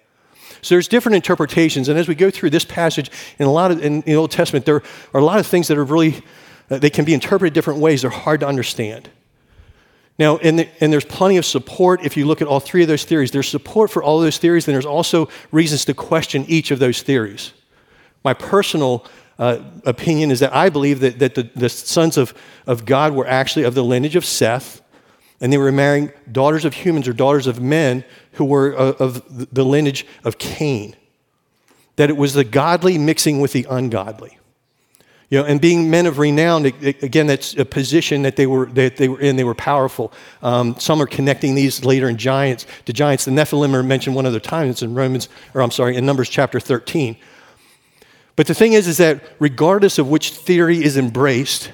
So 0.62 0.74
there's 0.74 0.88
different 0.88 1.16
interpretations, 1.16 1.88
and 1.88 1.98
as 1.98 2.08
we 2.08 2.14
go 2.14 2.30
through 2.30 2.50
this 2.50 2.64
passage 2.64 3.10
in 3.38 3.46
a 3.46 3.52
lot 3.52 3.70
of 3.70 3.82
in 3.82 4.00
the 4.02 4.14
Old 4.14 4.30
Testament, 4.30 4.64
there 4.64 4.82
are 5.12 5.20
a 5.20 5.24
lot 5.24 5.38
of 5.38 5.46
things 5.46 5.68
that 5.68 5.76
are 5.76 5.84
really 5.84 6.22
uh, 6.70 6.78
they 6.78 6.88
can 6.90 7.04
be 7.04 7.12
interpreted 7.12 7.52
different 7.52 7.80
ways. 7.80 8.02
They're 8.02 8.10
hard 8.10 8.40
to 8.40 8.46
understand. 8.46 9.10
Now, 10.18 10.36
and, 10.38 10.60
the, 10.60 10.68
and 10.80 10.92
there's 10.92 11.04
plenty 11.04 11.36
of 11.38 11.44
support 11.44 12.04
if 12.04 12.16
you 12.16 12.24
look 12.24 12.40
at 12.40 12.46
all 12.46 12.60
three 12.60 12.82
of 12.82 12.88
those 12.88 13.04
theories. 13.04 13.32
There's 13.32 13.48
support 13.48 13.90
for 13.90 14.02
all 14.02 14.18
of 14.18 14.24
those 14.24 14.38
theories, 14.38 14.68
and 14.68 14.74
there's 14.74 14.86
also 14.86 15.28
reasons 15.50 15.84
to 15.86 15.94
question 15.94 16.44
each 16.46 16.70
of 16.70 16.78
those 16.78 17.02
theories. 17.02 17.52
My 18.22 18.32
personal 18.32 19.04
uh, 19.38 19.58
opinion 19.84 20.30
is 20.30 20.40
that 20.40 20.54
I 20.54 20.70
believe 20.70 21.00
that, 21.00 21.18
that 21.18 21.34
the, 21.34 21.50
the 21.56 21.68
sons 21.68 22.16
of, 22.16 22.32
of 22.66 22.84
God 22.84 23.12
were 23.12 23.26
actually 23.26 23.64
of 23.64 23.74
the 23.74 23.82
lineage 23.82 24.14
of 24.14 24.24
Seth, 24.24 24.82
and 25.40 25.52
they 25.52 25.58
were 25.58 25.72
marrying 25.72 26.12
daughters 26.30 26.64
of 26.64 26.74
humans 26.74 27.08
or 27.08 27.12
daughters 27.12 27.48
of 27.48 27.60
men 27.60 28.04
who 28.32 28.44
were 28.44 28.78
uh, 28.78 28.92
of 29.00 29.52
the 29.52 29.64
lineage 29.64 30.06
of 30.22 30.38
Cain. 30.38 30.94
That 31.96 32.08
it 32.08 32.16
was 32.16 32.34
the 32.34 32.44
godly 32.44 32.98
mixing 32.98 33.40
with 33.40 33.52
the 33.52 33.66
ungodly. 33.68 34.38
You 35.30 35.38
know, 35.38 35.46
and 35.46 35.60
being 35.60 35.90
men 35.90 36.06
of 36.06 36.18
renown, 36.18 36.66
again, 36.66 37.26
that's 37.26 37.54
a 37.56 37.64
position 37.64 38.22
that 38.22 38.36
they 38.36 38.46
were, 38.46 38.66
that 38.66 38.96
they 38.96 39.08
were 39.08 39.20
in. 39.20 39.36
They 39.36 39.44
were 39.44 39.54
powerful. 39.54 40.12
Um, 40.42 40.78
some 40.78 41.00
are 41.00 41.06
connecting 41.06 41.54
these 41.54 41.84
later 41.84 42.08
in 42.08 42.18
giants 42.18 42.66
to 42.84 42.92
giants. 42.92 43.24
The 43.24 43.30
Nephilim 43.30 43.74
are 43.74 43.82
mentioned 43.82 44.14
one 44.14 44.26
other 44.26 44.40
time. 44.40 44.68
It's 44.68 44.82
in 44.82 44.94
Romans, 44.94 45.28
or 45.54 45.62
I'm 45.62 45.70
sorry, 45.70 45.96
in 45.96 46.04
Numbers 46.04 46.28
chapter 46.28 46.60
13. 46.60 47.16
But 48.36 48.46
the 48.46 48.54
thing 48.54 48.72
is, 48.72 48.86
is 48.86 48.98
that 48.98 49.22
regardless 49.38 49.98
of 49.98 50.08
which 50.08 50.30
theory 50.30 50.82
is 50.82 50.96
embraced, 50.96 51.70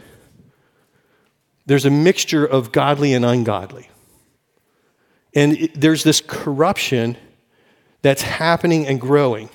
there's 1.66 1.84
a 1.86 1.90
mixture 1.90 2.44
of 2.44 2.72
godly 2.72 3.14
and 3.14 3.24
ungodly. 3.24 3.88
And 5.34 5.52
it, 5.56 5.80
there's 5.80 6.02
this 6.04 6.20
corruption 6.20 7.16
that's 8.02 8.22
happening 8.22 8.86
and 8.86 9.00
growing. 9.00 9.50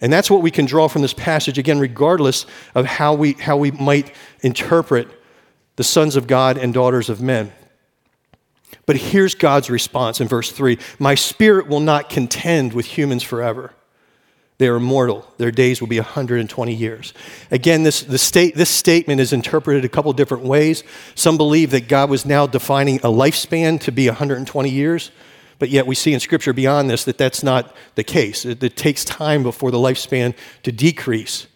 And 0.00 0.12
that's 0.12 0.30
what 0.30 0.42
we 0.42 0.50
can 0.50 0.66
draw 0.66 0.88
from 0.88 1.02
this 1.02 1.14
passage, 1.14 1.58
again, 1.58 1.78
regardless 1.78 2.46
of 2.74 2.86
how 2.86 3.14
we, 3.14 3.32
how 3.34 3.56
we 3.56 3.70
might 3.70 4.14
interpret 4.42 5.08
the 5.76 5.84
sons 5.84 6.16
of 6.16 6.26
God 6.26 6.58
and 6.58 6.74
daughters 6.74 7.08
of 7.08 7.20
men. 7.20 7.52
But 8.84 8.96
here's 8.96 9.34
God's 9.34 9.70
response 9.70 10.20
in 10.20 10.28
verse 10.28 10.50
3 10.52 10.78
My 10.98 11.14
spirit 11.14 11.68
will 11.68 11.80
not 11.80 12.08
contend 12.08 12.72
with 12.72 12.86
humans 12.86 13.22
forever. 13.22 13.72
They 14.58 14.68
are 14.68 14.76
immortal. 14.76 15.30
Their 15.36 15.50
days 15.50 15.82
will 15.82 15.88
be 15.88 15.98
120 15.98 16.72
years. 16.72 17.12
Again, 17.50 17.82
this, 17.82 18.02
the 18.02 18.16
state, 18.16 18.54
this 18.54 18.70
statement 18.70 19.20
is 19.20 19.34
interpreted 19.34 19.84
a 19.84 19.88
couple 19.88 20.10
different 20.14 20.44
ways. 20.44 20.82
Some 21.14 21.36
believe 21.36 21.72
that 21.72 21.88
God 21.88 22.08
was 22.08 22.24
now 22.24 22.46
defining 22.46 22.96
a 22.98 23.08
lifespan 23.08 23.78
to 23.82 23.92
be 23.92 24.08
120 24.08 24.70
years. 24.70 25.10
But 25.58 25.70
yet 25.70 25.86
we 25.86 25.94
see 25.94 26.12
in 26.12 26.20
Scripture 26.20 26.52
beyond 26.52 26.90
this 26.90 27.04
that 27.04 27.18
that's 27.18 27.42
not 27.42 27.74
the 27.94 28.04
case. 28.04 28.44
It, 28.44 28.62
it, 28.62 28.76
takes 28.76 29.04
time 29.04 29.42
before 29.42 29.70
the 29.70 29.78
lifespan 29.78 30.34
to 30.62 30.72
decrease. 30.72 31.46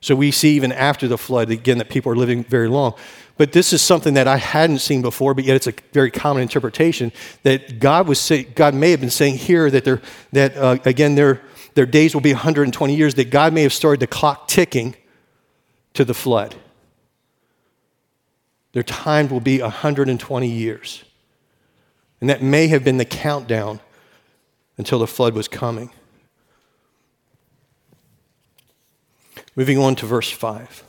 So 0.00 0.14
we 0.16 0.30
see 0.30 0.56
even 0.56 0.72
after 0.72 1.06
the 1.06 1.18
flood, 1.18 1.50
again, 1.50 1.78
that 1.78 1.88
people 1.88 2.10
are 2.12 2.16
living 2.16 2.44
very 2.44 2.68
long. 2.68 2.94
But 3.38 3.52
this 3.52 3.72
is 3.72 3.82
something 3.82 4.14
that 4.14 4.26
I 4.26 4.36
hadn't 4.36 4.78
seen 4.78 5.02
before, 5.02 5.34
but 5.34 5.44
yet 5.44 5.56
it's 5.56 5.66
a 5.66 5.74
very 5.92 6.10
common 6.10 6.42
interpretation 6.42 7.12
that 7.42 7.78
God 7.78 8.08
was 8.08 8.18
say, 8.18 8.44
God 8.44 8.74
may 8.74 8.90
have 8.90 9.00
been 9.00 9.10
saying 9.10 9.36
here 9.36 9.70
that 9.70 9.84
they're, 9.84 10.00
that 10.32 10.56
uh, 10.56 10.78
again 10.84 11.14
their 11.14 11.42
their 11.76 11.86
days 11.86 12.14
will 12.14 12.22
be 12.22 12.32
120 12.32 12.96
years. 12.96 13.14
That 13.14 13.30
God 13.30 13.52
may 13.52 13.62
have 13.62 13.72
started 13.72 14.00
the 14.00 14.06
clock 14.06 14.48
ticking 14.48 14.96
to 15.92 16.06
the 16.06 16.14
flood. 16.14 16.56
Their 18.72 18.82
time 18.82 19.28
will 19.28 19.40
be 19.40 19.60
120 19.60 20.48
years. 20.48 21.04
And 22.20 22.30
that 22.30 22.42
may 22.42 22.68
have 22.68 22.84
been 22.84 22.96
the 22.96 23.04
countdown 23.04 23.80
until 24.78 24.98
the 24.98 25.06
flood 25.06 25.34
was 25.34 25.48
coming. 25.48 25.90
Moving 29.54 29.78
on 29.78 29.96
to 29.96 30.06
verse 30.06 30.30
5. 30.30 30.84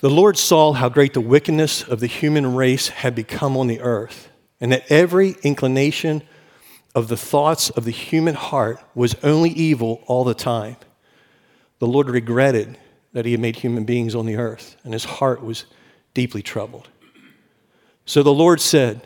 The 0.00 0.10
Lord 0.10 0.38
saw 0.38 0.72
how 0.72 0.88
great 0.88 1.14
the 1.14 1.20
wickedness 1.20 1.82
of 1.82 2.00
the 2.00 2.06
human 2.06 2.54
race 2.54 2.88
had 2.88 3.14
become 3.14 3.56
on 3.56 3.66
the 3.66 3.80
earth, 3.80 4.30
and 4.60 4.72
that 4.72 4.90
every 4.90 5.36
inclination 5.42 6.22
of 6.94 7.08
the 7.08 7.16
thoughts 7.16 7.70
of 7.70 7.84
the 7.84 7.90
human 7.90 8.34
heart 8.34 8.78
was 8.94 9.14
only 9.22 9.50
evil 9.50 10.02
all 10.06 10.24
the 10.24 10.34
time. 10.34 10.76
The 11.78 11.86
Lord 11.86 12.08
regretted 12.08 12.78
that 13.12 13.24
he 13.24 13.32
had 13.32 13.40
made 13.40 13.56
human 13.56 13.84
beings 13.84 14.14
on 14.14 14.26
the 14.26 14.36
earth, 14.36 14.76
and 14.84 14.92
his 14.92 15.04
heart 15.04 15.42
was 15.42 15.66
deeply 16.14 16.42
troubled. 16.42 16.88
So 18.12 18.22
the 18.22 18.30
Lord 18.30 18.60
said, 18.60 19.00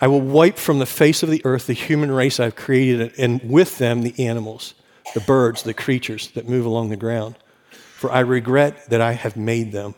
I 0.00 0.06
will 0.06 0.20
wipe 0.20 0.56
from 0.56 0.78
the 0.78 0.86
face 0.86 1.24
of 1.24 1.30
the 1.30 1.44
earth 1.44 1.66
the 1.66 1.72
human 1.72 2.12
race 2.12 2.38
I've 2.38 2.54
created, 2.54 3.12
and 3.18 3.42
with 3.42 3.78
them 3.78 4.02
the 4.02 4.24
animals, 4.24 4.74
the 5.14 5.20
birds, 5.20 5.64
the 5.64 5.74
creatures 5.74 6.28
that 6.34 6.48
move 6.48 6.64
along 6.64 6.90
the 6.90 6.96
ground. 6.96 7.34
For 7.72 8.12
I 8.12 8.20
regret 8.20 8.88
that 8.90 9.00
I 9.00 9.14
have 9.14 9.36
made 9.36 9.72
them. 9.72 9.96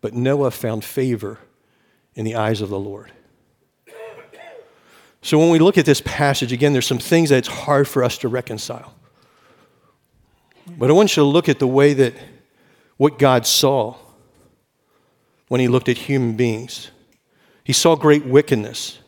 But 0.00 0.14
Noah 0.14 0.52
found 0.52 0.86
favor 0.86 1.38
in 2.14 2.24
the 2.24 2.34
eyes 2.34 2.62
of 2.62 2.70
the 2.70 2.78
Lord. 2.78 3.12
So 5.20 5.38
when 5.38 5.50
we 5.50 5.58
look 5.58 5.76
at 5.76 5.84
this 5.84 6.00
passage, 6.00 6.50
again, 6.50 6.72
there's 6.72 6.86
some 6.86 6.98
things 6.98 7.28
that 7.28 7.36
it's 7.36 7.48
hard 7.48 7.86
for 7.86 8.02
us 8.02 8.16
to 8.18 8.28
reconcile. 8.28 8.94
But 10.66 10.88
I 10.88 10.94
want 10.94 11.14
you 11.14 11.22
to 11.22 11.28
look 11.28 11.50
at 11.50 11.58
the 11.58 11.68
way 11.68 11.92
that 11.92 12.14
what 12.96 13.18
God 13.18 13.46
saw 13.46 13.96
when 15.48 15.60
he 15.60 15.68
looked 15.68 15.90
at 15.90 15.98
human 15.98 16.36
beings. 16.36 16.90
He 17.64 17.72
saw 17.72 17.96
great 17.96 18.26
wickedness. 18.26 18.98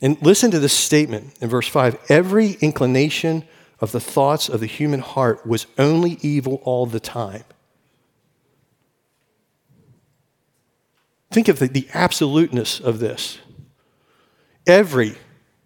And 0.00 0.20
listen 0.20 0.50
to 0.50 0.58
this 0.58 0.72
statement 0.72 1.34
in 1.40 1.48
verse 1.48 1.68
5 1.68 1.96
every 2.08 2.52
inclination 2.60 3.44
of 3.80 3.92
the 3.92 4.00
thoughts 4.00 4.48
of 4.48 4.60
the 4.60 4.66
human 4.66 5.00
heart 5.00 5.46
was 5.46 5.66
only 5.78 6.18
evil 6.20 6.60
all 6.64 6.86
the 6.86 7.00
time. 7.00 7.44
Think 11.30 11.48
of 11.48 11.58
the, 11.58 11.68
the 11.68 11.88
absoluteness 11.94 12.78
of 12.78 12.98
this. 12.98 13.38
Every 14.66 15.16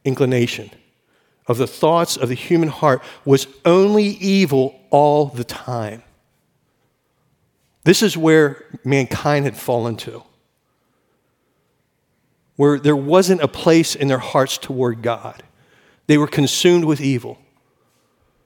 inclination 0.04 0.70
of 1.46 1.58
the 1.58 1.66
thoughts 1.66 2.16
of 2.16 2.28
the 2.28 2.34
human 2.34 2.68
heart 2.68 3.02
was 3.24 3.46
only 3.64 4.04
evil 4.04 4.80
all 4.90 5.26
the 5.26 5.44
time. 5.44 6.02
This 7.84 8.02
is 8.02 8.16
where 8.16 8.64
mankind 8.84 9.44
had 9.44 9.56
fallen 9.56 9.96
to, 9.98 10.22
where 12.56 12.78
there 12.78 12.96
wasn't 12.96 13.42
a 13.42 13.48
place 13.48 13.94
in 13.94 14.08
their 14.08 14.18
hearts 14.18 14.58
toward 14.58 15.02
God. 15.02 15.42
They 16.06 16.18
were 16.18 16.26
consumed 16.26 16.84
with 16.84 17.00
evil. 17.00 17.38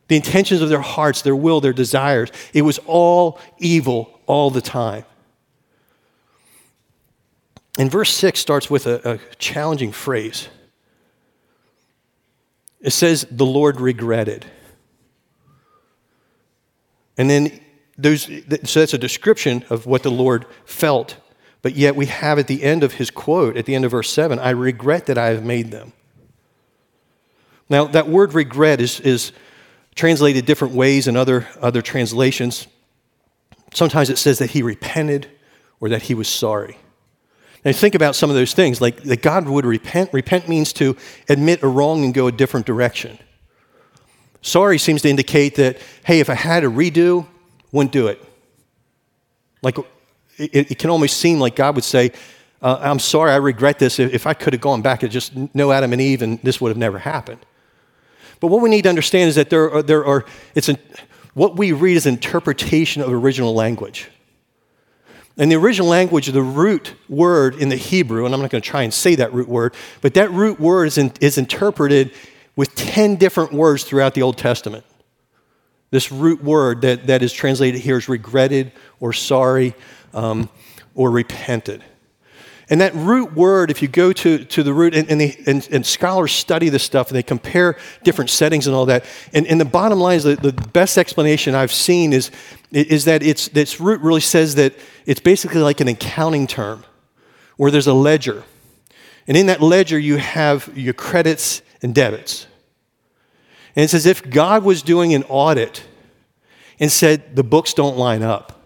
The 0.08 0.16
intentions 0.16 0.60
of 0.60 0.68
their 0.68 0.80
hearts, 0.80 1.22
their 1.22 1.36
will, 1.36 1.60
their 1.60 1.72
desires, 1.72 2.30
it 2.52 2.62
was 2.62 2.78
all 2.86 3.38
evil 3.58 4.20
all 4.26 4.50
the 4.50 4.60
time. 4.60 5.04
And 7.78 7.90
verse 7.90 8.12
6 8.14 8.38
starts 8.38 8.68
with 8.68 8.86
a, 8.86 9.12
a 9.12 9.34
challenging 9.36 9.92
phrase. 9.92 10.48
It 12.80 12.90
says, 12.90 13.26
The 13.30 13.46
Lord 13.46 13.80
regretted. 13.80 14.46
And 17.16 17.30
then 17.30 17.60
those, 17.96 18.22
so 18.64 18.80
that's 18.80 18.94
a 18.94 18.98
description 18.98 19.64
of 19.70 19.86
what 19.86 20.02
the 20.02 20.10
Lord 20.10 20.46
felt. 20.64 21.16
But 21.62 21.76
yet 21.76 21.94
we 21.94 22.06
have 22.06 22.38
at 22.38 22.46
the 22.46 22.62
end 22.62 22.82
of 22.82 22.94
his 22.94 23.10
quote, 23.10 23.56
at 23.56 23.66
the 23.66 23.74
end 23.74 23.84
of 23.84 23.90
verse 23.90 24.10
7, 24.10 24.38
I 24.38 24.50
regret 24.50 25.06
that 25.06 25.18
I 25.18 25.28
have 25.28 25.44
made 25.44 25.70
them. 25.70 25.92
Now, 27.68 27.84
that 27.86 28.08
word 28.08 28.34
regret 28.34 28.80
is, 28.80 28.98
is 29.00 29.32
translated 29.94 30.46
different 30.46 30.74
ways 30.74 31.06
in 31.06 31.16
other, 31.16 31.46
other 31.60 31.82
translations. 31.82 32.66
Sometimes 33.72 34.10
it 34.10 34.18
says 34.18 34.38
that 34.38 34.50
he 34.50 34.62
repented 34.62 35.28
or 35.80 35.88
that 35.90 36.02
he 36.02 36.14
was 36.14 36.28
sorry. 36.28 36.78
Now, 37.64 37.72
think 37.72 37.94
about 37.94 38.16
some 38.16 38.30
of 38.30 38.36
those 38.36 38.54
things, 38.54 38.80
like 38.80 39.02
that 39.02 39.22
God 39.22 39.46
would 39.46 39.66
repent. 39.66 40.12
Repent 40.12 40.48
means 40.48 40.72
to 40.74 40.96
admit 41.28 41.62
a 41.62 41.68
wrong 41.68 42.04
and 42.04 42.14
go 42.14 42.26
a 42.26 42.32
different 42.32 42.64
direction. 42.64 43.18
Sorry 44.42 44.78
seems 44.78 45.02
to 45.02 45.10
indicate 45.10 45.56
that, 45.56 45.78
hey, 46.04 46.20
if 46.20 46.30
I 46.30 46.34
had 46.34 46.64
a 46.64 46.68
redo, 46.68 47.26
wouldn't 47.70 47.92
do 47.92 48.06
it. 48.06 48.22
Like, 49.62 49.76
it, 50.40 50.70
it 50.72 50.78
can 50.78 50.90
almost 50.90 51.18
seem 51.18 51.38
like 51.38 51.56
God 51.56 51.74
would 51.74 51.84
say, 51.84 52.12
uh, 52.62 52.78
I'm 52.80 52.98
sorry, 52.98 53.30
I 53.30 53.36
regret 53.36 53.78
this. 53.78 53.98
If 53.98 54.26
I 54.26 54.34
could 54.34 54.52
have 54.52 54.60
gone 54.60 54.82
back 54.82 55.02
and 55.02 55.10
just 55.10 55.32
no 55.54 55.72
Adam 55.72 55.92
and 55.92 56.00
Eve, 56.00 56.22
and 56.22 56.38
this 56.42 56.60
would 56.60 56.68
have 56.68 56.78
never 56.78 56.98
happened. 56.98 57.40
But 58.38 58.48
what 58.48 58.62
we 58.62 58.70
need 58.70 58.82
to 58.82 58.88
understand 58.88 59.28
is 59.28 59.34
that 59.36 59.50
there 59.50 59.70
are, 59.70 59.82
there 59.82 60.04
are 60.04 60.24
it's 60.54 60.68
an, 60.68 60.78
what 61.34 61.56
we 61.56 61.72
read 61.72 61.96
is 61.96 62.06
interpretation 62.06 63.02
of 63.02 63.12
original 63.12 63.54
language. 63.54 64.08
In 65.36 65.48
the 65.48 65.56
original 65.56 65.88
language, 65.88 66.26
the 66.26 66.42
root 66.42 66.94
word 67.08 67.54
in 67.54 67.70
the 67.70 67.76
Hebrew, 67.76 68.26
and 68.26 68.34
I'm 68.34 68.40
not 68.40 68.50
going 68.50 68.60
to 68.60 68.68
try 68.68 68.82
and 68.82 68.92
say 68.92 69.14
that 69.14 69.32
root 69.32 69.48
word, 69.48 69.74
but 70.00 70.14
that 70.14 70.30
root 70.30 70.60
word 70.60 70.86
is, 70.86 70.98
in, 70.98 71.12
is 71.20 71.38
interpreted 71.38 72.12
with 72.56 72.74
10 72.74 73.16
different 73.16 73.52
words 73.52 73.84
throughout 73.84 74.14
the 74.14 74.22
Old 74.22 74.36
Testament. 74.36 74.84
This 75.90 76.12
root 76.12 76.42
word 76.42 76.82
that, 76.82 77.06
that 77.06 77.22
is 77.22 77.32
translated 77.32 77.80
here 77.80 77.96
is 77.96 78.08
regretted 78.08 78.72
or 79.00 79.12
sorry 79.12 79.74
um, 80.14 80.48
or 80.94 81.10
repented. 81.10 81.84
And 82.70 82.80
that 82.80 82.94
root 82.94 83.32
word, 83.32 83.72
if 83.72 83.82
you 83.82 83.88
go 83.88 84.12
to, 84.12 84.44
to 84.44 84.62
the 84.62 84.72
root, 84.72 84.94
and, 84.94 85.10
and, 85.10 85.20
they, 85.20 85.36
and, 85.44 85.68
and, 85.72 85.84
scholars 85.84 86.30
study 86.30 86.68
this 86.68 86.84
stuff 86.84 87.08
and 87.08 87.16
they 87.16 87.22
compare 87.24 87.76
different 88.04 88.30
settings 88.30 88.68
and 88.68 88.76
all 88.76 88.86
that. 88.86 89.04
And, 89.34 89.44
and 89.48 89.60
the 89.60 89.64
bottom 89.64 89.98
line 89.98 90.18
is 90.18 90.22
the, 90.22 90.36
the 90.36 90.52
best 90.52 90.96
explanation 90.96 91.56
I've 91.56 91.72
seen 91.72 92.12
is, 92.12 92.30
is 92.70 93.06
that 93.06 93.24
it's, 93.24 93.48
this 93.48 93.80
root 93.80 94.00
really 94.02 94.20
says 94.20 94.54
that 94.54 94.72
it's 95.04 95.20
basically 95.20 95.62
like 95.62 95.80
an 95.80 95.88
accounting 95.88 96.46
term 96.46 96.84
where 97.56 97.72
there's 97.72 97.88
a 97.88 97.92
ledger. 97.92 98.44
And 99.26 99.36
in 99.36 99.46
that 99.46 99.60
ledger, 99.60 99.98
you 99.98 100.18
have 100.18 100.70
your 100.76 100.94
credits 100.94 101.62
and 101.82 101.92
debits. 101.92 102.46
And 103.74 103.82
it's 103.82 103.94
as 103.94 104.06
if 104.06 104.30
God 104.30 104.62
was 104.62 104.82
doing 104.82 105.12
an 105.12 105.24
audit 105.24 105.82
and 106.78 106.90
said, 106.90 107.34
the 107.34 107.42
books 107.42 107.74
don't 107.74 107.96
line 107.96 108.22
up. 108.22 108.59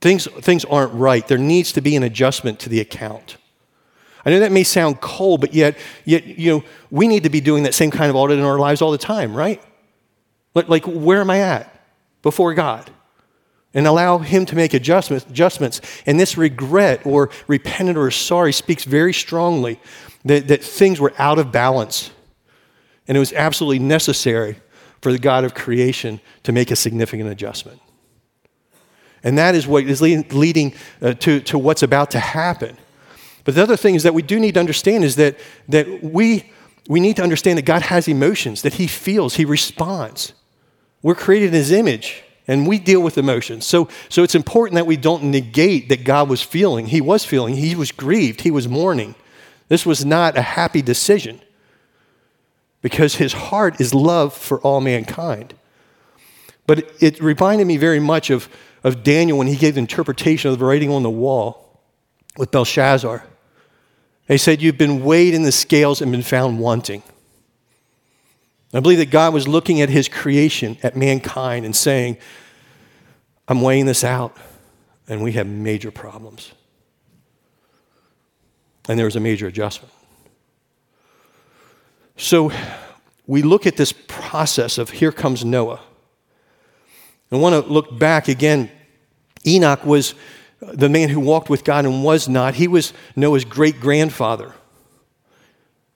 Things, 0.00 0.26
things 0.26 0.64
aren't 0.64 0.92
right. 0.94 1.26
There 1.26 1.38
needs 1.38 1.72
to 1.72 1.80
be 1.80 1.96
an 1.96 2.02
adjustment 2.02 2.58
to 2.60 2.68
the 2.68 2.80
account. 2.80 3.36
I 4.24 4.30
know 4.30 4.40
that 4.40 4.52
may 4.52 4.64
sound 4.64 5.00
cold, 5.00 5.40
but 5.40 5.54
yet, 5.54 5.76
yet 6.04 6.24
you 6.26 6.50
know, 6.50 6.64
we 6.90 7.08
need 7.08 7.24
to 7.24 7.30
be 7.30 7.40
doing 7.40 7.62
that 7.64 7.74
same 7.74 7.90
kind 7.90 8.10
of 8.10 8.16
audit 8.16 8.38
in 8.38 8.44
our 8.44 8.58
lives 8.58 8.82
all 8.82 8.90
the 8.90 8.98
time, 8.98 9.34
right? 9.34 9.62
Like, 10.54 10.68
like 10.68 10.84
where 10.86 11.20
am 11.20 11.30
I 11.30 11.40
at 11.40 11.84
before 12.22 12.54
God? 12.54 12.90
And 13.72 13.86
allow 13.86 14.18
Him 14.18 14.46
to 14.46 14.56
make 14.56 14.74
adjustments, 14.74 15.24
adjustments. 15.26 15.80
And 16.04 16.18
this 16.18 16.36
regret 16.36 17.06
or 17.06 17.30
repentant 17.46 17.96
or 17.96 18.10
sorry 18.10 18.52
speaks 18.52 18.84
very 18.84 19.12
strongly 19.12 19.80
that, 20.24 20.48
that 20.48 20.62
things 20.62 21.00
were 21.00 21.14
out 21.18 21.38
of 21.38 21.52
balance. 21.52 22.10
And 23.06 23.16
it 23.16 23.20
was 23.20 23.32
absolutely 23.32 23.78
necessary 23.78 24.56
for 25.00 25.12
the 25.12 25.18
God 25.18 25.44
of 25.44 25.54
creation 25.54 26.20
to 26.42 26.52
make 26.52 26.70
a 26.70 26.76
significant 26.76 27.30
adjustment. 27.30 27.80
And 29.22 29.36
that 29.38 29.54
is 29.54 29.66
what 29.66 29.84
is 29.84 30.00
leading 30.00 30.74
uh, 31.02 31.14
to, 31.14 31.40
to 31.40 31.58
what's 31.58 31.82
about 31.82 32.10
to 32.12 32.20
happen. 32.20 32.76
But 33.44 33.54
the 33.54 33.62
other 33.62 33.76
thing 33.76 33.94
is 33.94 34.02
that 34.02 34.14
we 34.14 34.22
do 34.22 34.38
need 34.38 34.54
to 34.54 34.60
understand 34.60 35.04
is 35.04 35.16
that, 35.16 35.38
that 35.68 36.02
we, 36.02 36.50
we 36.88 37.00
need 37.00 37.16
to 37.16 37.22
understand 37.22 37.58
that 37.58 37.64
God 37.64 37.82
has 37.82 38.08
emotions, 38.08 38.62
that 38.62 38.74
He 38.74 38.86
feels, 38.86 39.34
He 39.34 39.44
responds. 39.44 40.32
We're 41.02 41.14
created 41.14 41.48
in 41.48 41.54
His 41.54 41.70
image, 41.70 42.22
and 42.46 42.66
we 42.66 42.78
deal 42.78 43.00
with 43.00 43.18
emotions. 43.18 43.66
So, 43.66 43.88
so 44.08 44.22
it's 44.22 44.34
important 44.34 44.76
that 44.76 44.86
we 44.86 44.96
don't 44.96 45.24
negate 45.24 45.88
that 45.88 46.04
God 46.04 46.28
was 46.28 46.42
feeling. 46.42 46.86
He 46.86 47.00
was 47.00 47.24
feeling, 47.24 47.56
He 47.56 47.74
was 47.74 47.92
grieved, 47.92 48.42
He 48.42 48.50
was 48.50 48.68
mourning. 48.68 49.14
This 49.68 49.86
was 49.86 50.04
not 50.04 50.36
a 50.36 50.42
happy 50.42 50.82
decision 50.82 51.40
because 52.82 53.16
His 53.16 53.32
heart 53.32 53.80
is 53.80 53.94
love 53.94 54.34
for 54.34 54.60
all 54.60 54.80
mankind. 54.80 55.54
But 56.70 57.02
it, 57.02 57.20
reminded 57.20 57.66
me 57.66 57.78
very 57.78 57.98
much 57.98 58.30
of 58.30 58.48
of 58.82 59.02
Daniel 59.02 59.38
when 59.38 59.46
he 59.46 59.56
gave 59.56 59.74
the 59.74 59.80
interpretation 59.80 60.50
of 60.50 60.58
the 60.60 60.64
writing 60.64 60.88
on 60.90 61.02
the 61.02 61.10
wall 61.10 61.80
with 62.36 62.50
Belshazzar. 62.50 63.24
He 64.28 64.38
said, 64.38 64.62
You've 64.62 64.78
been 64.78 65.04
weighed 65.04 65.34
in 65.34 65.42
the 65.42 65.50
scales 65.50 66.00
and 66.00 66.12
been 66.12 66.22
found 66.22 66.60
wanting. 66.60 67.02
I 68.72 68.78
believe 68.78 68.98
that 68.98 69.10
God 69.10 69.34
was 69.34 69.48
looking 69.48 69.80
at 69.80 69.88
his 69.88 70.08
creation, 70.08 70.78
at 70.84 70.96
mankind, 70.96 71.66
and 71.66 71.74
saying, 71.74 72.18
I'm 73.48 73.62
weighing 73.62 73.86
this 73.86 74.04
out, 74.04 74.36
and 75.08 75.24
we 75.24 75.32
have 75.32 75.48
major 75.48 75.90
problems. 75.90 76.52
And 78.88 78.96
there 78.96 79.06
was 79.06 79.16
a 79.16 79.20
major 79.20 79.48
adjustment. 79.48 79.92
So 82.16 82.52
we 83.26 83.42
look 83.42 83.66
at 83.66 83.76
this 83.76 83.92
process 83.92 84.78
of 84.78 84.90
here 84.90 85.10
comes 85.10 85.44
Noah. 85.44 85.80
I 87.32 87.36
want 87.36 87.64
to 87.64 87.72
look 87.72 87.98
back 87.98 88.28
again. 88.28 88.70
Enoch 89.46 89.84
was 89.84 90.14
the 90.60 90.88
man 90.88 91.08
who 91.08 91.20
walked 91.20 91.48
with 91.48 91.64
God 91.64 91.84
and 91.84 92.04
was 92.04 92.28
not. 92.28 92.54
He 92.54 92.68
was 92.68 92.92
Noah's 93.16 93.44
great 93.44 93.80
grandfather. 93.80 94.54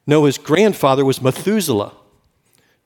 Noah's 0.07 0.39
grandfather 0.39 1.05
was 1.05 1.21
Methuselah, 1.21 1.93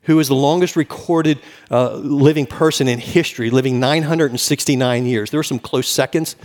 who 0.03 0.17
was 0.17 0.29
the 0.29 0.35
longest 0.35 0.77
recorded 0.77 1.41
uh, 1.71 1.95
living 1.95 2.47
person 2.47 2.89
in 2.89 2.99
history, 2.99 3.51
living 3.51 3.81
969 3.81 5.07
years. 5.07 5.31
There 5.31 5.39
were 5.39 5.45
some 5.45 5.59
close 5.59 5.89
seconds. 5.89 6.37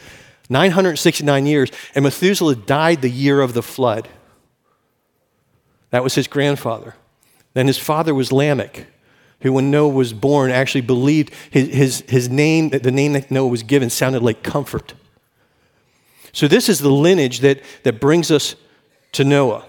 969 0.49 1.45
years. 1.45 1.71
And 1.95 2.03
Methuselah 2.03 2.55
died 2.55 3.01
the 3.01 3.09
year 3.09 3.41
of 3.41 3.53
the 3.53 3.63
flood. 3.63 4.07
That 5.89 6.03
was 6.03 6.15
his 6.15 6.27
grandfather. 6.27 6.95
Then 7.53 7.67
his 7.67 7.77
father 7.77 8.13
was 8.15 8.31
Lamech 8.31 8.87
who, 9.43 9.51
when 9.51 9.69
Noah 9.69 9.89
was 9.89 10.13
born, 10.13 10.51
actually 10.51 10.81
believed 10.81 11.31
his, 11.51 11.67
his, 11.69 12.03
his 12.07 12.29
name, 12.29 12.69
the 12.69 12.91
name 12.91 13.13
that 13.13 13.29
Noah 13.29 13.49
was 13.49 13.61
given, 13.61 13.89
sounded 13.89 14.23
like 14.23 14.41
comfort. 14.41 14.93
So, 16.31 16.47
this 16.47 16.69
is 16.69 16.79
the 16.79 16.89
lineage 16.89 17.41
that, 17.41 17.61
that 17.83 17.99
brings 17.99 18.31
us 18.31 18.55
to 19.11 19.23
Noah. 19.23 19.65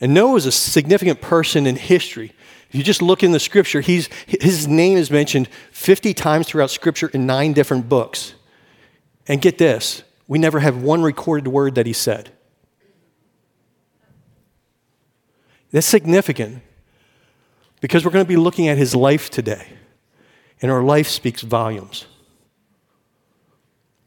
And 0.00 0.12
Noah 0.12 0.34
is 0.36 0.46
a 0.46 0.52
significant 0.52 1.20
person 1.20 1.66
in 1.66 1.76
history. 1.76 2.32
If 2.68 2.74
you 2.74 2.82
just 2.82 3.00
look 3.00 3.22
in 3.22 3.30
the 3.30 3.38
scripture, 3.38 3.80
he's, 3.80 4.08
his 4.26 4.66
name 4.66 4.98
is 4.98 5.10
mentioned 5.10 5.48
50 5.70 6.12
times 6.12 6.48
throughout 6.48 6.70
scripture 6.70 7.08
in 7.08 7.26
nine 7.26 7.52
different 7.52 7.88
books. 7.88 8.34
And 9.28 9.40
get 9.40 9.58
this 9.58 10.02
we 10.26 10.38
never 10.38 10.58
have 10.58 10.82
one 10.82 11.02
recorded 11.02 11.46
word 11.46 11.76
that 11.76 11.86
he 11.86 11.92
said. 11.92 12.32
That's 15.70 15.86
significant 15.86 16.62
because 17.84 18.02
we're 18.02 18.10
going 18.10 18.24
to 18.24 18.26
be 18.26 18.38
looking 18.38 18.66
at 18.68 18.78
his 18.78 18.96
life 18.96 19.28
today. 19.28 19.68
And 20.62 20.70
our 20.70 20.82
life 20.82 21.06
speaks 21.06 21.42
volumes. 21.42 22.06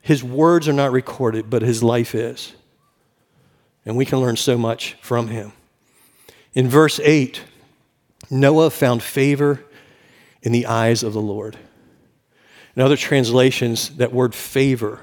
His 0.02 0.24
words 0.24 0.68
are 0.68 0.74
not 0.74 0.92
recorded, 0.92 1.52
but 1.52 1.62
his 1.62 1.84
life 1.84 2.16
is. 2.16 2.56
And 3.86 3.96
we 3.96 4.04
can 4.04 4.20
learn 4.20 4.36
so 4.36 4.58
much 4.58 4.96
from 5.00 5.28
him. 5.28 5.54
In 6.56 6.68
verse 6.68 7.00
8, 7.00 7.44
Noah 8.32 8.72
found 8.72 9.04
favor 9.04 9.64
in 10.42 10.54
the 10.54 10.66
eyes 10.66 11.04
of 11.04 11.14
the 11.14 11.22
Lord. 11.22 11.56
In 12.76 12.82
other 12.82 12.98
translations, 12.98 13.96
that 13.98 14.12
word 14.12 14.34
favor 14.34 15.02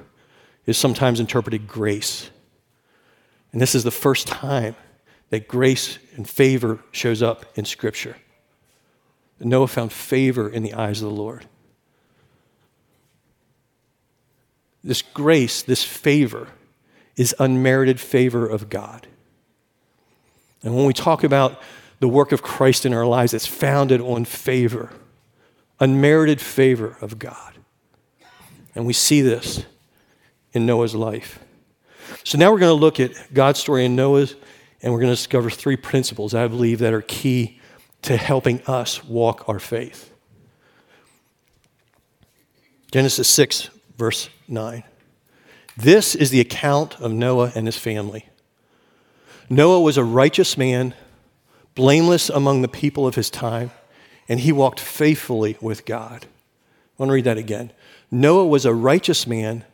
is 0.67 0.77
sometimes 0.77 1.21
interpreted 1.21 1.69
grace. 1.69 2.29
And 3.53 3.63
this 3.63 3.77
is 3.77 3.85
the 3.85 3.93
first 3.93 4.27
time 4.27 4.75
that 5.31 5.47
grace 5.47 6.01
and 6.17 6.29
favor 6.29 6.81
shows 6.91 7.23
up 7.23 7.47
in 7.57 7.65
Scripture. 7.65 8.17
Noah 9.41 9.69
found 9.69 9.93
favor 9.93 10.49
in 10.49 10.63
the 10.63 10.75
eyes 10.75 11.03
of 11.03 11.09
the 11.09 11.15
Lord. 11.15 11.47
This 14.83 15.03
grace, 15.03 15.63
this 15.63 15.83
favor, 15.83 16.49
is 17.17 17.35
unmerited 17.39 18.01
favor 18.01 18.47
of 18.47 18.69
God. 18.69 19.07
And 20.63 20.75
when 20.75 20.87
we 20.87 20.93
talk 20.93 21.25
about 21.25 21.61
the 22.01 22.09
work 22.09 22.33
of 22.33 22.43
Christ 22.43 22.85
in 22.85 22.93
our 22.93 23.07
lives, 23.07 23.35
it's 23.35 23.47
founded 23.47 24.01
on 24.01 24.25
favor, 24.25 24.91
unmerited 25.81 26.41
favor 26.41 26.97
of 27.01 27.19
God. 27.19 27.55
And 28.75 28.87
we 28.87 28.93
see 28.93 29.21
this 29.21 29.65
in 30.53 30.67
Noah's 30.67 30.95
life. 30.95 31.39
So 32.25 32.39
now 32.39 32.53
we're 32.53 32.59
going 32.59 32.77
to 32.77 32.81
look 32.81 33.01
at 33.01 33.33
God's 33.33 33.61
story 33.61 33.85
in 33.85 33.97
Noah's, 33.97 34.35
and 34.83 34.93
we're 34.93 35.01
going 35.01 35.11
to 35.11 35.17
discover 35.17 35.51
three 35.51 35.77
principles 35.77 36.35
I 36.35 36.47
believe 36.49 36.79
that 36.81 36.93
are 36.93 37.03
key 37.03 37.61
to 38.05 38.19
helping 38.19 38.61
us 38.67 39.03
walk 39.03 39.49
our 39.49 39.59
faith. 39.59 40.13
Genesis 42.93 43.29
6, 43.29 43.71
verse 43.97 44.29
9. 44.47 44.85
This 45.77 46.15
is 46.15 46.29
the 46.29 46.41
account 46.41 47.01
of 47.01 47.13
Noah 47.13 47.51
and 47.55 47.67
his 47.67 47.79
family. 47.79 48.29
Noah 49.49 49.81
was 49.81 49.97
a 49.97 50.05
righteous 50.05 50.59
man, 50.59 50.95
blameless 51.75 52.29
among 52.29 52.61
the 52.61 52.69
people 52.69 53.07
of 53.07 53.15
his 53.15 53.31
time, 53.31 53.71
and 54.29 54.39
he 54.41 54.53
walked 54.53 54.81
faithfully 54.81 55.57
with 55.63 55.87
God. 55.87 56.27
I 56.27 57.03
want 57.03 57.09
to 57.09 57.15
read 57.15 57.25
that 57.25 57.39
again. 57.39 57.73
Noah 58.11 58.47
was 58.47 58.67
a 58.67 58.75
righteous 58.75 59.27
man, 59.27 59.65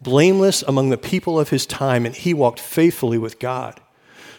blameless 0.00 0.62
among 0.62 0.88
the 0.88 0.96
people 0.96 1.38
of 1.38 1.50
his 1.50 1.66
time, 1.66 2.06
and 2.06 2.14
he 2.14 2.32
walked 2.32 2.60
faithfully 2.60 3.18
with 3.18 3.38
God. 3.38 3.78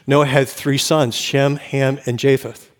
Noah 0.07 0.25
had 0.25 0.49
three 0.49 0.79
sons 0.79 1.13
Shem, 1.15 1.57
Ham, 1.57 1.99
and 2.07 2.17
Japheth. 2.17 2.71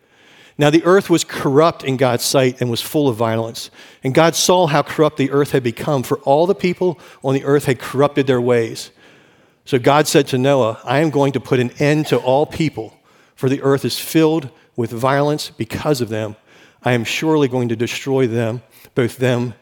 Now 0.58 0.70
the 0.70 0.84
earth 0.86 1.10
was 1.10 1.24
corrupt 1.24 1.84
in 1.84 1.98
God's 1.98 2.24
sight 2.24 2.62
and 2.62 2.70
was 2.70 2.82
full 2.82 3.10
of 3.10 3.18
violence. 3.18 3.70
And 4.04 4.14
God 4.14 4.36
saw 4.36 4.68
how 4.68 4.84
corrupt 4.84 5.18
the 5.18 5.32
earth 5.32 5.52
had 5.52 5.64
become, 5.64 6.02
for 6.02 6.20
all 6.20 6.48
the 6.48 6.56
people 6.56 7.00
on 7.24 7.34
the 7.34 7.44
earth 7.44 7.66
had 7.66 7.80
corrupted 7.80 8.26
their 8.26 8.40
ways. 8.40 8.92
So 9.66 9.80
God 9.80 10.08
said 10.08 10.28
to 10.28 10.38
Noah, 10.38 10.80
I 10.86 11.00
am 11.00 11.10
going 11.10 11.34
to 11.34 11.40
put 11.40 11.60
an 11.60 11.72
end 11.80 12.08
to 12.08 12.18
all 12.18 12.46
people, 12.46 12.98
for 13.36 13.50
the 13.50 13.62
earth 13.64 13.84
is 13.84 14.00
filled 14.00 14.50
with 14.76 14.92
violence 14.92 15.50
because 15.50 16.02
of 16.02 16.10
them. 16.10 16.36
I 16.84 16.94
am 16.94 17.04
surely 17.04 17.48
going 17.48 17.70
to 17.70 17.76
destroy 17.76 18.28
them, 18.28 18.62
both 18.94 19.18
them 19.18 19.56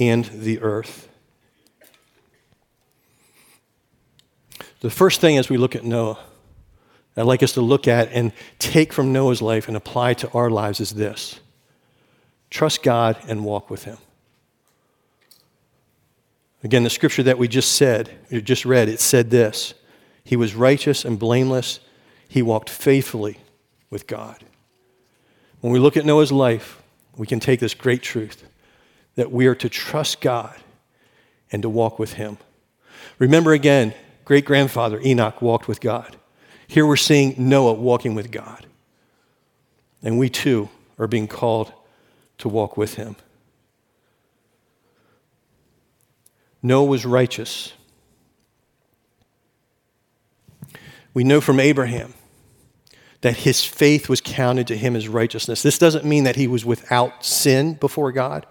and 0.00 0.24
the 0.24 0.60
earth. 0.60 1.08
The 4.80 4.90
first 4.90 5.20
thing 5.20 5.36
as 5.36 5.48
we 5.48 5.56
look 5.56 5.76
at 5.76 5.84
Noah, 5.84 6.18
I'd 7.18 7.26
like 7.26 7.42
us 7.42 7.52
to 7.54 7.60
look 7.60 7.88
at 7.88 8.12
and 8.12 8.32
take 8.58 8.92
from 8.92 9.12
Noah's 9.12 9.42
life 9.42 9.66
and 9.66 9.76
apply 9.76 10.14
to 10.14 10.30
our 10.30 10.50
lives 10.50 10.80
is 10.80 10.92
this 10.92 11.40
trust 12.50 12.82
God 12.82 13.18
and 13.26 13.44
walk 13.44 13.70
with 13.70 13.84
Him. 13.84 13.98
Again, 16.62 16.84
the 16.84 16.90
scripture 16.90 17.22
that 17.24 17.38
we 17.38 17.48
just 17.48 17.72
said, 17.72 18.10
you 18.30 18.40
just 18.40 18.64
read, 18.64 18.88
it 18.88 19.00
said 19.00 19.30
this 19.30 19.74
He 20.24 20.36
was 20.36 20.54
righteous 20.54 21.04
and 21.04 21.18
blameless, 21.18 21.80
he 22.28 22.42
walked 22.42 22.70
faithfully 22.70 23.38
with 23.90 24.06
God. 24.06 24.44
When 25.60 25.72
we 25.72 25.78
look 25.78 25.96
at 25.96 26.04
Noah's 26.04 26.30
life, 26.30 26.80
we 27.16 27.26
can 27.26 27.40
take 27.40 27.58
this 27.58 27.74
great 27.74 28.02
truth 28.02 28.44
that 29.16 29.32
we 29.32 29.46
are 29.48 29.54
to 29.56 29.68
trust 29.68 30.20
God 30.20 30.54
and 31.50 31.62
to 31.62 31.68
walk 31.68 31.98
with 31.98 32.12
Him. 32.12 32.38
Remember 33.18 33.52
again, 33.52 33.92
great 34.24 34.44
grandfather 34.44 35.00
Enoch 35.00 35.42
walked 35.42 35.66
with 35.66 35.80
God. 35.80 36.16
Here 36.68 36.86
we're 36.86 36.96
seeing 36.96 37.34
Noah 37.38 37.72
walking 37.72 38.14
with 38.14 38.30
God. 38.30 38.66
And 40.02 40.18
we 40.18 40.28
too 40.28 40.68
are 40.98 41.06
being 41.08 41.26
called 41.26 41.72
to 42.38 42.48
walk 42.48 42.76
with 42.76 42.94
him. 42.94 43.16
Noah 46.62 46.84
was 46.84 47.06
righteous. 47.06 47.72
We 51.14 51.24
know 51.24 51.40
from 51.40 51.58
Abraham 51.58 52.12
that 53.22 53.38
his 53.38 53.64
faith 53.64 54.08
was 54.08 54.20
counted 54.20 54.66
to 54.68 54.76
him 54.76 54.94
as 54.94 55.08
righteousness. 55.08 55.62
This 55.62 55.78
doesn't 55.78 56.04
mean 56.04 56.24
that 56.24 56.36
he 56.36 56.46
was 56.46 56.64
without 56.64 57.24
sin 57.24 57.74
before 57.74 58.12
God, 58.12 58.46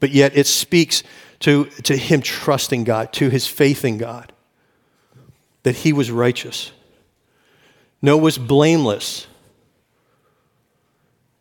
but 0.00 0.10
yet 0.10 0.36
it 0.36 0.46
speaks 0.46 1.02
to, 1.40 1.66
to 1.84 1.96
him 1.96 2.22
trusting 2.22 2.84
God, 2.84 3.12
to 3.14 3.28
his 3.28 3.46
faith 3.46 3.84
in 3.84 3.98
God 3.98 4.32
that 5.66 5.74
he 5.74 5.92
was 5.92 6.12
righteous. 6.12 6.70
Noah 8.00 8.18
was 8.18 8.38
blameless. 8.38 9.26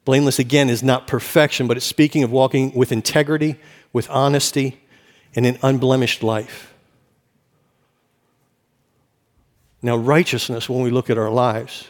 Blameless, 0.03 0.39
again, 0.39 0.67
is 0.67 0.81
not 0.81 1.05
perfection, 1.05 1.67
but 1.67 1.77
it's 1.77 1.85
speaking 1.85 2.23
of 2.23 2.31
walking 2.31 2.73
with 2.73 2.91
integrity, 2.91 3.57
with 3.93 4.09
honesty, 4.09 4.81
and 5.35 5.45
an 5.45 5.59
unblemished 5.61 6.23
life. 6.23 6.73
Now, 9.83 9.95
righteousness, 9.95 10.67
when 10.67 10.81
we 10.81 10.89
look 10.89 11.11
at 11.11 11.19
our 11.19 11.29
lives, 11.29 11.87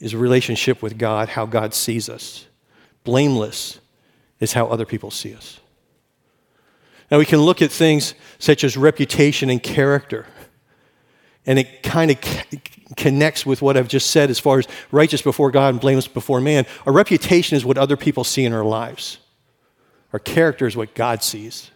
is 0.00 0.14
a 0.14 0.18
relationship 0.18 0.80
with 0.80 0.96
God, 0.96 1.28
how 1.28 1.44
God 1.44 1.74
sees 1.74 2.08
us. 2.08 2.46
Blameless 3.04 3.80
is 4.40 4.54
how 4.54 4.68
other 4.68 4.86
people 4.86 5.10
see 5.10 5.34
us. 5.34 5.60
Now, 7.10 7.18
we 7.18 7.26
can 7.26 7.40
look 7.40 7.60
at 7.60 7.70
things 7.70 8.14
such 8.38 8.64
as 8.64 8.78
reputation 8.78 9.50
and 9.50 9.62
character 9.62 10.24
and 11.48 11.58
it 11.58 11.82
kind 11.82 12.10
of 12.10 12.22
c- 12.22 12.60
connects 12.96 13.46
with 13.46 13.62
what 13.62 13.76
I've 13.76 13.88
just 13.88 14.10
said 14.10 14.28
as 14.28 14.38
far 14.38 14.58
as 14.58 14.68
righteous 14.92 15.22
before 15.22 15.50
God 15.50 15.70
and 15.70 15.80
blameless 15.80 16.06
before 16.06 16.42
man. 16.42 16.66
Our 16.86 16.92
reputation 16.92 17.56
is 17.56 17.64
what 17.64 17.78
other 17.78 17.96
people 17.96 18.22
see 18.22 18.44
in 18.44 18.52
our 18.52 18.64
lives, 18.64 19.18
our 20.12 20.20
character 20.20 20.66
is 20.66 20.76
what 20.76 20.94
God 20.94 21.24
sees. 21.24 21.72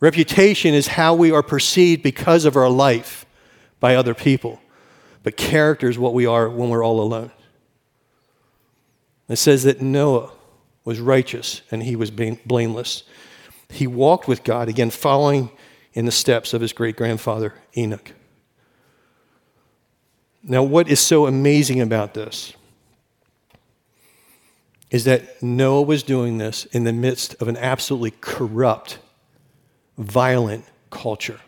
Reputation 0.00 0.74
is 0.74 0.86
how 0.86 1.12
we 1.12 1.32
are 1.32 1.42
perceived 1.42 2.04
because 2.04 2.44
of 2.44 2.54
our 2.56 2.70
life 2.70 3.26
by 3.80 3.96
other 3.96 4.14
people. 4.14 4.60
But 5.24 5.36
character 5.36 5.90
is 5.90 5.98
what 5.98 6.14
we 6.14 6.24
are 6.24 6.48
when 6.48 6.70
we're 6.70 6.84
all 6.84 7.00
alone. 7.00 7.32
It 9.28 9.36
says 9.36 9.64
that 9.64 9.82
Noah 9.82 10.30
was 10.84 11.00
righteous 11.00 11.62
and 11.72 11.82
he 11.82 11.96
was 11.96 12.12
blameless. 12.12 13.02
He 13.70 13.88
walked 13.88 14.28
with 14.28 14.44
God, 14.44 14.68
again, 14.68 14.90
following 14.90 15.50
in 15.98 16.04
the 16.04 16.12
steps 16.12 16.54
of 16.54 16.60
his 16.60 16.72
great 16.72 16.94
grandfather, 16.94 17.52
Enoch. 17.76 18.12
Now, 20.44 20.62
what 20.62 20.88
is 20.88 21.00
so 21.00 21.26
amazing 21.26 21.80
about 21.80 22.14
this 22.14 22.52
is 24.92 25.02
that 25.06 25.42
Noah 25.42 25.82
was 25.82 26.04
doing 26.04 26.38
this 26.38 26.66
in 26.66 26.84
the 26.84 26.92
midst 26.92 27.34
of 27.40 27.48
an 27.48 27.56
absolutely 27.56 28.12
corrupt, 28.20 29.00
violent 29.98 30.66
culture. 30.90 31.40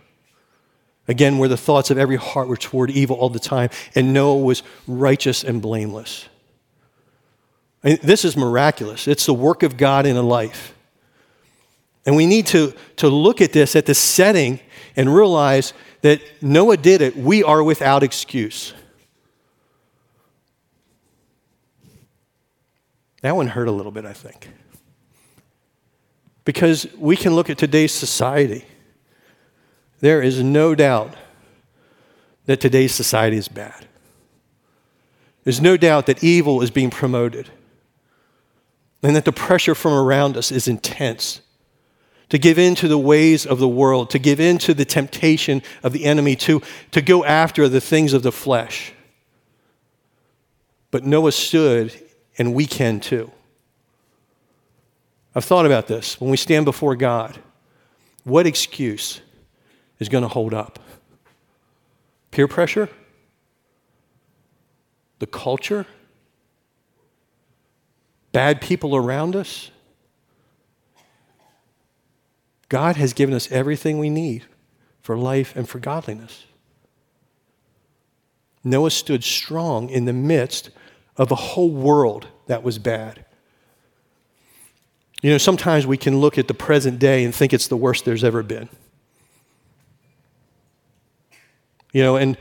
Again, 1.07 1.39
where 1.39 1.49
the 1.49 1.57
thoughts 1.57 1.93
of 1.93 1.97
every 1.97 2.17
heart 2.17 2.49
were 2.49 2.57
toward 2.57 2.91
evil 2.91 3.15
all 3.15 3.31
the 3.31 3.39
time, 3.39 3.71
and 3.95 4.13
Noah 4.13 4.41
was 4.41 4.65
righteous 4.89 5.45
and 5.45 5.63
blameless. 5.63 6.29
This 7.83 8.25
is 8.25 8.37
miraculous. 8.37 9.07
It's 9.07 9.27
the 9.27 9.33
work 9.33 9.63
of 9.63 9.77
God 9.77 10.07
in 10.07 10.17
a 10.17 10.23
life. 10.23 10.75
And 12.07 12.17
we 12.17 12.27
need 12.27 12.47
to, 12.49 12.75
to 12.97 13.09
look 13.09 13.41
at 13.41 13.53
this 13.53 13.77
at 13.77 13.87
the 13.87 13.95
setting 13.95 14.61
and 14.97 15.15
realize 15.15 15.73
that 16.03 16.21
Noah 16.43 16.77
did 16.77 17.03
it. 17.03 17.17
We 17.17 17.43
are 17.43 17.63
without 17.63 18.03
excuse. 18.03 18.73
That 23.23 23.37
one 23.37 23.49
hurt 23.49 23.69
a 23.69 23.73
little 23.73 23.93
bit, 23.93 24.07
I 24.07 24.15
think. 24.15 24.49
Because 26.45 26.87
we 26.97 27.17
can 27.17 27.35
look 27.35 27.51
at 27.51 27.59
today's 27.59 27.93
society. 27.93 28.65
There 30.01 30.23
is 30.23 30.43
no 30.43 30.75
doubt 30.75 31.15
that 32.47 32.61
today's 32.61 32.95
society 32.95 33.37
is 33.37 33.49
bad. 33.49 33.87
There's 35.45 35.61
no 35.61 35.77
doubt 35.77 36.07
that 36.07 36.25
evil 36.25 36.63
is 36.63 36.71
being 36.71 36.91
promoted 36.91 37.51
and 39.03 39.15
that 39.17 39.25
the 39.25 39.33
pressure 39.33 39.75
from 39.75 39.93
around 39.93 40.37
us 40.37 40.51
is 40.51 40.67
intense 40.67 41.41
to 42.31 42.39
give 42.39 42.59
in 42.59 42.75
to 42.77 42.89
the 42.89 42.99
ways 42.99 43.45
of 43.45 43.59
the 43.59 43.69
world, 43.69 44.11
to 44.11 44.19
give 44.19 44.41
in 44.41 44.57
to 44.59 44.73
the 44.73 44.85
temptation 44.85 45.63
of 45.83 45.93
the 45.93 46.05
enemy, 46.05 46.35
to, 46.37 46.63
to 46.93 47.03
go 47.03 47.25
after 47.25 47.69
the 47.69 47.81
things 47.81 48.13
of 48.13 48.23
the 48.23 48.33
flesh. 48.33 48.93
But 50.91 51.05
Noah 51.05 51.33
stood, 51.33 51.93
and 52.39 52.55
we 52.55 52.67
can 52.67 53.01
too. 53.01 53.31
I've 55.35 55.45
thought 55.45 55.67
about 55.67 55.87
this. 55.87 56.21
When 56.21 56.31
we 56.31 56.37
stand 56.37 56.65
before 56.65 56.97
God, 56.97 57.39
what 58.25 58.47
excuse 58.47 59.21
is 59.99 60.09
going 60.09 60.23
to 60.23 60.29
hold 60.29 60.55
up? 60.55 60.79
Peer 62.31 62.49
pressure? 62.49 62.89
The 65.19 65.27
culture? 65.27 65.87
Bad 68.33 68.61
people 68.61 68.95
around 68.95 69.35
us? 69.35 69.71
God 72.71 72.97
has 72.97 73.13
given 73.13 73.35
us 73.35 73.51
everything 73.53 73.99
we 73.99 74.09
need 74.09 74.45
for 75.03 75.19
life 75.19 75.55
and 75.55 75.69
for 75.69 75.79
godliness. 75.79 76.47
Noah 78.63 78.91
stood 78.91 79.25
strong 79.25 79.91
in 79.91 80.05
the 80.05 80.13
midst 80.13 80.71
of 81.17 81.31
a 81.33 81.35
whole 81.35 81.71
world 81.71 82.29
that 82.47 82.63
was 82.63 82.79
bad. 82.79 83.25
You 85.21 85.33
know, 85.33 85.39
sometimes 85.39 85.87
we 85.87 85.97
can 85.97 86.21
look 86.21 86.39
at 86.39 86.47
the 86.47 86.55
present 86.55 86.99
day 86.99 87.25
and 87.25 87.35
think 87.35 87.53
it's 87.53 87.67
the 87.67 87.77
worst 87.77 88.05
there's 88.05 88.23
ever 88.25 88.43
been. 88.43 88.69
You 91.93 92.03
know, 92.03 92.17
and 92.17 92.39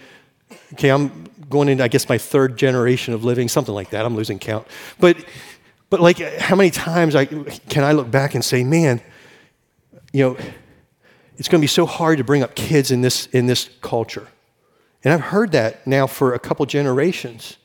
okay, 0.74 0.90
I'm 0.90 1.26
going 1.50 1.70
into, 1.70 1.84
I 1.84 1.88
guess, 1.88 2.08
my 2.08 2.20
third 2.20 2.56
generation 2.56 3.16
of 3.16 3.24
living, 3.24 3.48
something 3.48 3.74
like 3.74 3.90
that. 3.90 4.06
I'm 4.06 4.16
losing 4.16 4.38
count. 4.38 4.68
But, 5.00 5.18
but 5.90 6.00
like, 6.00 6.20
how 6.20 6.56
many 6.56 6.70
times 6.70 7.16
I, 7.16 7.26
can 7.26 7.84
I 7.84 7.94
look 7.94 8.12
back 8.12 8.36
and 8.36 8.46
say, 8.46 8.64
man, 8.64 9.02
you 10.12 10.24
know, 10.24 10.38
it's 11.38 11.48
going 11.48 11.62
to 11.62 11.64
be 11.64 11.68
so 11.68 11.86
hard 11.86 12.18
to 12.18 12.24
bring 12.24 12.44
up 12.44 12.56
kids 12.56 12.92
in 12.92 13.02
this, 13.02 13.28
in 13.28 13.46
this 13.46 13.70
culture. 13.82 14.28
And 15.04 15.14
I've 15.14 15.22
heard 15.22 15.54
that 15.54 15.88
now 15.88 16.08
for 16.08 16.34
a 16.34 16.40
couple 16.40 16.66
generations. 16.66 17.58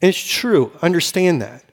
And 0.00 0.08
it's 0.08 0.26
true, 0.26 0.72
understand 0.80 1.42
that. 1.42 1.64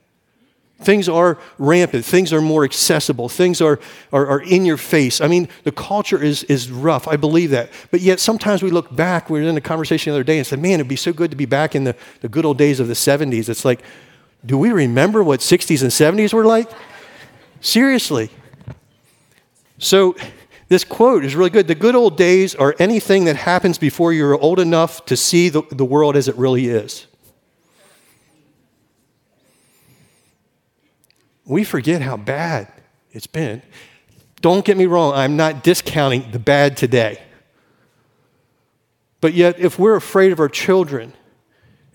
Things 0.79 1.09
are 1.09 1.39
rampant. 1.57 2.05
Things 2.05 2.31
are 2.31 2.41
more 2.41 2.63
accessible. 2.63 3.29
Things 3.29 3.61
are, 3.61 3.79
are, 4.13 4.27
are, 4.27 4.41
in 4.41 4.63
your 4.63 4.77
face. 4.77 5.21
I 5.21 5.27
mean, 5.27 5.47
the 5.63 5.71
culture 5.71 6.21
is, 6.21 6.43
is 6.43 6.69
rough. 6.69 7.07
I 7.07 7.15
believe 7.15 7.49
that. 7.49 7.71
But 7.89 8.01
yet, 8.01 8.19
sometimes 8.19 8.61
we 8.61 8.69
look 8.69 8.95
back. 8.95 9.27
We 9.27 9.41
were 9.41 9.49
in 9.49 9.57
a 9.57 9.61
conversation 9.61 10.11
the 10.11 10.17
other 10.17 10.23
day 10.23 10.37
and 10.37 10.45
said, 10.45 10.59
man, 10.59 10.73
it'd 10.73 10.87
be 10.87 10.95
so 10.95 11.13
good 11.13 11.31
to 11.31 11.37
be 11.37 11.47
back 11.47 11.73
in 11.73 11.83
the, 11.83 11.95
the 12.21 12.29
good 12.29 12.45
old 12.45 12.59
days 12.59 12.79
of 12.79 12.87
the 12.87 12.93
70s. 12.93 13.49
It's 13.49 13.65
like, 13.65 13.81
do 14.45 14.55
we 14.55 14.71
remember 14.71 15.23
what 15.23 15.39
60s 15.39 15.81
and 15.81 15.91
70s 15.91 16.31
were 16.31 16.45
like? 16.45 16.69
Seriously. 17.59 18.29
So, 19.79 20.15
this 20.69 20.83
quote 20.83 21.23
is 21.23 21.35
really 21.35 21.49
good. 21.49 21.67
The 21.67 21.75
good 21.75 21.95
old 21.95 22.17
days 22.17 22.53
are 22.55 22.75
anything 22.77 23.25
that 23.25 23.37
happens 23.37 23.77
before 23.77 24.11
you're 24.11 24.37
old 24.37 24.59
enough 24.59 25.05
to 25.05 25.15
see 25.15 25.47
the, 25.49 25.61
the 25.71 25.85
world 25.85 26.17
as 26.17 26.27
it 26.27 26.35
really 26.35 26.67
is. 26.67 27.07
we 31.47 31.63
forget 31.63 32.01
how 32.01 32.17
bad 32.17 32.71
it's 33.11 33.27
been. 33.27 33.61
Don't 34.41 34.63
get 34.65 34.77
me 34.77 34.85
wrong, 34.85 35.13
I'm 35.13 35.37
not 35.37 35.63
discounting 35.63 36.29
the 36.31 36.39
bad 36.39 36.77
today. 36.77 37.21
But 39.19 39.33
yet, 39.33 39.59
if 39.59 39.79
we're 39.79 39.95
afraid 39.95 40.31
of 40.31 40.39
our 40.39 40.49
children 40.49 41.13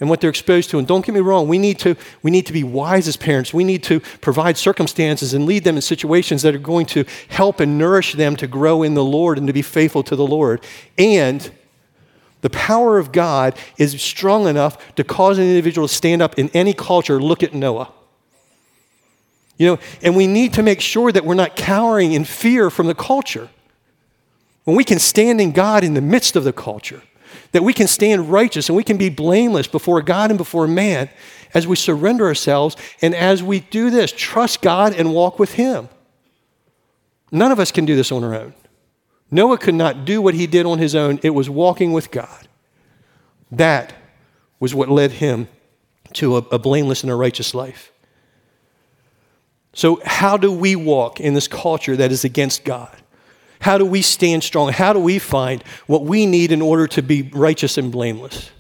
and 0.03 0.11
what 0.11 0.21
they're 0.21 0.31
exposed 0.31 0.69
to, 0.69 0.81
and 0.81 0.89
don't 0.89 1.07
get 1.07 1.15
me 1.15 1.21
wrong, 1.21 1.47
we 1.47 1.59
need 1.59 1.79
to, 1.79 1.95
we 2.25 2.33
need 2.33 2.45
to 2.47 2.53
be 2.53 2.65
wise 2.65 3.07
as 3.07 3.17
parents. 3.17 3.55
We 3.55 3.63
need 3.63 3.85
to 3.85 4.01
provide 4.21 4.59
circumstances 4.59 5.33
and 5.33 5.47
lead 5.47 5.63
them 5.63 5.77
in 5.77 5.83
situations 5.83 6.43
that 6.43 6.57
are 6.57 6.59
going 6.59 6.87
to 6.87 7.05
help 7.29 7.61
and 7.61 7.79
nourish 7.79 8.15
them 8.15 8.35
to 8.39 8.49
grow 8.49 8.83
in 8.83 8.95
the 8.95 9.05
Lord 9.05 9.39
and 9.39 9.47
to 9.47 9.53
be 9.53 9.63
faithful 9.63 10.03
to 10.03 10.17
the 10.17 10.27
Lord. 10.27 10.61
And 10.99 11.49
the 12.41 12.51
power 12.51 12.99
of 12.99 13.13
God 13.13 13.57
is 13.79 14.03
strong 14.03 14.49
enough 14.49 14.93
to 14.97 15.05
cause 15.05 15.39
an 15.39 15.45
individual 15.45 15.87
to 15.87 15.95
stand 15.95 16.21
up 16.21 16.37
in 16.37 16.49
any 16.49 16.73
culture. 16.73 17.23
Look 17.23 17.45
at 17.45 17.55
Noah. 17.55 17.93
You 19.57 19.67
know, 19.69 19.79
and 20.03 20.17
we 20.17 20.27
need 20.27 20.53
to 20.55 20.65
make 20.65 20.81
sure 20.81 21.13
that 21.13 21.25
we're 21.25 21.35
not 21.35 21.55
cowering 21.55 22.13
in 22.13 22.25
fear 22.25 22.71
from 22.71 22.89
the 22.89 22.97
culture. 22.97 23.51
When 24.65 24.77
we 24.77 24.83
can 24.83 24.99
stand 24.99 25.41
in 25.41 25.53
God 25.53 25.85
in 25.85 25.95
the 25.95 26.01
midst 26.01 26.35
of 26.35 26.43
the 26.43 26.53
culture, 26.53 27.03
that 27.53 27.63
we 27.63 27.73
can 27.73 27.87
stand 27.87 28.31
righteous 28.31 28.69
and 28.69 28.77
we 28.77 28.85
can 28.85 28.97
be 28.97 29.09
blameless 29.09 29.67
before 29.67 30.03
God 30.03 30.31
and 30.31 30.39
before 30.39 30.67
man 30.67 31.09
as 31.55 31.67
we 31.67 31.77
surrender 31.77 32.27
ourselves 32.27 32.77
and 33.01 33.15
as 33.15 33.43
we 33.43 33.61
do 33.61 33.91
this, 33.91 34.13
trust 34.13 34.63
God 34.63 34.95
and 34.95 35.13
walk 35.13 35.39
with 35.39 35.55
Him. 35.55 35.89
None 37.31 37.53
of 37.53 37.59
us 37.59 37.73
can 37.73 37.85
do 37.85 37.97
this 37.97 38.13
on 38.13 38.23
our 38.25 38.35
own. 38.35 38.55
Noah 39.31 39.57
could 39.57 39.75
not 39.75 40.05
do 40.05 40.21
what 40.21 40.35
he 40.35 40.47
did 40.47 40.67
on 40.67 40.79
his 40.79 40.95
own, 40.95 41.19
it 41.23 41.31
was 41.31 41.49
walking 41.49 41.93
with 41.93 42.11
God. 42.11 42.47
That 43.51 43.95
was 44.61 44.75
what 44.75 44.91
led 44.91 45.13
him 45.13 45.49
to 46.13 46.37
a, 46.37 46.41
a 46.53 46.59
blameless 46.59 47.03
and 47.03 47.11
a 47.11 47.17
righteous 47.17 47.55
life. 47.55 47.91
So, 49.73 50.03
how 50.05 50.37
do 50.37 50.53
we 50.53 50.77
walk 50.77 51.19
in 51.19 51.33
this 51.33 51.49
culture 51.49 51.97
that 51.97 52.13
is 52.13 52.25
against 52.25 52.65
God? 52.65 53.02
How 53.63 53.79
do 53.79 53.87
we 53.87 54.03
stand 54.03 54.43
strong? 54.43 54.73
How 54.73 54.93
do 54.93 54.99
we 54.99 55.21
find 55.21 55.63
what 55.87 56.05
we 56.05 56.27
need 56.27 56.51
in 56.51 56.61
order 56.61 56.89
to 56.89 57.03
be 57.03 57.23
righteous 57.23 57.79
and 57.79 57.93
blameless? 57.93 58.51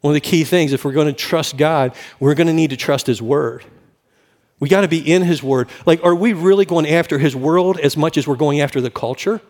One 0.00 0.10
of 0.10 0.14
the 0.14 0.28
key 0.28 0.42
things, 0.42 0.72
if 0.72 0.84
we're 0.84 0.90
going 0.90 1.06
to 1.06 1.12
trust 1.12 1.56
God, 1.56 1.94
we're 2.18 2.34
going 2.34 2.48
to 2.48 2.52
need 2.52 2.70
to 2.70 2.76
trust 2.76 3.06
His 3.06 3.22
Word. 3.22 3.64
We 4.58 4.68
got 4.68 4.80
to 4.80 4.88
be 4.88 4.98
in 4.98 5.22
His 5.22 5.40
Word. 5.40 5.68
Like, 5.86 6.02
are 6.02 6.16
we 6.16 6.32
really 6.32 6.64
going 6.64 6.88
after 6.88 7.20
His 7.20 7.36
world 7.36 7.78
as 7.78 7.96
much 7.96 8.16
as 8.16 8.26
we're 8.26 8.34
going 8.34 8.60
after 8.60 8.80
the 8.80 8.90
culture? 8.90 9.40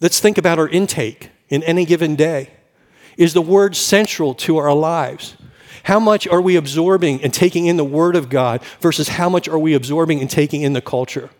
Let's 0.00 0.18
think 0.18 0.36
about 0.36 0.58
our 0.58 0.68
intake 0.68 1.30
in 1.48 1.62
any 1.62 1.84
given 1.84 2.16
day. 2.16 2.50
Is 3.16 3.32
the 3.32 3.42
Word 3.42 3.76
central 3.76 4.34
to 4.34 4.56
our 4.56 4.74
lives? 4.74 5.36
How 5.84 6.00
much 6.00 6.26
are 6.26 6.40
we 6.40 6.56
absorbing 6.56 7.22
and 7.22 7.32
taking 7.32 7.66
in 7.66 7.76
the 7.76 7.84
Word 7.84 8.16
of 8.16 8.28
God 8.28 8.60
versus 8.80 9.06
how 9.06 9.28
much 9.28 9.46
are 9.48 9.58
we 9.58 9.74
absorbing 9.74 10.20
and 10.20 10.28
taking 10.28 10.62
in 10.62 10.72
the 10.72 10.80
culture? 10.80 11.30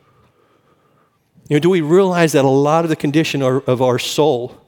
You 1.48 1.56
know, 1.56 1.60
do 1.60 1.70
we 1.70 1.80
realize 1.82 2.32
that 2.32 2.44
a 2.44 2.48
lot 2.48 2.84
of 2.84 2.88
the 2.88 2.96
condition 2.96 3.42
of 3.42 3.82
our 3.82 3.98
soul, 3.98 4.60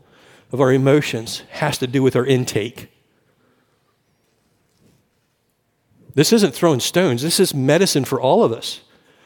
of 0.52 0.60
our 0.60 0.72
emotions, 0.72 1.42
has 1.52 1.78
to 1.78 1.86
do 1.86 2.02
with 2.02 2.14
our 2.16 2.26
intake? 2.26 2.90
This 6.14 6.32
isn't 6.32 6.54
throwing 6.54 6.80
stones, 6.80 7.22
this 7.22 7.40
is 7.40 7.54
medicine 7.54 8.04
for 8.04 8.20
all 8.20 8.44
of 8.44 8.52
us. 8.52 8.80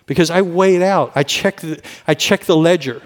Because 0.06 0.30
I 0.30 0.42
weigh 0.42 0.74
it 0.74 0.82
out, 0.82 1.12
I 1.14 1.22
check 1.22 1.60
the, 1.60 1.80
I 2.06 2.14
check 2.14 2.44
the 2.44 2.56
ledger, 2.56 3.00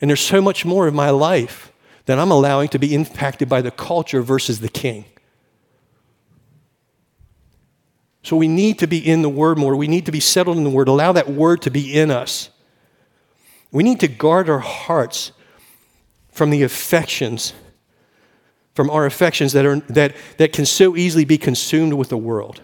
and 0.00 0.10
there's 0.10 0.20
so 0.20 0.40
much 0.40 0.64
more 0.64 0.88
of 0.88 0.94
my 0.94 1.10
life 1.10 1.72
that 2.06 2.18
I'm 2.18 2.30
allowing 2.30 2.68
to 2.70 2.78
be 2.78 2.94
impacted 2.94 3.48
by 3.48 3.62
the 3.62 3.70
culture 3.70 4.22
versus 4.22 4.60
the 4.60 4.68
king. 4.68 5.04
So 8.22 8.36
we 8.36 8.48
need 8.48 8.80
to 8.80 8.88
be 8.88 8.98
in 8.98 9.22
the 9.22 9.28
Word 9.28 9.56
more. 9.56 9.76
We 9.76 9.86
need 9.86 10.06
to 10.06 10.12
be 10.12 10.18
settled 10.18 10.56
in 10.56 10.64
the 10.64 10.70
Word. 10.70 10.88
Allow 10.88 11.12
that 11.12 11.30
Word 11.30 11.62
to 11.62 11.70
be 11.70 11.96
in 11.96 12.10
us. 12.10 12.50
We 13.72 13.82
need 13.82 14.00
to 14.00 14.08
guard 14.08 14.48
our 14.48 14.60
hearts 14.60 15.32
from 16.30 16.50
the 16.50 16.62
affections, 16.62 17.52
from 18.74 18.90
our 18.90 19.06
affections 19.06 19.52
that, 19.52 19.64
are, 19.64 19.80
that, 19.80 20.14
that 20.38 20.52
can 20.52 20.66
so 20.66 20.96
easily 20.96 21.24
be 21.24 21.38
consumed 21.38 21.94
with 21.94 22.08
the 22.08 22.16
world. 22.16 22.60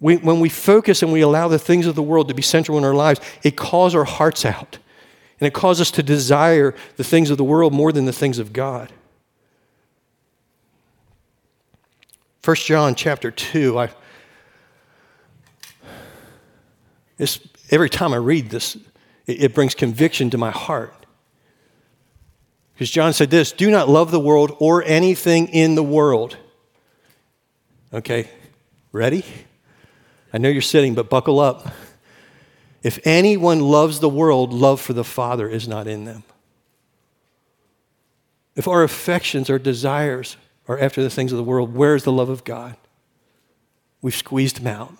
We, 0.00 0.16
when 0.16 0.40
we 0.40 0.48
focus 0.48 1.02
and 1.02 1.12
we 1.12 1.20
allow 1.20 1.48
the 1.48 1.58
things 1.58 1.86
of 1.86 1.94
the 1.94 2.02
world 2.02 2.28
to 2.28 2.34
be 2.34 2.42
central 2.42 2.78
in 2.78 2.84
our 2.84 2.94
lives, 2.94 3.20
it 3.42 3.56
calls 3.56 3.94
our 3.94 4.04
hearts 4.04 4.44
out. 4.44 4.78
And 5.38 5.46
it 5.46 5.54
causes 5.54 5.82
us 5.82 5.90
to 5.92 6.02
desire 6.02 6.74
the 6.96 7.04
things 7.04 7.30
of 7.30 7.38
the 7.38 7.44
world 7.44 7.72
more 7.72 7.92
than 7.92 8.04
the 8.04 8.12
things 8.12 8.38
of 8.38 8.52
God. 8.52 8.92
1 12.44 12.56
John 12.56 12.94
chapter 12.94 13.30
2, 13.30 13.78
I, 13.78 13.90
every 17.70 17.90
time 17.90 18.14
I 18.14 18.16
read 18.16 18.48
this, 18.50 18.78
it, 19.26 19.44
it 19.44 19.54
brings 19.54 19.74
conviction 19.74 20.30
to 20.30 20.38
my 20.38 20.50
heart. 20.50 20.94
Because 22.74 22.90
John 22.90 23.12
said 23.12 23.30
this 23.30 23.52
do 23.52 23.70
not 23.70 23.88
love 23.88 24.10
the 24.10 24.20
world 24.20 24.56
or 24.58 24.82
anything 24.84 25.48
in 25.48 25.74
the 25.74 25.82
world. 25.82 26.36
Okay, 27.92 28.30
ready? 28.92 29.24
I 30.32 30.38
know 30.38 30.48
you're 30.48 30.62
sitting, 30.62 30.94
but 30.94 31.10
buckle 31.10 31.40
up. 31.40 31.68
If 32.82 32.98
anyone 33.04 33.60
loves 33.60 34.00
the 34.00 34.08
world, 34.08 34.52
love 34.52 34.80
for 34.80 34.92
the 34.92 35.04
Father 35.04 35.48
is 35.48 35.68
not 35.68 35.86
in 35.86 36.04
them. 36.04 36.22
If 38.56 38.66
our 38.68 38.82
affections, 38.82 39.50
our 39.50 39.58
desires, 39.58 40.36
are 40.66 40.78
after 40.78 41.02
the 41.02 41.10
things 41.10 41.32
of 41.32 41.36
the 41.36 41.44
world, 41.44 41.74
where 41.74 41.94
is 41.94 42.04
the 42.04 42.12
love 42.12 42.28
of 42.28 42.44
God? 42.44 42.76
We've 44.00 44.14
squeezed 44.14 44.58
them 44.58 44.66
out. 44.68 44.94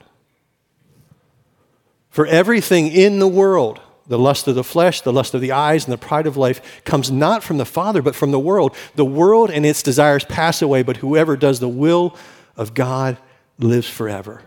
For 2.11 2.27
everything 2.27 2.89
in 2.89 3.21
the 3.21 3.29
world, 3.29 3.81
the 4.11 4.19
lust 4.19 4.47
of 4.47 4.55
the 4.55 4.63
flesh, 4.63 5.01
the 5.01 5.13
lust 5.13 5.33
of 5.33 5.41
the 5.41 5.53
eyes, 5.53 5.85
and 5.85 5.93
the 5.93 5.99
pride 5.99 6.27
of 6.27 6.37
life 6.37 6.85
comes 6.85 7.11
not 7.11 7.43
from 7.43 7.57
the 7.57 7.65
Father, 7.65 8.03
but 8.03 8.15
from 8.15 8.31
the 8.31 8.39
world. 8.39 8.77
The 8.95 9.05
world 9.05 9.51
and 9.51 9.65
its 9.65 9.83
desires 9.83 10.25
pass 10.25 10.61
away, 10.61 10.83
but 10.83 10.99
whoever 10.99 11.37
does 11.37 11.61
the 11.61 11.69
will 11.69 12.15
of 12.57 12.75
God 12.75 13.17
lives 13.59 13.89
forever. 13.89 14.43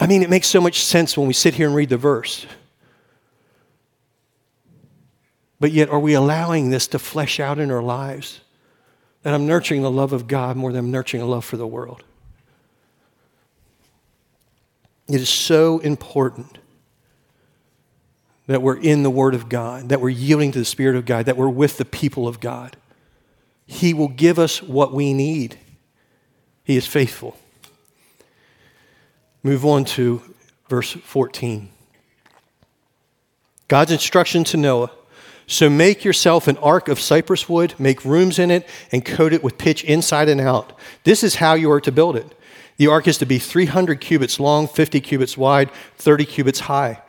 I 0.00 0.08
mean, 0.08 0.22
it 0.22 0.30
makes 0.30 0.48
so 0.48 0.60
much 0.60 0.82
sense 0.82 1.16
when 1.16 1.28
we 1.28 1.34
sit 1.34 1.54
here 1.54 1.68
and 1.68 1.76
read 1.76 1.90
the 1.90 1.96
verse. 1.96 2.46
But 5.60 5.70
yet, 5.70 5.90
are 5.90 6.00
we 6.00 6.14
allowing 6.14 6.70
this 6.70 6.88
to 6.88 6.98
flesh 6.98 7.38
out 7.38 7.58
in 7.58 7.70
our 7.70 7.82
lives? 7.82 8.40
that 9.22 9.34
I'm 9.34 9.46
nurturing 9.46 9.82
the 9.82 9.90
love 9.90 10.12
of 10.12 10.26
God 10.26 10.56
more 10.56 10.72
than 10.72 10.86
I'm 10.86 10.90
nurturing 10.90 11.22
a 11.22 11.26
love 11.26 11.44
for 11.44 11.56
the 11.56 11.66
world. 11.66 12.02
It 15.08 15.20
is 15.20 15.28
so 15.28 15.78
important 15.80 16.58
that 18.50 18.62
we're 18.62 18.78
in 18.78 19.04
the 19.04 19.10
Word 19.10 19.36
of 19.36 19.48
God, 19.48 19.90
that 19.90 20.00
we're 20.00 20.08
yielding 20.08 20.50
to 20.50 20.58
the 20.58 20.64
Spirit 20.64 20.96
of 20.96 21.06
God, 21.06 21.26
that 21.26 21.36
we're 21.36 21.48
with 21.48 21.76
the 21.76 21.84
people 21.84 22.26
of 22.26 22.40
God. 22.40 22.76
He 23.64 23.94
will 23.94 24.08
give 24.08 24.40
us 24.40 24.60
what 24.60 24.92
we 24.92 25.14
need. 25.14 25.56
He 26.64 26.76
is 26.76 26.84
faithful. 26.84 27.38
Move 29.44 29.64
on 29.64 29.84
to 29.84 30.20
verse 30.68 30.90
14. 30.90 31.70
God's 33.68 33.92
instruction 33.92 34.42
to 34.42 34.56
Noah 34.56 34.90
So 35.46 35.70
make 35.70 36.04
yourself 36.04 36.48
an 36.48 36.56
ark 36.56 36.88
of 36.88 36.98
cypress 36.98 37.48
wood, 37.48 37.74
make 37.78 38.04
rooms 38.04 38.40
in 38.40 38.50
it, 38.50 38.66
and 38.90 39.04
coat 39.04 39.32
it 39.32 39.44
with 39.44 39.58
pitch 39.58 39.84
inside 39.84 40.28
and 40.28 40.40
out. 40.40 40.76
This 41.04 41.22
is 41.22 41.36
how 41.36 41.54
you 41.54 41.70
are 41.70 41.80
to 41.82 41.92
build 41.92 42.16
it. 42.16 42.36
The 42.78 42.88
ark 42.88 43.06
is 43.06 43.18
to 43.18 43.26
be 43.26 43.38
300 43.38 44.00
cubits 44.00 44.40
long, 44.40 44.66
50 44.66 45.00
cubits 45.00 45.36
wide, 45.38 45.70
30 45.98 46.24
cubits 46.24 46.60
high. 46.60 47.00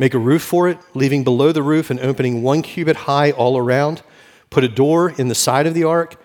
Make 0.00 0.14
a 0.14 0.18
roof 0.18 0.40
for 0.40 0.66
it, 0.66 0.78
leaving 0.94 1.24
below 1.24 1.52
the 1.52 1.62
roof 1.62 1.90
an 1.90 2.00
opening 2.00 2.42
one 2.42 2.62
cubit 2.62 2.96
high 2.96 3.32
all 3.32 3.58
around. 3.58 4.02
Put 4.48 4.64
a 4.64 4.68
door 4.68 5.10
in 5.10 5.28
the 5.28 5.34
side 5.34 5.66
of 5.66 5.74
the 5.74 5.84
ark, 5.84 6.16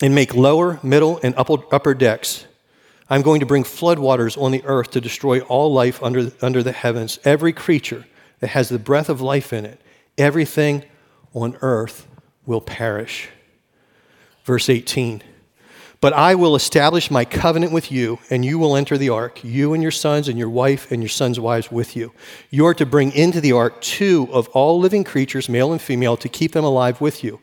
and 0.00 0.14
make 0.14 0.36
lower, 0.36 0.78
middle, 0.84 1.18
and 1.24 1.34
upper 1.36 1.94
decks. 1.94 2.46
I'm 3.10 3.22
going 3.22 3.40
to 3.40 3.46
bring 3.46 3.64
floodwaters 3.64 4.40
on 4.40 4.52
the 4.52 4.64
earth 4.66 4.92
to 4.92 5.00
destroy 5.00 5.40
all 5.40 5.72
life 5.72 6.00
under, 6.00 6.30
under 6.40 6.62
the 6.62 6.70
heavens, 6.70 7.18
every 7.24 7.52
creature 7.52 8.06
that 8.38 8.50
has 8.50 8.68
the 8.68 8.78
breath 8.78 9.08
of 9.08 9.20
life 9.20 9.52
in 9.52 9.66
it. 9.66 9.80
Everything 10.16 10.84
on 11.34 11.58
earth 11.60 12.06
will 12.46 12.60
perish. 12.60 13.30
Verse 14.44 14.68
18 14.68 15.24
But 16.00 16.12
I 16.12 16.36
will 16.36 16.54
establish 16.54 17.10
my 17.10 17.24
covenant 17.24 17.72
with 17.72 17.90
you, 17.90 18.20
and 18.30 18.44
you 18.44 18.58
will 18.58 18.76
enter 18.76 18.96
the 18.96 19.08
ark, 19.08 19.42
you 19.42 19.74
and 19.74 19.82
your 19.82 19.90
sons, 19.90 20.28
and 20.28 20.38
your 20.38 20.48
wife 20.48 20.92
and 20.92 21.02
your 21.02 21.08
sons' 21.08 21.40
wives 21.40 21.72
with 21.72 21.96
you. 21.96 22.12
You 22.50 22.66
are 22.66 22.74
to 22.74 22.86
bring 22.86 23.10
into 23.12 23.40
the 23.40 23.52
ark 23.52 23.80
two 23.80 24.28
of 24.30 24.48
all 24.48 24.78
living 24.78 25.02
creatures, 25.02 25.48
male 25.48 25.72
and 25.72 25.82
female, 25.82 26.16
to 26.18 26.28
keep 26.28 26.52
them 26.52 26.64
alive 26.64 27.00
with 27.00 27.24
you 27.24 27.40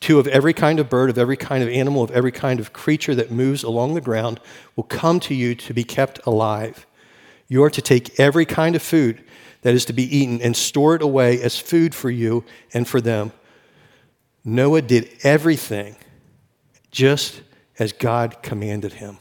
Two 0.00 0.18
of 0.18 0.26
every 0.28 0.54
kind 0.54 0.80
of 0.80 0.88
bird, 0.88 1.10
of 1.10 1.18
every 1.18 1.36
kind 1.36 1.62
of 1.62 1.68
animal, 1.68 2.02
of 2.02 2.10
every 2.10 2.32
kind 2.32 2.58
of 2.58 2.72
creature 2.72 3.14
that 3.14 3.30
moves 3.30 3.62
along 3.62 3.94
the 3.94 4.00
ground 4.00 4.40
will 4.74 4.84
come 4.84 5.20
to 5.20 5.34
you 5.34 5.54
to 5.54 5.74
be 5.74 5.84
kept 5.84 6.18
alive. 6.26 6.86
You 7.48 7.62
are 7.62 7.70
to 7.70 7.82
take 7.82 8.18
every 8.18 8.46
kind 8.46 8.74
of 8.74 8.82
food 8.82 9.22
that 9.60 9.74
is 9.74 9.84
to 9.84 9.92
be 9.92 10.16
eaten 10.16 10.40
and 10.40 10.56
store 10.56 10.94
it 10.94 11.02
away 11.02 11.40
as 11.42 11.58
food 11.58 11.94
for 11.94 12.10
you 12.10 12.44
and 12.72 12.88
for 12.88 13.02
them. 13.02 13.32
Noah 14.42 14.80
did 14.80 15.10
everything 15.22 15.96
just 16.90 17.42
as 17.80 17.92
God 17.92 18.42
commanded 18.42 18.92
him. 18.94 19.18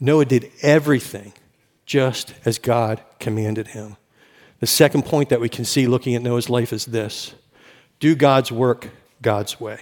Noah 0.00 0.24
did 0.24 0.50
everything 0.62 1.34
just 1.84 2.34
as 2.44 2.58
God 2.58 3.02
commanded 3.20 3.68
him. 3.68 3.96
The 4.58 4.66
second 4.66 5.04
point 5.04 5.28
that 5.28 5.40
we 5.40 5.48
can 5.48 5.64
see 5.64 5.86
looking 5.86 6.14
at 6.14 6.22
Noah's 6.22 6.50
life 6.50 6.72
is 6.72 6.86
this 6.86 7.34
do 8.00 8.14
God's 8.16 8.50
work 8.50 8.88
God's 9.22 9.60
way. 9.60 9.78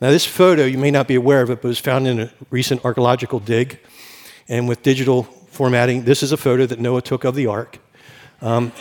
Now, 0.00 0.10
this 0.10 0.26
photo, 0.26 0.64
you 0.64 0.78
may 0.78 0.90
not 0.90 1.06
be 1.06 1.14
aware 1.14 1.42
of 1.42 1.50
it, 1.50 1.62
but 1.62 1.68
was 1.68 1.78
found 1.78 2.06
in 2.06 2.20
a 2.20 2.32
recent 2.50 2.84
archaeological 2.84 3.38
dig. 3.38 3.78
And 4.48 4.66
with 4.66 4.82
digital 4.82 5.22
formatting, 5.22 6.02
this 6.02 6.22
is 6.22 6.32
a 6.32 6.36
photo 6.36 6.66
that 6.66 6.80
Noah 6.80 7.02
took 7.02 7.24
of 7.24 7.36
the 7.36 7.46
ark. 7.46 7.78
Um, 8.40 8.72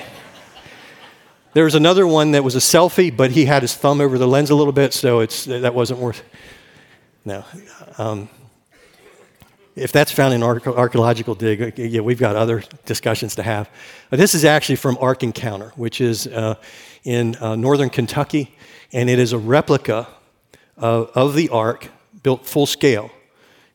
there 1.53 1.63
was 1.63 1.75
another 1.75 2.07
one 2.07 2.31
that 2.31 2.43
was 2.43 2.55
a 2.55 2.59
selfie, 2.59 3.15
but 3.15 3.31
he 3.31 3.45
had 3.45 3.61
his 3.61 3.75
thumb 3.75 4.01
over 4.01 4.17
the 4.17 4.27
lens 4.27 4.49
a 4.49 4.55
little 4.55 4.73
bit, 4.73 4.93
so 4.93 5.19
it's, 5.19 5.45
that 5.45 5.75
wasn't 5.75 5.99
worth. 5.99 6.23
No. 7.23 7.43
Um, 7.97 8.29
if 9.75 9.91
that's 9.91 10.11
found 10.11 10.33
in 10.33 10.43
archaeological 10.43 11.35
dig, 11.35 11.61
uh, 11.61 11.71
yeah, 11.81 12.01
we've 12.01 12.19
got 12.19 12.35
other 12.35 12.63
discussions 12.85 13.35
to 13.35 13.43
have. 13.43 13.69
But 14.09 14.19
this 14.19 14.35
is 14.35 14.43
actually 14.43 14.75
from 14.75 14.97
Ark 14.99 15.23
Encounter, 15.23 15.71
which 15.75 16.01
is 16.01 16.27
uh, 16.27 16.55
in 17.03 17.35
uh, 17.37 17.55
northern 17.55 17.89
Kentucky 17.89 18.55
and 18.93 19.09
it 19.09 19.19
is 19.19 19.33
a 19.33 19.37
replica 19.37 20.07
of, 20.77 21.11
of 21.15 21.35
the 21.35 21.49
ark 21.49 21.89
built 22.23 22.45
full 22.45 22.65
scale. 22.65 23.09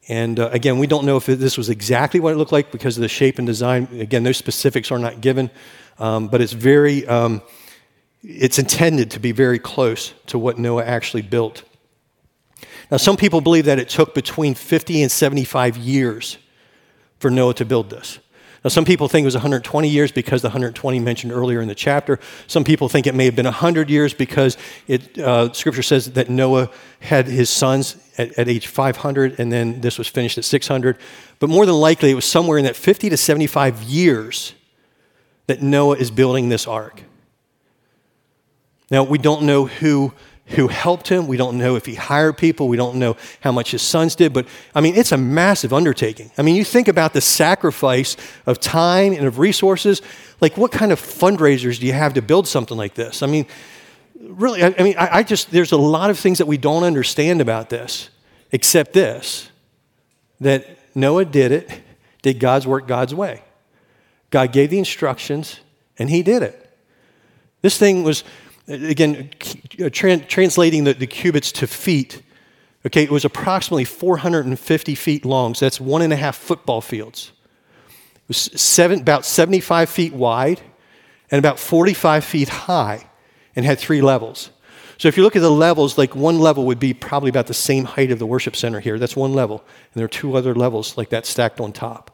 And 0.09 0.39
uh, 0.39 0.51
again, 0.53 0.79
we 0.79 0.87
don't 0.87 1.05
know 1.05 1.17
if 1.17 1.27
this 1.27 1.59
was 1.59 1.69
exactly 1.69 2.21
what 2.21 2.33
it 2.33 2.37
looked 2.37 2.53
like 2.53 2.71
because 2.71 2.97
of 2.97 3.01
the 3.01 3.09
shape 3.09 3.39
and 3.39 3.47
design. 3.47 3.89
Again, 3.99 4.23
those 4.23 4.37
specifics 4.37 4.91
are 4.91 4.99
not 4.99 5.21
given, 5.21 5.51
um, 5.99 6.29
but 6.29 6.41
it's 6.41 6.53
very, 6.53 7.07
um, 7.07 7.43
it's 8.23 8.59
intended 8.59 9.11
to 9.13 9.21
be 9.21 9.33
very 9.33 9.59
close 9.59 10.13
to 10.27 10.39
what 10.39 10.59
Noah 10.59 10.85
actually 10.85 11.23
built. 11.23 11.65
Now, 12.91 12.97
some 12.99 13.17
people 13.17 13.41
believe 13.41 13.65
that 13.65 13.79
it 13.79 13.89
took 13.89 14.15
between 14.15 14.55
50 14.55 15.03
and 15.03 15.11
75 15.11 15.77
years 15.77 16.39
for 17.19 17.31
Noah 17.31 17.55
to 17.55 17.65
build 17.65 17.91
this. 17.91 18.19
Now, 18.63 18.69
some 18.69 18.85
people 18.85 19.09
think 19.09 19.25
it 19.25 19.27
was 19.27 19.35
120 19.35 19.89
years 19.89 20.11
because 20.11 20.43
the 20.43 20.49
120 20.49 20.99
mentioned 20.99 21.33
earlier 21.33 21.61
in 21.61 21.69
the 21.69 21.75
chapter. 21.75 22.19
Some 22.47 22.65
people 22.65 22.89
think 22.89 23.07
it 23.07 23.15
may 23.15 23.25
have 23.25 23.37
been 23.37 23.45
100 23.45 23.89
years 23.91 24.13
because 24.13 24.57
it, 24.89 25.19
uh, 25.19 25.53
Scripture 25.53 25.83
says 25.83 26.13
that 26.13 26.29
Noah 26.29 26.71
had 27.01 27.27
his 27.27 27.49
sons 27.49 27.97
at, 28.19 28.37
at 28.39 28.49
age 28.49 28.67
500, 28.67 29.39
and 29.39 29.53
then 29.53 29.81
this 29.81 29.99
was 29.99 30.09
finished 30.09 30.39
at 30.39 30.45
600. 30.45 30.99
But 31.39 31.49
more 31.49 31.67
than 31.67 31.77
likely, 31.77 32.11
it 32.11 32.15
was 32.15 32.25
somewhere 32.25 32.59
in 32.59 32.65
that 32.65 32.77
50 32.77 33.11
to 33.11 33.17
75 33.17 33.83
years 33.85 34.53
that 35.47 35.63
Noah 35.63 35.97
is 35.97 36.11
building 36.11 36.49
this 36.49 36.67
ark. 36.67 37.03
Now, 38.91 39.05
we 39.05 39.19
don't 39.19 39.43
know 39.43 39.67
who 39.67 40.13
who 40.49 40.69
helped 40.69 41.09
him. 41.09 41.27
We 41.27 41.37
don't 41.37 41.59
know 41.59 41.75
if 41.75 41.87
he 41.87 41.95
hired 41.95 42.39
people. 42.39 42.69
We 42.69 42.77
don't 42.77 42.97
know 42.97 43.17
how 43.41 43.51
much 43.51 43.73
his 43.73 43.83
sons 43.83 44.15
did. 44.15 44.33
But 44.33 44.47
I 44.75 44.81
mean, 44.81 44.95
it's 44.95 45.13
a 45.13 45.17
massive 45.17 45.73
undertaking. 45.73 46.31
I 46.39 46.43
mean, 46.43 46.55
you 46.55 46.65
think 46.65 46.89
about 46.89 47.13
the 47.13 47.21
sacrifice 47.21 48.17
of 48.47 48.61
time 48.61 49.13
and 49.13 49.27
of 49.27 49.39
resources. 49.39 50.03
Like, 50.41 50.57
what 50.57 50.71
kind 50.71 50.93
of 50.93 51.01
fundraisers 51.01 51.81
do 51.81 51.87
you 51.87 51.93
have 51.93 52.15
to 52.15 52.23
build 52.23 52.47
something 52.47 52.77
like 52.77 52.95
this? 52.95 53.23
I 53.23 53.27
mean, 53.27 53.47
really, 54.21 54.63
I, 54.63 54.75
I 54.79 54.83
mean, 54.83 54.95
I, 54.97 55.19
I 55.19 55.23
just, 55.23 55.51
there's 55.51 55.73
a 55.73 55.77
lot 55.77 56.11
of 56.11 56.19
things 56.19 56.39
that 56.39 56.47
we 56.47 56.59
don't 56.59 56.85
understand 56.85 57.41
about 57.41 57.69
this, 57.71 58.11
except 58.53 58.93
this 58.93 59.51
that 60.41 60.79
Noah 60.95 61.25
did 61.25 61.51
it, 61.51 61.81
did 62.23 62.39
God's 62.39 62.67
work 62.67 62.87
God's 62.87 63.15
way. 63.15 63.43
God 64.31 64.53
gave 64.53 64.71
the 64.71 64.79
instructions, 64.79 65.61
and 65.99 66.11
he 66.11 66.23
did 66.23 66.43
it. 66.43 66.63
This 67.63 67.79
thing 67.79 68.05
was 68.05 68.23
again, 68.69 69.31
uh, 69.83 69.89
tra- 69.91 70.19
translating 70.19 70.85
the, 70.85 70.95
the 70.95 71.07
cubits 71.07 71.53
to 71.53 71.67
feet, 71.67 72.23
okay, 72.85 73.03
it 73.03 73.11
was 73.11 73.25
approximately 73.25 73.85
450 73.85 74.95
feet 74.95 75.25
long. 75.25 75.55
So 75.55 75.65
that's 75.65 75.81
one 75.81 76.03
and 76.03 76.13
a 76.13 76.17
half 76.17 76.37
football 76.37 76.81
fields. 76.81 77.33
It 77.87 78.29
was 78.29 78.39
seven, 78.39 79.01
about 79.01 79.25
75 79.25 79.89
feet 79.89 80.13
wide 80.13 80.61
and 81.31 81.39
about 81.39 81.59
45 81.59 82.25
feet 82.25 82.49
high 82.49 83.07
and 83.55 83.65
had 83.65 83.79
three 83.79 84.01
levels. 84.01 84.51
So 84.99 85.09
if 85.09 85.17
you 85.17 85.23
look 85.23 85.37
at 85.37 85.43
the 85.43 85.51
levels, 85.51 85.99
like 85.99 86.17
one 86.17 86.39
level 86.39 86.65
would 86.67 86.79
be 86.79 86.95
probably 86.95 87.29
about 87.29 87.47
the 87.49 87.55
same 87.55 87.85
height 87.85 88.11
of 88.11 88.19
the 88.19 88.27
worship 88.27 88.57
center 88.57 88.81
here. 88.81 88.99
That's 88.99 89.17
one 89.17 89.35
level. 89.35 89.59
And 89.59 90.01
there 90.01 90.07
are 90.07 90.09
two 90.09 90.37
other 90.37 90.55
levels 90.55 90.97
like 90.97 91.11
that 91.11 91.27
stacked 91.27 91.61
on 91.61 91.73
top. 91.73 92.11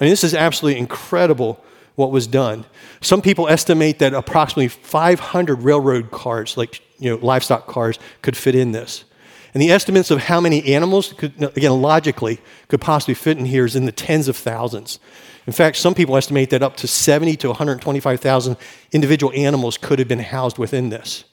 I 0.00 0.04
mean, 0.04 0.10
this 0.10 0.22
is 0.22 0.34
absolutely 0.34 0.78
incredible 0.78 1.62
what 1.98 2.12
was 2.12 2.28
done. 2.28 2.64
Some 3.00 3.20
people 3.20 3.48
estimate 3.48 3.98
that 3.98 4.14
approximately 4.14 4.68
500 4.68 5.62
railroad 5.62 6.12
cars, 6.12 6.56
like 6.56 6.80
you 7.00 7.10
know, 7.10 7.16
livestock 7.16 7.66
cars, 7.66 7.98
could 8.22 8.36
fit 8.36 8.54
in 8.54 8.70
this. 8.70 9.04
And 9.52 9.60
the 9.60 9.72
estimates 9.72 10.12
of 10.12 10.20
how 10.20 10.40
many 10.40 10.64
animals, 10.74 11.12
could, 11.12 11.42
again, 11.56 11.82
logically, 11.82 12.38
could 12.68 12.80
possibly 12.80 13.14
fit 13.14 13.36
in 13.36 13.46
here 13.46 13.64
is 13.64 13.74
in 13.74 13.84
the 13.84 13.90
tens 13.90 14.28
of 14.28 14.36
thousands. 14.36 15.00
In 15.44 15.52
fact, 15.52 15.76
some 15.76 15.92
people 15.92 16.16
estimate 16.16 16.50
that 16.50 16.62
up 16.62 16.76
to 16.76 16.86
70 16.86 17.34
to 17.38 17.48
125,000 17.48 18.56
individual 18.92 19.32
animals 19.34 19.76
could 19.76 19.98
have 19.98 20.06
been 20.06 20.20
housed 20.20 20.56
within 20.56 20.90
this. 20.90 21.24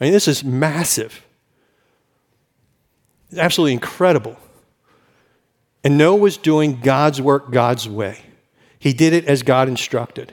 I 0.00 0.04
mean, 0.04 0.12
this 0.12 0.26
is 0.26 0.42
massive. 0.42 1.24
It's 3.30 3.38
absolutely 3.38 3.74
incredible. 3.74 4.36
And 5.84 5.96
Noah 5.96 6.16
was 6.16 6.36
doing 6.36 6.80
God's 6.80 7.20
work 7.22 7.52
God's 7.52 7.88
way. 7.88 8.24
He 8.80 8.92
did 8.94 9.12
it 9.12 9.26
as 9.26 9.44
God 9.44 9.68
instructed. 9.68 10.32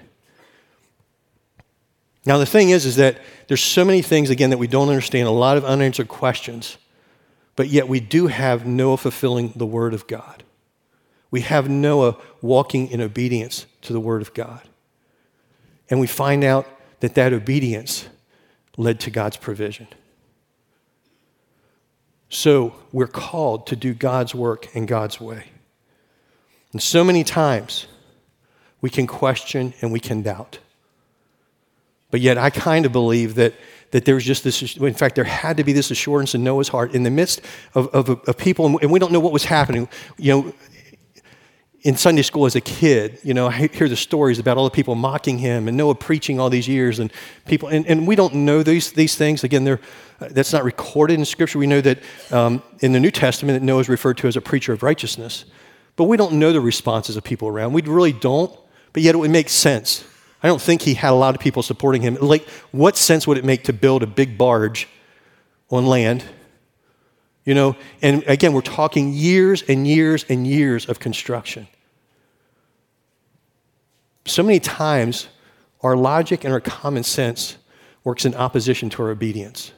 Now, 2.26 2.38
the 2.38 2.46
thing 2.46 2.72
is, 2.72 2.86
is 2.86 2.96
that 2.96 3.20
there's 3.48 3.64
so 3.64 3.86
many 3.86 4.02
things, 4.02 4.30
again, 4.30 4.50
that 4.50 4.58
we 4.58 4.68
don't 4.68 4.90
understand, 4.90 5.28
a 5.28 5.32
lot 5.32 5.58
of 5.58 5.66
unanswered 5.66 6.08
questions, 6.08 6.78
but 7.56 7.68
yet 7.68 7.88
we 7.88 8.00
do 8.00 8.28
have 8.28 8.66
Noah 8.66 8.98
fulfilling 8.98 9.54
the 9.56 9.66
Word 9.66 9.94
of 9.94 10.08
God. 10.08 10.44
We 11.30 11.42
have 11.42 11.70
Noah 11.70 12.18
walking 12.42 12.88
in 12.90 13.02
obedience 13.02 13.66
to 13.82 13.94
the 13.94 14.00
Word 14.00 14.22
of 14.22 14.34
God. 14.34 14.62
And 15.90 16.00
we 16.00 16.08
find 16.08 16.44
out 16.44 16.66
that 17.02 17.16
that 17.16 17.34
obedience 17.34 18.08
led 18.78 19.00
to 19.02 19.12
God's 19.12 19.38
provision. 19.38 19.88
So 22.30 22.76
we're 22.94 23.08
called 23.08 23.68
to 23.68 23.76
do 23.76 23.94
God's 23.94 24.34
work 24.34 24.74
in 24.74 24.86
God's 24.86 25.20
way. 25.20 25.46
And 26.72 26.82
so 26.82 27.04
many 27.04 27.24
times, 27.24 27.88
we 28.82 28.90
can 28.90 29.08
question 29.08 29.74
and 29.82 29.92
we 29.92 30.00
can 30.00 30.22
doubt. 30.22 30.60
But 32.10 32.22
yet, 32.22 32.38
I 32.38 32.50
kind 32.50 32.86
of 32.86 32.92
believe 32.92 33.36
that, 33.36 33.54
that 33.92 34.06
there's 34.06 34.24
just 34.24 34.44
this, 34.44 34.78
in 34.78 34.94
fact, 34.94 35.16
there 35.16 35.26
had 35.26 35.58
to 35.58 35.64
be 35.64 35.74
this 35.74 35.92
assurance 35.92 36.36
in 36.36 36.44
Noah's 36.44 36.70
heart 36.70 36.94
in 36.94 37.04
the 37.04 37.10
midst 37.10 37.42
of, 37.76 37.88
of, 37.94 38.10
of 38.10 38.38
people, 38.38 38.78
and 38.78 38.92
we 38.92 39.00
don't 39.00 39.12
know 39.12 39.20
what 39.20 39.34
was 39.34 39.44
happening. 39.44 39.90
You 40.18 40.32
know, 40.32 40.54
in 41.82 41.96
Sunday 41.96 42.22
school 42.22 42.46
as 42.46 42.56
a 42.56 42.62
kid, 42.62 43.20
you 43.24 43.34
know, 43.34 43.48
I 43.48 43.68
hear 43.68 43.88
the 43.88 43.96
stories 43.96 44.40
about 44.40 44.58
all 44.58 44.64
the 44.64 44.72
people 44.72 44.96
mocking 44.96 45.38
him 45.38 45.68
and 45.68 45.78
Noah 45.78 45.96
preaching 45.96 46.40
all 46.40 46.50
these 46.50 46.68
years 46.68 47.00
and 47.00 47.12
people, 47.46 47.70
and, 47.70 47.86
and 47.88 48.08
we 48.08 48.16
don't 48.16 48.34
know 48.34 48.64
these, 48.64 48.92
these 48.92 49.16
things. 49.16 49.44
Again, 49.44 49.64
they're, 49.64 49.80
that's 50.20 50.54
not 50.54 50.64
recorded 50.64 51.20
in 51.20 51.26
Scripture. 51.26 51.60
We 51.60 51.68
know 51.68 51.82
that 51.82 52.00
um, 52.32 52.64
in 52.80 52.94
the 52.94 53.00
New 53.00 53.12
Testament 53.12 53.60
that 53.60 53.66
Noah 53.66 53.82
is 53.82 53.90
referred 53.90 54.18
to 54.18 54.28
as 54.28 54.36
a 54.36 54.42
preacher 54.42 54.74
of 54.74 54.82
righteousness. 54.82 55.46
But 55.96 56.06
we 56.06 56.18
don't 56.18 56.34
know 56.34 56.54
the 56.54 56.62
responses 56.62 57.18
of 57.18 57.24
people 57.24 57.48
around. 57.48 57.74
We 57.74 57.82
really 57.82 58.14
don't, 58.14 58.58
but 58.98 59.04
yet 59.04 59.14
it 59.14 59.20
would 59.20 59.30
make 59.30 59.48
sense. 59.48 60.04
I 60.42 60.48
don't 60.48 60.60
think 60.60 60.82
he 60.82 60.96
had 60.96 61.12
a 61.12 61.16
lot 61.16 61.36
of 61.36 61.40
people 61.40 61.62
supporting 61.62 62.02
him. 62.02 62.18
Like, 62.20 62.50
what 62.72 62.98
sense 62.98 63.28
would 63.28 63.38
it 63.38 63.46
make 63.46 63.66
to 63.66 63.74
build 63.74 64.02
a 64.02 64.08
big 64.08 64.40
barge 64.40 64.88
on 65.70 65.86
land 65.86 66.24
you 67.48 67.54
know, 67.54 67.78
and 68.02 68.26
again, 68.28 68.52
we're 68.52 68.60
talking 68.60 69.14
years 69.14 69.64
and 69.70 69.88
years 69.88 70.26
and 70.28 70.46
years 70.46 70.86
of 70.90 71.00
construction. 71.00 71.70
So 74.26 74.44
many 74.44 74.60
times, 74.60 75.30
our 75.80 75.96
logic 75.96 76.44
and 76.44 76.52
our 76.52 76.60
common 76.60 77.04
sense 77.04 77.56
works 78.04 78.26
in 78.26 78.36
opposition 78.36 78.90
to 78.90 79.04
our 79.04 79.12
obedience. 79.12 79.72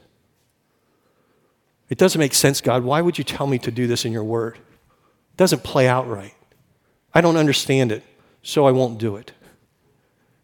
It 1.89 1.99
doesn't 1.99 2.17
make 2.17 2.33
sense, 2.33 2.59
God. 2.59 2.83
Why 2.83 3.01
would 3.01 3.19
you 3.19 3.23
tell 3.23 3.45
me 3.45 3.59
to 3.59 3.69
do 3.69 3.85
this 3.85 4.03
in 4.03 4.11
your 4.11 4.23
word? 4.23 4.55
It 4.55 5.37
doesn't 5.37 5.63
play 5.63 5.87
out 5.87 6.09
right. 6.09 6.33
I 7.13 7.21
don't 7.21 7.37
understand 7.37 7.91
it, 7.91 8.03
so 8.41 8.65
I 8.65 8.71
won't 8.71 8.97
do 8.97 9.15
it. 9.15 9.31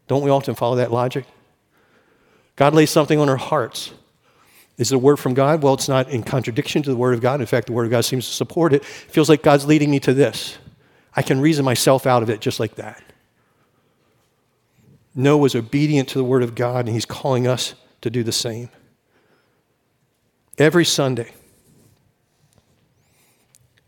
Don't 0.08 0.22
we 0.22 0.30
often 0.30 0.54
follow 0.54 0.76
that 0.76 0.92
logic? 0.92 1.26
God 2.54 2.74
lays 2.74 2.90
something 2.90 3.18
on 3.18 3.28
our 3.28 3.36
hearts. 3.36 3.92
Is 4.78 4.92
it 4.92 4.96
a 4.96 4.98
word 4.98 5.16
from 5.16 5.34
God? 5.34 5.62
Well, 5.62 5.74
it's 5.74 5.88
not 5.88 6.10
in 6.10 6.22
contradiction 6.22 6.82
to 6.82 6.90
the 6.90 6.96
Word 6.96 7.14
of 7.14 7.20
God. 7.20 7.40
In 7.40 7.46
fact, 7.46 7.66
the 7.66 7.72
Word 7.72 7.86
of 7.86 7.90
God 7.90 8.04
seems 8.04 8.26
to 8.26 8.32
support 8.32 8.72
it. 8.72 8.82
It 8.82 8.84
feels 8.84 9.28
like 9.28 9.42
God's 9.42 9.66
leading 9.66 9.90
me 9.90 10.00
to 10.00 10.12
this. 10.12 10.58
I 11.14 11.22
can 11.22 11.40
reason 11.40 11.64
myself 11.64 12.06
out 12.06 12.22
of 12.22 12.28
it 12.28 12.40
just 12.40 12.60
like 12.60 12.74
that. 12.74 13.02
Noah 15.14 15.38
was 15.38 15.54
obedient 15.54 16.10
to 16.10 16.18
the 16.18 16.24
Word 16.24 16.42
of 16.42 16.54
God, 16.54 16.84
and 16.86 16.94
he's 16.94 17.06
calling 17.06 17.46
us 17.46 17.74
to 18.02 18.10
do 18.10 18.22
the 18.22 18.32
same. 18.32 18.68
Every 20.58 20.84
Sunday, 20.84 21.32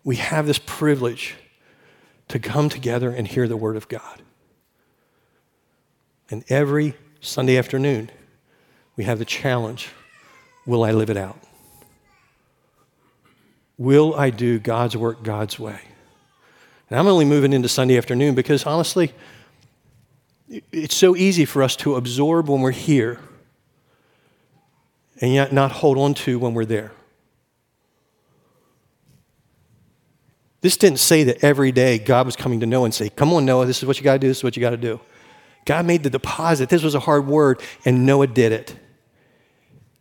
we 0.05 0.17
have 0.17 0.47
this 0.47 0.59
privilege 0.65 1.35
to 2.29 2.39
come 2.39 2.69
together 2.69 3.11
and 3.11 3.27
hear 3.27 3.49
the 3.49 3.57
Word 3.57 3.77
of 3.77 3.89
God. 3.89 4.23
And 6.31 6.45
every 6.49 6.95
Sunday 7.21 7.57
afternoon, 7.57 8.11
we 8.97 9.05
have 9.05 9.19
the 9.19 9.25
challenge 9.25 9.89
will 10.67 10.85
I 10.85 10.93
live 10.93 11.09
it 11.09 11.17
out? 11.17 11.39
Will 13.79 14.15
I 14.15 14.29
do 14.29 14.59
God's 14.59 14.97
work 14.97 15.23
God's 15.23 15.59
way? 15.59 15.81
And 16.91 16.99
I'm 16.99 17.07
only 17.07 17.25
moving 17.25 17.53
into 17.53 17.69
Sunday 17.69 17.97
afternoon 17.97 18.35
because 18.35 18.67
honestly, 18.67 19.13
it's 20.73 20.95
so 20.95 21.17
easy 21.17 21.45
for 21.45 21.63
us 21.63 21.77
to 21.77 21.97
absorb 21.97 22.49
when 22.49 22.61
we're 22.61 22.71
here 22.71 23.21
and 25.21 25.33
yet 25.33 25.53
not 25.53 25.73
hold 25.73 25.99
on 25.99 26.15
to 26.15 26.39
when 26.39 26.55
we're 26.55 26.65
there. 26.65 26.93
This 30.61 30.77
didn't 30.77 30.99
say 30.99 31.25
that 31.25 31.45
every 31.45 31.71
day 31.73 31.99
God 31.99 32.27
was 32.27 32.37
coming 32.37 32.61
to 32.61 32.67
Noah 32.67 32.87
and 32.87 32.95
say, 32.95 33.09
Come 33.09 33.33
on, 33.33 33.45
Noah, 33.45 33.67
this 33.67 33.79
is 33.79 33.85
what 33.85 33.99
you 33.99 34.05
got 34.05 34.15
to 34.15 34.19
do, 34.19 34.29
this 34.29 34.39
is 34.39 34.45
what 34.45 34.57
you 34.57 34.61
got 34.61 34.71
to 34.71 34.77
do. 34.77 35.01
God 35.65 35.87
made 35.87 36.03
the 36.03 36.11
deposit. 36.11 36.69
This 36.69 36.83
was 36.83 36.95
a 36.95 37.01
hard 37.01 37.27
word, 37.27 37.61
and 37.85 38.07
Noah 38.07 38.27
did 38.27 38.53
it. 38.53 38.75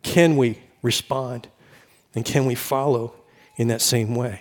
Can 0.02 0.36
we 0.36 0.58
respond? 0.82 1.48
And 2.14 2.24
can 2.24 2.46
we 2.46 2.54
follow 2.54 3.14
in 3.56 3.68
that 3.68 3.82
same 3.82 4.14
way? 4.14 4.40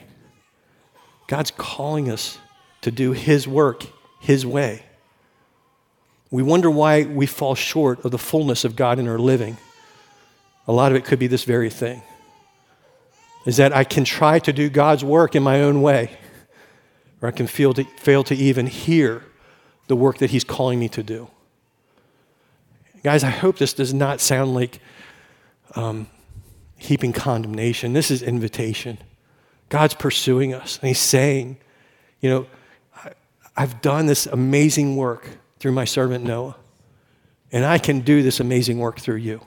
God's 1.28 1.52
calling 1.52 2.10
us 2.10 2.40
to 2.82 2.92
do 2.92 3.12
His 3.12 3.48
work 3.48 3.86
His 4.20 4.46
way. 4.46 4.84
We 6.32 6.44
wonder 6.44 6.70
why 6.70 7.04
we 7.04 7.26
fall 7.26 7.56
short 7.56 8.04
of 8.06 8.12
the 8.12 8.18
fullness 8.18 8.64
of 8.64 8.76
God 8.76 9.00
in 9.00 9.08
our 9.08 9.20
living. 9.20 9.58
A 10.68 10.74
lot 10.74 10.92
of 10.92 10.98
it 10.98 11.06
could 11.06 11.20
be 11.20 11.28
this 11.28 11.44
very 11.44 11.70
thing 11.70 12.02
is 13.48 13.56
that 13.56 13.74
I 13.74 13.86
can 13.86 14.04
try 14.04 14.40
to 14.40 14.52
do 14.52 14.70
God's 14.70 15.06
work 15.06 15.34
in 15.34 15.42
my 15.42 15.62
own 15.62 15.82
way, 15.82 16.12
or 17.22 17.30
I 17.30 17.32
can 17.32 17.48
feel 17.48 17.74
to, 17.76 17.86
fail 17.98 18.22
to 18.26 18.36
even 18.36 18.68
hear 18.68 19.24
the 19.88 19.96
work 19.96 20.18
that 20.18 20.32
He's 20.32 20.44
calling 20.44 20.80
me 20.80 20.90
to 20.90 21.02
do. 21.02 21.30
Guys, 23.04 23.24
I 23.24 23.30
hope 23.30 23.58
this 23.58 23.72
does 23.72 23.94
not 23.94 24.20
sound 24.20 24.54
like 24.54 24.82
um, 25.76 26.08
heaping 26.76 27.14
condemnation. 27.14 27.94
This 27.94 28.12
is 28.12 28.22
invitation. 28.22 28.98
God's 29.70 29.94
pursuing 29.94 30.54
us, 30.54 30.78
and 30.82 30.90
He's 30.90 31.00
saying, 31.00 31.56
You 32.20 32.30
know, 32.30 32.48
I've 33.56 33.82
done 33.82 34.08
this 34.08 34.26
amazing 34.26 34.98
work 34.98 35.26
through 35.60 35.72
my 35.72 35.86
servant 35.86 36.26
Noah, 36.26 36.58
and 37.54 37.66
I 37.66 37.78
can 37.78 38.02
do 38.02 38.22
this 38.24 38.42
amazing 38.42 38.78
work 38.80 39.00
through 39.00 39.16
you. 39.16 39.40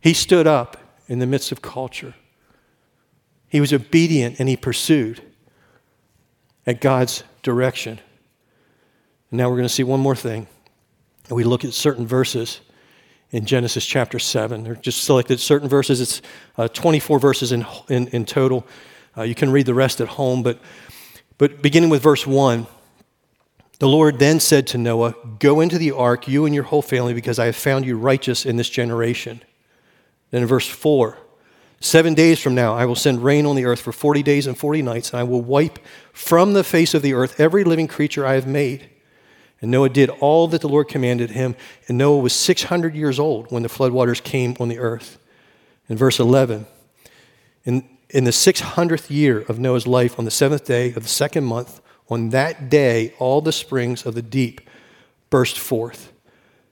He 0.00 0.14
stood 0.14 0.46
up 0.46 0.78
in 1.08 1.18
the 1.18 1.26
midst 1.26 1.52
of 1.52 1.62
culture. 1.62 2.14
He 3.48 3.60
was 3.60 3.72
obedient 3.72 4.40
and 4.40 4.48
he 4.48 4.56
pursued 4.56 5.22
at 6.66 6.80
God's 6.80 7.22
direction. 7.42 8.00
And 9.30 9.38
now 9.38 9.48
we're 9.48 9.56
going 9.56 9.68
to 9.68 9.74
see 9.74 9.84
one 9.84 10.00
more 10.00 10.16
thing. 10.16 10.46
We 11.30 11.44
look 11.44 11.64
at 11.64 11.72
certain 11.72 12.06
verses 12.06 12.60
in 13.30 13.44
Genesis 13.44 13.84
chapter 13.84 14.18
7. 14.18 14.62
They're 14.62 14.76
just 14.76 15.04
selected 15.04 15.40
certain 15.40 15.68
verses. 15.68 16.00
It's 16.00 16.22
uh, 16.56 16.68
24 16.68 17.18
verses 17.18 17.52
in, 17.52 17.66
in, 17.88 18.08
in 18.08 18.24
total. 18.24 18.66
Uh, 19.16 19.22
you 19.22 19.34
can 19.34 19.50
read 19.50 19.66
the 19.66 19.74
rest 19.74 20.00
at 20.00 20.08
home, 20.08 20.42
but, 20.42 20.60
but 21.38 21.62
beginning 21.62 21.90
with 21.90 22.02
verse 22.02 22.26
1, 22.26 22.66
the 23.78 23.88
Lord 23.88 24.18
then 24.18 24.40
said 24.40 24.66
to 24.68 24.78
Noah, 24.78 25.14
Go 25.38 25.60
into 25.60 25.78
the 25.78 25.92
ark, 25.92 26.28
you 26.28 26.46
and 26.46 26.54
your 26.54 26.64
whole 26.64 26.82
family, 26.82 27.14
because 27.14 27.38
I 27.38 27.46
have 27.46 27.56
found 27.56 27.84
you 27.84 27.98
righteous 27.98 28.46
in 28.46 28.56
this 28.56 28.70
generation. 28.70 29.42
Then 30.36 30.42
in 30.42 30.48
verse 30.48 30.68
4, 30.68 31.16
Seven 31.80 32.12
days 32.12 32.38
from 32.38 32.54
now, 32.54 32.74
I 32.74 32.84
will 32.84 32.94
send 32.94 33.24
rain 33.24 33.46
on 33.46 33.56
the 33.56 33.64
earth 33.64 33.80
for 33.80 33.90
40 33.90 34.22
days 34.22 34.46
and 34.46 34.58
40 34.58 34.82
nights, 34.82 35.10
and 35.10 35.18
I 35.18 35.22
will 35.22 35.40
wipe 35.40 35.78
from 36.12 36.52
the 36.52 36.62
face 36.62 36.92
of 36.92 37.00
the 37.00 37.14
earth 37.14 37.40
every 37.40 37.64
living 37.64 37.88
creature 37.88 38.26
I 38.26 38.34
have 38.34 38.46
made. 38.46 38.86
And 39.62 39.70
Noah 39.70 39.88
did 39.88 40.10
all 40.10 40.46
that 40.48 40.60
the 40.60 40.68
Lord 40.68 40.88
commanded 40.88 41.30
him. 41.30 41.56
And 41.88 41.96
Noah 41.96 42.18
was 42.18 42.34
600 42.34 42.94
years 42.94 43.18
old 43.18 43.50
when 43.50 43.62
the 43.62 43.70
floodwaters 43.70 44.22
came 44.22 44.54
on 44.60 44.68
the 44.68 44.78
earth. 44.78 45.18
In 45.88 45.96
verse 45.96 46.20
11, 46.20 46.66
in, 47.64 47.88
in 48.10 48.24
the 48.24 48.30
600th 48.30 49.08
year 49.08 49.40
of 49.48 49.58
Noah's 49.58 49.86
life, 49.86 50.18
on 50.18 50.26
the 50.26 50.30
seventh 50.30 50.66
day 50.66 50.88
of 50.92 51.02
the 51.02 51.08
second 51.08 51.44
month, 51.44 51.80
on 52.10 52.28
that 52.28 52.68
day, 52.68 53.14
all 53.18 53.40
the 53.40 53.52
springs 53.52 54.04
of 54.04 54.14
the 54.14 54.20
deep 54.20 54.60
burst 55.30 55.58
forth. 55.58 56.12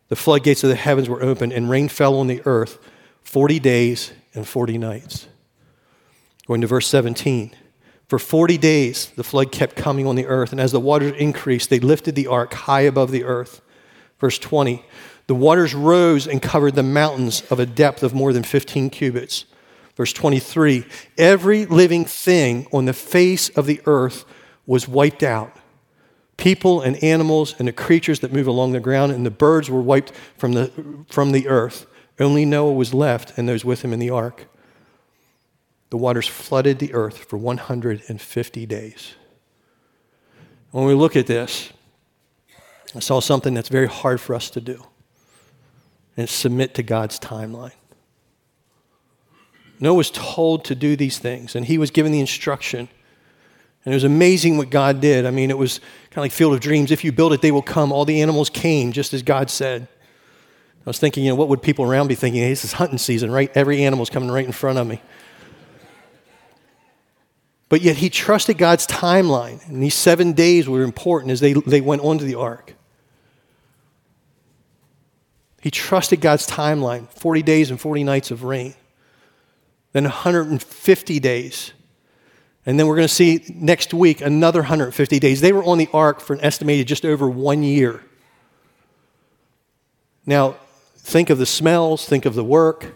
The 0.08 0.16
floodgates 0.16 0.62
of 0.64 0.68
the 0.68 0.76
heavens 0.76 1.08
were 1.08 1.22
opened, 1.22 1.54
and 1.54 1.70
rain 1.70 1.88
fell 1.88 2.18
on 2.18 2.26
the 2.26 2.42
earth 2.44 2.78
40 3.24 3.58
days 3.58 4.12
and 4.34 4.46
40 4.46 4.78
nights. 4.78 5.26
Going 6.46 6.60
to 6.60 6.66
verse 6.66 6.86
17. 6.86 7.54
For 8.08 8.18
40 8.18 8.58
days, 8.58 9.06
the 9.16 9.24
flood 9.24 9.50
kept 9.50 9.76
coming 9.76 10.06
on 10.06 10.14
the 10.14 10.26
earth, 10.26 10.52
and 10.52 10.60
as 10.60 10.72
the 10.72 10.80
waters 10.80 11.14
increased, 11.18 11.70
they 11.70 11.80
lifted 11.80 12.14
the 12.14 12.26
ark 12.26 12.52
high 12.52 12.82
above 12.82 13.10
the 13.10 13.24
earth. 13.24 13.62
Verse 14.20 14.38
20 14.38 14.84
The 15.26 15.34
waters 15.34 15.74
rose 15.74 16.26
and 16.26 16.40
covered 16.40 16.74
the 16.74 16.82
mountains 16.82 17.42
of 17.50 17.58
a 17.58 17.66
depth 17.66 18.02
of 18.02 18.14
more 18.14 18.32
than 18.32 18.42
15 18.42 18.90
cubits. 18.90 19.46
Verse 19.96 20.12
23 20.12 20.84
Every 21.16 21.66
living 21.66 22.04
thing 22.04 22.66
on 22.72 22.84
the 22.84 22.92
face 22.92 23.48
of 23.50 23.66
the 23.66 23.80
earth 23.86 24.24
was 24.66 24.86
wiped 24.86 25.22
out 25.22 25.56
people 26.36 26.80
and 26.80 27.02
animals 27.02 27.54
and 27.58 27.68
the 27.68 27.72
creatures 27.72 28.20
that 28.20 28.32
move 28.32 28.46
along 28.46 28.72
the 28.72 28.80
ground, 28.80 29.12
and 29.12 29.24
the 29.24 29.30
birds 29.30 29.70
were 29.70 29.80
wiped 29.80 30.12
from 30.36 30.52
the, 30.52 30.70
from 31.08 31.32
the 31.32 31.48
earth. 31.48 31.86
Only 32.18 32.44
Noah 32.44 32.72
was 32.72 32.94
left 32.94 33.36
and 33.36 33.48
those 33.48 33.64
with 33.64 33.82
him 33.82 33.92
in 33.92 33.98
the 33.98 34.10
ark 34.10 34.46
the 35.94 35.98
waters 35.98 36.26
flooded 36.26 36.80
the 36.80 36.92
earth 36.92 37.18
for 37.18 37.36
150 37.36 38.66
days. 38.66 39.14
When 40.72 40.86
we 40.86 40.92
look 40.92 41.14
at 41.14 41.28
this, 41.28 41.72
I 42.96 42.98
saw 42.98 43.20
something 43.20 43.54
that's 43.54 43.68
very 43.68 43.86
hard 43.86 44.20
for 44.20 44.34
us 44.34 44.50
to 44.50 44.60
do, 44.60 44.84
and 46.16 46.28
submit 46.28 46.74
to 46.74 46.82
God's 46.82 47.20
timeline. 47.20 47.76
Noah 49.78 49.94
was 49.94 50.10
told 50.10 50.64
to 50.64 50.74
do 50.74 50.96
these 50.96 51.20
things, 51.20 51.54
and 51.54 51.64
he 51.64 51.78
was 51.78 51.92
given 51.92 52.10
the 52.10 52.18
instruction. 52.18 52.88
And 53.84 53.94
it 53.94 53.96
was 53.96 54.02
amazing 54.02 54.56
what 54.56 54.70
God 54.70 55.00
did. 55.00 55.26
I 55.26 55.30
mean, 55.30 55.48
it 55.48 55.58
was 55.58 55.78
kind 56.10 56.18
of 56.18 56.22
like 56.22 56.32
Field 56.32 56.54
of 56.54 56.60
Dreams. 56.60 56.90
If 56.90 57.04
you 57.04 57.12
build 57.12 57.32
it, 57.32 57.40
they 57.40 57.52
will 57.52 57.62
come. 57.62 57.92
All 57.92 58.04
the 58.04 58.20
animals 58.20 58.50
came, 58.50 58.90
just 58.90 59.14
as 59.14 59.22
God 59.22 59.48
said. 59.48 59.86
I 60.86 60.90
was 60.90 60.98
thinking, 60.98 61.24
you 61.24 61.30
know, 61.30 61.34
what 61.34 61.48
would 61.48 61.62
people 61.62 61.86
around 61.86 62.08
be 62.08 62.14
thinking? 62.14 62.42
Hey, 62.42 62.50
this 62.50 62.64
is 62.64 62.74
hunting 62.74 62.98
season, 62.98 63.30
right? 63.30 63.50
Every 63.54 63.82
animal's 63.84 64.10
coming 64.10 64.30
right 64.30 64.44
in 64.44 64.52
front 64.52 64.78
of 64.78 64.86
me. 64.86 65.00
But 67.70 67.80
yet 67.80 67.96
he 67.96 68.10
trusted 68.10 68.58
God's 68.58 68.86
timeline. 68.86 69.66
And 69.66 69.82
these 69.82 69.94
seven 69.94 70.34
days 70.34 70.68
were 70.68 70.82
important 70.82 71.32
as 71.32 71.40
they, 71.40 71.54
they 71.54 71.80
went 71.80 72.02
onto 72.02 72.26
the 72.26 72.34
ark. 72.34 72.74
He 75.62 75.70
trusted 75.70 76.20
God's 76.20 76.46
timeline 76.46 77.08
40 77.08 77.42
days 77.42 77.70
and 77.70 77.80
40 77.80 78.04
nights 78.04 78.30
of 78.30 78.44
rain, 78.44 78.74
then 79.92 80.04
150 80.04 81.20
days. 81.20 81.72
And 82.66 82.78
then 82.78 82.86
we're 82.86 82.96
going 82.96 83.08
to 83.08 83.14
see 83.14 83.42
next 83.54 83.94
week 83.94 84.20
another 84.20 84.60
150 84.60 85.18
days. 85.18 85.40
They 85.40 85.52
were 85.54 85.64
on 85.64 85.78
the 85.78 85.88
ark 85.94 86.20
for 86.20 86.34
an 86.34 86.44
estimated 86.44 86.86
just 86.86 87.06
over 87.06 87.28
one 87.28 87.62
year. 87.62 88.02
Now, 90.26 90.56
think 91.04 91.30
of 91.30 91.38
the 91.38 91.46
smells, 91.46 92.06
think 92.06 92.24
of 92.24 92.34
the 92.34 92.42
work. 92.42 92.94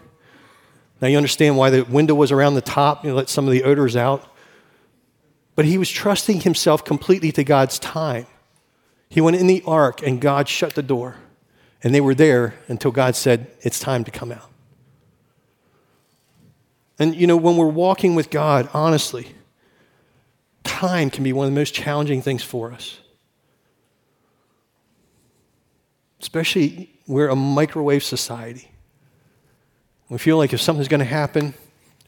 Now, 0.99 1.07
you 1.07 1.15
understand 1.15 1.55
why 1.55 1.69
the 1.69 1.83
window 1.85 2.15
was 2.15 2.31
around 2.31 2.55
the 2.55 2.61
top, 2.61 3.05
you 3.05 3.11
know, 3.11 3.15
let 3.15 3.29
some 3.29 3.45
of 3.45 3.53
the 3.53 3.63
odors 3.63 3.95
out. 3.95 4.25
But 5.55 5.65
he 5.65 5.77
was 5.77 5.89
trusting 5.89 6.41
himself 6.41 6.83
completely 6.83 7.31
to 7.33 7.43
God's 7.43 7.79
time. 7.79 8.25
He 9.09 9.21
went 9.21 9.37
in 9.37 9.47
the 9.47 9.63
ark, 9.65 10.01
and 10.01 10.19
God 10.19 10.49
shut 10.49 10.73
the 10.73 10.83
door. 10.83 11.15
And 11.81 11.95
they 11.95 12.01
were 12.01 12.15
there 12.15 12.55
until 12.67 12.91
God 12.91 13.15
said, 13.15 13.47
It's 13.61 13.79
time 13.79 14.03
to 14.03 14.11
come 14.11 14.31
out. 14.31 14.49
And, 16.97 17.15
you 17.15 17.27
know, 17.27 17.37
when 17.37 17.55
we're 17.55 17.67
walking 17.67 18.15
with 18.15 18.29
God, 18.29 18.69
honestly, 18.73 19.35
time 20.63 21.09
can 21.09 21.23
be 21.23 21.31
one 21.31 21.47
of 21.47 21.53
the 21.53 21.59
most 21.59 21.73
challenging 21.73 22.21
things 22.21 22.43
for 22.43 22.73
us. 22.73 22.99
Especially, 26.21 26.89
we're 27.09 27.27
a 27.27 27.35
microwave 27.35 28.03
society. 28.03 28.69
We 30.09 30.19
feel 30.19 30.37
like 30.37 30.53
if 30.53 30.61
something's 30.61 30.87
going 30.87 30.99
to 30.99 31.05
happen, 31.05 31.55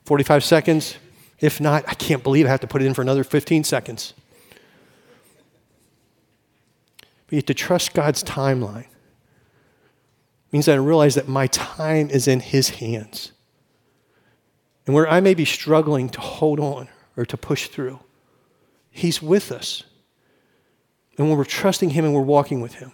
45 0.06 0.44
seconds. 0.44 0.96
If 1.40 1.60
not, 1.60 1.84
I 1.88 1.96
can't 1.96 2.22
believe 2.22 2.46
I 2.46 2.50
have 2.50 2.60
to 2.62 2.68
put 2.68 2.84
it 2.84 2.86
in 2.86 2.94
for 2.94 3.02
another 3.02 3.24
15 3.24 3.64
seconds. 3.64 4.14
But 7.26 7.36
have 7.36 7.46
to 7.48 7.56
trust 7.56 7.96
God's 7.96 8.24
timeline. 8.24 8.82
It 8.82 10.54
means 10.54 10.68
that 10.68 10.74
I 10.74 10.76
realize 10.76 11.16
that 11.16 11.28
my 11.28 11.48
time 11.48 12.12
is 12.12 12.28
in 12.28 12.40
His 12.40 12.70
hands. 12.70 13.32
And 14.86 14.94
where 14.94 15.10
I 15.10 15.20
may 15.20 15.34
be 15.34 15.46
struggling 15.46 16.10
to 16.10 16.22
hold 16.22 16.60
on 16.60 16.90
or 17.18 17.26
to 17.26 17.38
push 17.38 17.70
through, 17.70 18.00
He's 18.92 19.20
with 19.20 19.52
us. 19.52 19.82
And 21.18 21.28
when 21.28 21.40
we're 21.40 21.44
trusting 21.44 21.92
Him 21.92 22.06
and 22.06 22.14
we're 22.14 22.22
walking 22.22 22.62
with 22.62 22.76
Him, 22.76 22.92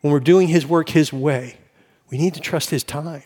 when 0.00 0.12
we're 0.12 0.20
doing 0.20 0.48
His 0.48 0.66
work 0.66 0.90
His 0.90 1.12
way, 1.12 1.56
we 2.10 2.18
need 2.18 2.34
to 2.34 2.40
trust 2.40 2.70
His 2.70 2.84
time. 2.84 3.24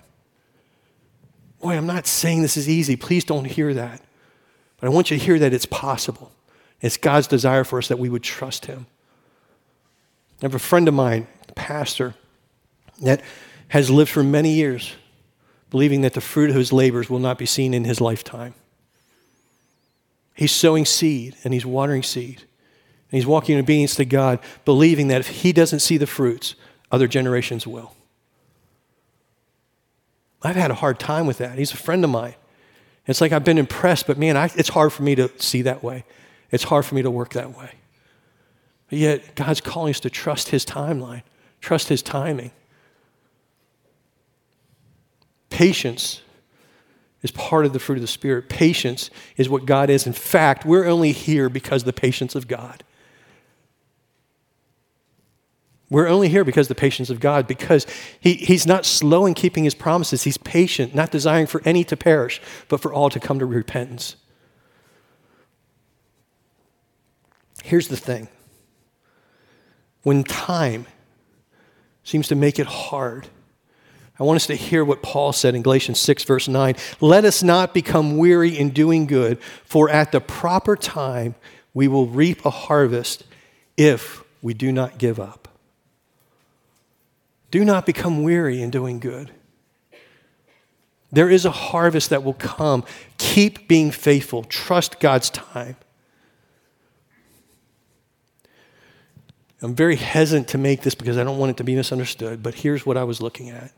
Boy, 1.61 1.77
I'm 1.77 1.87
not 1.87 2.07
saying 2.07 2.43
this 2.43 2.57
is 2.57 2.69
easy. 2.69 2.97
Please 2.97 3.25
don't 3.25 3.47
hear 3.47 3.73
that. 3.75 4.03
But 4.79 4.87
I 4.87 4.91
want 4.91 5.11
you 5.11 5.19
to 5.19 5.25
hear 5.25 5.39
that 5.39 5.55
it's 5.55 5.67
possible. 5.67 6.33
It's 6.81 6.97
God's 6.97 7.27
desire 7.27 7.65
for 7.65 7.79
us 7.79 7.89
that 7.89 7.99
we 7.99 8.09
would 8.09 8.23
trust 8.23 8.67
Him. 8.67 8.87
I 10.41 10.47
have 10.47 10.55
a 10.55 10.59
friend 10.59 10.89
of 10.89 10.95
mine, 10.95 11.27
a 11.49 11.53
pastor, 11.53 12.15
that 13.01 13.23
has 13.69 13.91
lived 13.91 14.11
for 14.11 14.23
many 14.23 14.53
years 14.53 14.95
believing 15.75 16.03
that 16.03 16.13
the 16.13 16.21
fruit 16.21 16.51
of 16.51 16.55
his 16.55 16.73
labors 16.73 17.11
will 17.11 17.19
not 17.19 17.37
be 17.37 17.47
seen 17.47 17.75
in 17.75 17.85
his 17.85 18.01
lifetime. 18.01 18.55
He's 20.33 20.53
sowing 20.53 20.85
seed 20.85 21.35
and 21.43 21.53
he's 21.53 21.67
watering 21.67 22.05
seed. 22.05 22.45
And 23.15 23.21
he's 23.21 23.29
walking 23.29 23.55
in 23.55 23.61
obedience 23.61 23.95
to 23.95 24.05
God, 24.05 24.41
believing 24.65 25.07
that 25.07 25.21
if 25.21 25.29
he 25.29 25.53
doesn't 25.53 25.79
see 25.79 25.99
the 25.99 26.07
fruits, 26.07 26.57
other 26.91 27.07
generations 27.07 27.65
will. 27.65 27.95
I've 30.43 30.57
had 30.57 30.73
a 30.73 30.75
hard 30.75 30.99
time 30.99 31.25
with 31.25 31.39
that. 31.39 31.57
He's 31.57 31.73
a 31.73 31.77
friend 31.77 32.03
of 32.03 32.11
mine. 32.11 32.35
It's 33.07 33.21
like 33.21 33.31
I've 33.31 33.45
been 33.45 33.57
impressed, 33.57 34.09
but 34.09 34.19
man, 34.19 34.37
I, 34.37 34.51
it's 34.57 34.71
hard 34.71 34.93
for 34.93 35.05
me 35.05 35.15
to 35.15 35.31
see 35.41 35.63
that 35.63 35.81
way. 35.81 36.05
It's 36.51 36.65
hard 36.65 36.87
for 36.87 36.97
me 36.97 37.03
to 37.03 37.11
work 37.11 37.35
that 37.35 37.57
way. 37.57 37.75
But 38.91 38.99
yet, 38.99 39.37
God's 39.37 39.61
calling 39.61 39.91
us 39.91 40.01
to 40.01 40.11
trust 40.11 40.49
His 40.49 40.67
timeline, 40.67 41.23
trust 41.61 41.91
His 41.91 42.03
timing. 42.03 42.51
Patience 45.51 46.21
is 47.23 47.31
part 47.31 47.65
of 47.65 47.73
the 47.73 47.79
fruit 47.79 47.95
of 47.95 48.03
the 48.03 48.09
Spirit. 48.09 48.49
Patience 48.49 49.09
is 49.37 49.49
what 49.49 49.67
God 49.67 49.89
is. 49.89 50.05
In 50.05 50.13
fact, 50.15 50.65
we're 50.65 50.87
only 50.87 51.13
here 51.13 51.49
because 51.49 51.83
of 51.83 51.87
the 51.87 51.93
patience 51.93 52.35
of 52.35 52.49
God. 52.49 52.83
We're 55.91 56.09
only 56.09 56.29
here 56.29 56.45
because 56.45 56.67
of 56.67 56.77
the 56.77 56.81
patience 56.81 57.11
of 57.11 57.21
God, 57.21 57.47
because 57.47 57.87
he, 58.19 58.35
He's 58.35 58.67
not 58.67 58.85
slow 58.87 59.27
in 59.27 59.35
keeping 59.35 59.65
His 59.65 59.75
promises. 59.75 60.25
He's 60.25 60.39
patient, 60.39 60.95
not 60.95 61.11
desiring 61.11 61.47
for 61.47 61.61
any 61.65 61.85
to 61.85 61.97
perish, 61.97 62.41
but 62.69 62.81
for 62.81 62.93
all 62.93 63.11
to 63.11 63.21
come 63.21 63.39
to 63.39 63.47
repentance. 63.47 64.17
Here's 67.63 67.89
the 67.89 67.97
thing 67.97 68.29
when 70.03 70.25
time 70.25 70.87
seems 72.03 72.29
to 72.29 72.35
make 72.35 72.59
it 72.59 72.67
hard, 72.67 73.27
I 74.19 74.23
want 74.23 74.37
us 74.37 74.47
to 74.47 74.55
hear 74.55 74.85
what 74.85 75.03
Paul 75.03 75.33
said 75.33 75.55
in 75.55 75.63
Galatians 75.63 75.99
6, 75.99 76.25
verse 76.25 76.47
9. 76.47 76.77
Let 77.01 77.25
us 77.25 77.43
not 77.43 77.75
become 77.75 78.17
weary 78.17 78.57
in 78.57 78.71
doing 78.71 79.07
good, 79.07 79.41
for 79.65 79.91
at 79.91 80.13
the 80.13 80.21
proper 80.21 80.77
time 80.77 81.35
we 81.73 81.89
will 81.89 82.07
reap 82.07 82.45
a 82.45 82.51
harvest 82.51 83.25
if 83.77 84.23
we 84.41 84.55
do 84.55 84.71
not 84.71 84.99
give 84.99 85.19
up. 85.19 85.44
Do 87.55 87.65
not 87.65 87.87
become 87.87 88.25
weary 88.25 88.61
in 88.61 88.71
doing 88.71 88.99
good. 88.99 89.31
There 91.13 91.31
is 91.31 91.45
a 91.45 91.53
harvest 91.53 92.11
that 92.11 92.25
will 92.25 92.35
come. 92.35 92.83
Keep 93.17 93.69
being 93.69 93.93
faithful, 93.93 94.43
trust 94.43 94.99
God's 94.99 95.31
time. 95.31 95.77
I'm 99.63 99.77
very 99.77 99.95
hesitant 99.95 100.49
to 100.49 100.59
make 100.59 100.83
this 100.83 100.97
because 100.97 101.17
I 101.17 101.23
don't 101.23 101.39
want 101.39 101.51
it 101.51 101.57
to 101.59 101.63
be 101.63 101.77
misunderstood, 101.77 102.43
but 102.43 102.55
here's 102.55 102.85
what 102.85 102.97
I 102.97 103.05
was 103.05 103.21
looking 103.21 103.51
at. 103.51 103.71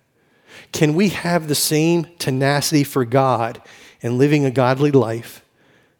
Can 0.72 0.94
we 0.94 1.10
have 1.10 1.46
the 1.46 1.54
same 1.54 2.06
tenacity 2.18 2.82
for 2.82 3.04
God 3.04 3.60
and 4.02 4.16
living 4.16 4.46
a 4.46 4.50
godly 4.50 4.90
life 4.90 5.44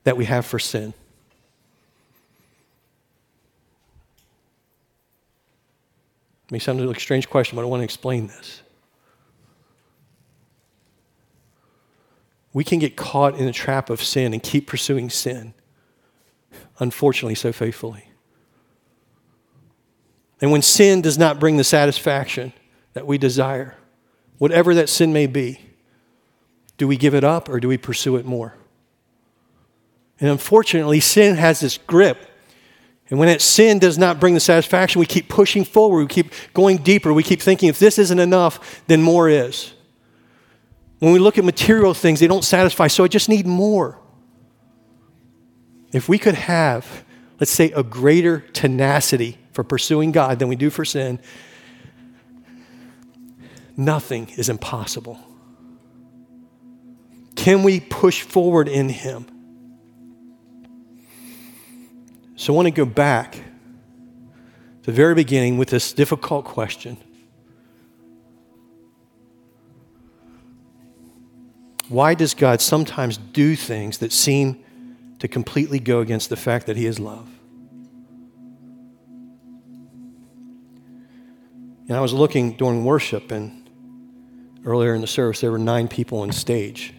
that 0.05 0.17
we 0.17 0.25
have 0.25 0.47
for 0.47 0.59
sin? 0.59 0.95
It 6.47 6.53
may 6.53 6.59
sound 6.59 6.85
like 6.85 6.97
a 6.97 7.01
strange 7.01 7.29
question, 7.29 7.57
but 7.57 7.63
I 7.63 7.65
want 7.67 7.81
to 7.81 7.85
explain 7.85 8.29
this. 8.29 8.63
We 12.53 12.65
can 12.65 12.79
get 12.79 12.97
caught 12.97 13.37
in 13.37 13.45
the 13.45 13.53
trap 13.53 13.91
of 13.91 14.03
sin 14.03 14.33
and 14.33 14.43
keep 14.43 14.67
pursuing 14.67 15.11
sin, 15.11 15.53
unfortunately, 16.79 17.35
so 17.35 17.53
faithfully. 17.53 18.09
And 20.41 20.53
when 20.53 20.63
sin 20.63 21.03
does 21.03 21.19
not 21.19 21.41
bring 21.41 21.57
the 21.57 21.65
satisfaction 21.65 22.53
that 22.93 23.07
we 23.07 23.19
desire, 23.19 23.77
whatever 24.39 24.75
that 24.75 24.89
sin 24.89 25.13
may 25.13 25.27
be, 25.27 25.61
do 26.79 26.87
we 26.87 26.97
give 26.97 27.15
it 27.15 27.25
up 27.25 27.49
or 27.49 27.59
do 27.59 27.69
we 27.69 27.77
pursue 27.77 28.17
it 28.17 28.25
more? 28.25 28.57
And 30.21 30.31
unfortunately, 30.31 31.01
sin 31.01 31.37
has 31.37 31.61
this 31.61 31.79
grip. 31.79 32.27
And 33.09 33.19
when 33.19 33.29
that 33.29 33.41
sin 33.41 33.79
does 33.79 33.99
not 33.99 34.19
bring 34.19 34.35
the 34.35 34.41
satisfaction, 34.41 34.99
we 34.99 35.07
keep 35.07 35.29
pushing 35.29 35.65
forward, 35.65 36.01
we 36.01 36.07
keep 36.09 36.33
going 36.53 36.79
deeper, 36.79 37.13
we 37.13 37.23
keep 37.23 37.41
thinking 37.41 37.69
if 37.69 37.79
this 37.79 37.99
isn't 37.99 38.19
enough, 38.19 38.83
then 38.89 39.01
more 39.01 39.29
is. 39.29 39.73
When 40.99 41.13
we 41.13 41.19
look 41.19 41.39
at 41.39 41.45
material 41.45 41.95
things, 41.95 42.21
they 42.21 42.27
don't 42.27 42.45
satisfy, 42.45 42.89
so 42.89 43.05
I 43.05 43.09
just 43.09 43.29
need 43.29 43.47
more. 43.47 43.99
If 45.93 46.09
we 46.09 46.19
could 46.19 46.35
have, 46.35 47.05
let's 47.39 47.53
say, 47.53 47.71
a 47.73 47.83
greater 47.83 48.41
tenacity 48.41 49.39
for 49.53 49.63
pursuing 49.63 50.11
God 50.11 50.39
than 50.39 50.49
we 50.49 50.57
do 50.57 50.69
for 50.69 50.85
sin, 50.85 51.21
nothing 53.77 54.31
is 54.37 54.49
impossible. 54.49 55.21
Can 57.37 57.63
we 57.63 57.79
push 57.79 58.23
forward 58.23 58.67
in 58.67 58.89
Him? 58.89 59.36
So 62.37 62.53
I 62.53 62.57
want 62.57 62.67
to 62.67 62.71
go 62.71 62.85
back 62.85 63.33
to 63.33 63.41
the 64.83 64.93
very 64.93 65.15
beginning 65.15 65.57
with 65.57 65.71
this 65.71 65.93
difficult 65.93 66.45
question 66.45 66.99
Why 71.89 72.15
does 72.15 72.35
God 72.35 72.61
sometimes 72.61 73.17
do 73.17 73.55
things 73.55 73.99
that 73.99 74.13
seem 74.13 74.65
to 75.21 75.29
completely 75.29 75.79
go 75.79 76.01
against 76.01 76.29
the 76.29 76.37
fact 76.37 76.67
that 76.67 76.77
He 76.77 76.85
is 76.85 76.99
love? 76.99 77.29
And 81.89 81.97
I 81.97 82.01
was 82.01 82.13
looking 82.13 82.57
during 82.57 82.85
worship, 82.85 83.31
and 83.31 83.71
earlier 84.65 84.95
in 84.95 85.01
the 85.01 85.07
service, 85.07 85.41
there 85.41 85.53
were 85.53 85.59
nine 85.59 85.87
people 85.87 86.23
on 86.23 86.33
stage. 86.33 86.93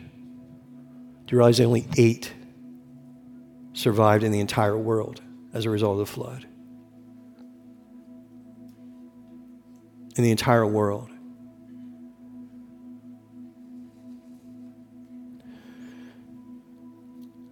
Do 1.26 1.36
you 1.36 1.38
realize 1.40 1.60
only 1.60 1.86
eight 1.98 2.34
survived 3.74 4.24
in 4.24 4.32
the 4.32 4.40
entire 4.40 4.78
world 4.78 5.22
as 5.54 5.66
a 5.66 5.70
result 5.70 5.94
of 5.94 6.00
the 6.00 6.06
flood? 6.06 6.46
In 10.16 10.24
the 10.24 10.32
entire 10.32 10.66
world. 10.66 11.10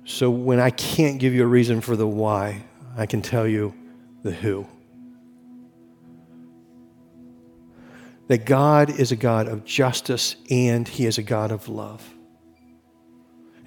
So 0.05 0.29
when 0.29 0.59
I 0.59 0.69
can't 0.69 1.19
give 1.19 1.33
you 1.33 1.43
a 1.43 1.47
reason 1.47 1.81
for 1.81 1.95
the 1.95 2.07
why, 2.07 2.63
I 2.97 3.05
can 3.05 3.21
tell 3.21 3.47
you 3.47 3.73
the 4.23 4.31
who. 4.31 4.67
that 8.27 8.45
God 8.45 8.89
is 8.89 9.11
a 9.11 9.15
God 9.15 9.47
of 9.47 9.65
justice 9.65 10.35
and 10.49 10.87
He 10.87 11.05
is 11.05 11.17
a 11.17 11.23
God 11.23 11.51
of 11.51 11.67
love. 11.69 12.07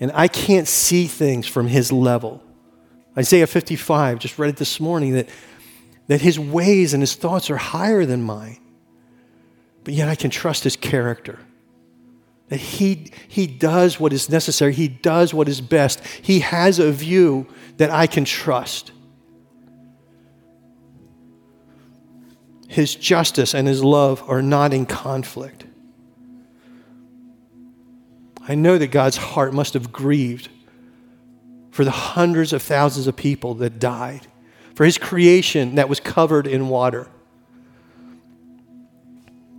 And 0.00 0.10
I 0.14 0.28
can't 0.28 0.68
see 0.68 1.06
things 1.06 1.46
from 1.46 1.66
his 1.66 1.90
level. 1.90 2.42
Isaiah 3.18 3.48
55, 3.48 4.20
just 4.20 4.38
read 4.38 4.50
it 4.50 4.56
this 4.58 4.78
morning, 4.78 5.14
that, 5.14 5.28
that 6.06 6.20
his 6.20 6.38
ways 6.38 6.94
and 6.94 7.02
his 7.02 7.16
thoughts 7.16 7.50
are 7.50 7.56
higher 7.56 8.06
than 8.06 8.22
mine. 8.22 8.58
But 9.82 9.94
yet 9.94 10.08
I 10.08 10.14
can 10.14 10.30
trust 10.30 10.62
his 10.62 10.76
character. 10.76 11.40
That 12.48 12.60
he, 12.60 13.10
he 13.26 13.48
does 13.48 13.98
what 13.98 14.12
is 14.12 14.30
necessary, 14.30 14.72
he 14.72 14.86
does 14.86 15.34
what 15.34 15.48
is 15.48 15.60
best. 15.60 16.06
He 16.06 16.40
has 16.40 16.78
a 16.78 16.92
view 16.92 17.48
that 17.78 17.90
I 17.90 18.06
can 18.06 18.24
trust. 18.24 18.92
His 22.68 22.94
justice 22.94 23.52
and 23.52 23.66
his 23.66 23.82
love 23.82 24.22
are 24.28 24.42
not 24.42 24.72
in 24.72 24.86
conflict. 24.86 25.64
I 28.46 28.54
know 28.54 28.78
that 28.78 28.88
God's 28.88 29.16
heart 29.16 29.52
must 29.52 29.74
have 29.74 29.90
grieved 29.90 30.50
for 31.78 31.84
the 31.84 31.92
hundreds 31.92 32.52
of 32.52 32.60
thousands 32.60 33.06
of 33.06 33.14
people 33.14 33.54
that 33.54 33.78
died, 33.78 34.26
for 34.74 34.84
his 34.84 34.98
creation 34.98 35.76
that 35.76 35.88
was 35.88 36.00
covered 36.00 36.44
in 36.44 36.68
water. 36.68 37.06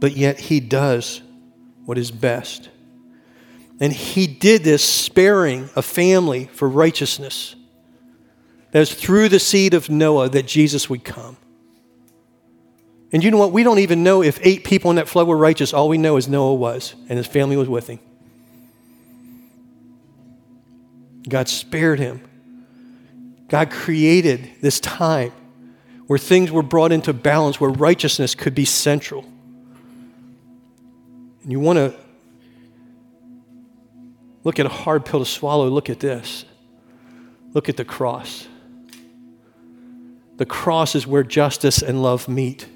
But 0.02 0.18
yet 0.18 0.38
he 0.38 0.60
does 0.60 1.22
what 1.86 1.98
is 1.98 2.12
best. 2.12 2.68
And 3.80 3.94
he 3.94 4.28
did 4.28 4.66
this 4.66 4.84
sparing 4.84 5.70
a 5.78 5.82
family 5.82 6.50
for 6.52 6.68
righteousness. 6.68 7.56
That 8.72 8.82
was 8.82 8.94
through 8.94 9.30
the 9.30 9.40
seed 9.40 9.74
of 9.74 9.90
Noah 9.90 10.28
that 10.28 10.46
Jesus 10.46 10.90
would 10.90 11.06
come. 11.06 11.38
And 13.14 13.24
you 13.24 13.32
know 13.32 13.38
what? 13.38 13.54
We 13.54 13.64
don't 13.64 13.80
even 13.80 14.04
know 14.04 14.24
if 14.24 14.40
eight 14.42 14.66
people 14.66 14.90
in 14.90 14.98
that 14.98 15.08
flood 15.08 15.26
were 15.26 15.38
righteous. 15.38 15.74
All 15.74 15.88
we 15.88 15.98
know 15.98 16.18
is 16.18 16.28
Noah 16.28 16.56
was, 16.56 16.96
and 17.08 17.16
his 17.18 17.28
family 17.28 17.56
was 17.56 17.70
with 17.70 17.88
him. 17.88 18.00
God 21.28 21.50
spared 21.50 22.00
him. 22.00 22.22
God 23.50 23.72
created 23.72 24.50
this 24.62 24.80
time 24.80 25.32
where 26.08 26.20
things 26.20 26.52
were 26.52 26.64
brought 26.64 26.92
into 26.92 27.14
balance, 27.14 27.60
where 27.60 27.70
righteousness 27.70 28.36
could 28.36 28.56
be 28.56 28.66
central. 28.66 29.24
And 31.44 31.52
you 31.52 31.60
want 31.60 31.78
to 31.78 31.96
look 34.44 34.60
at 34.60 34.66
a 34.66 34.70
hard 34.70 35.06
pill 35.06 35.20
to 35.20 35.26
swallow, 35.26 35.68
look 35.68 35.90
at 35.90 36.00
this. 36.00 36.46
Look 37.54 37.70
at 37.70 37.78
the 37.78 37.86
cross. 37.86 38.48
The 40.38 40.46
cross 40.46 40.96
is 40.96 41.06
where 41.06 41.24
justice 41.24 41.82
and 41.82 42.02
love 42.02 42.28
meet. 42.28 42.68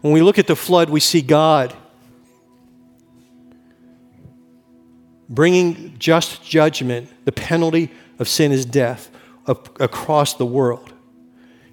When 0.00 0.12
we 0.12 0.22
look 0.22 0.38
at 0.38 0.46
the 0.46 0.56
flood, 0.56 0.88
we 0.88 1.00
see 1.00 1.20
God 1.20 1.74
bringing 5.30 5.96
just 5.98 6.44
judgment, 6.44 7.08
the 7.24 7.32
penalty 7.32 7.90
of 8.18 8.28
sin 8.28 8.52
is 8.52 8.66
death, 8.66 9.10
across 9.46 10.34
the 10.34 10.46
world 10.46 10.92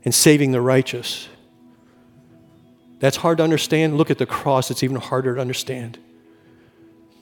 and 0.05 0.15
saving 0.15 0.51
the 0.51 0.61
righteous. 0.61 1.27
That's 2.99 3.17
hard 3.17 3.37
to 3.39 3.43
understand. 3.43 3.97
Look 3.97 4.09
at 4.09 4.17
the 4.17 4.25
cross, 4.25 4.71
it's 4.71 4.83
even 4.83 4.97
harder 4.97 5.35
to 5.35 5.41
understand. 5.41 5.99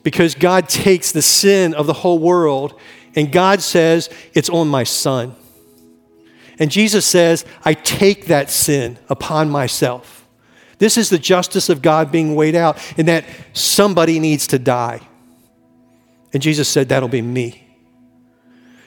Because 0.04 0.36
God 0.36 0.70
takes 0.70 1.12
the 1.12 1.22
sin 1.22 1.74
of 1.74 1.88
the 1.88 1.94
whole 1.94 2.20
world 2.20 2.80
and 3.16 3.32
God 3.32 3.62
says, 3.62 4.10
It's 4.34 4.50
on 4.50 4.68
my 4.68 4.84
son. 4.84 5.36
And 6.60 6.72
Jesus 6.72 7.06
says, 7.06 7.44
I 7.66 7.74
take 7.74 8.28
that 8.28 8.50
sin 8.50 8.98
upon 9.10 9.50
myself. 9.50 10.28
This 10.78 10.98
is 10.98 11.10
the 11.10 11.18
justice 11.18 11.70
of 11.70 11.82
God 11.82 12.12
being 12.12 12.36
weighed 12.36 12.56
out, 12.56 12.78
and 12.98 13.08
that 13.08 13.26
somebody 13.54 14.20
needs 14.20 14.48
to 14.48 14.60
die. 14.60 15.02
And 16.36 16.42
Jesus 16.42 16.68
said, 16.68 16.90
That'll 16.90 17.08
be 17.08 17.22
me. 17.22 17.66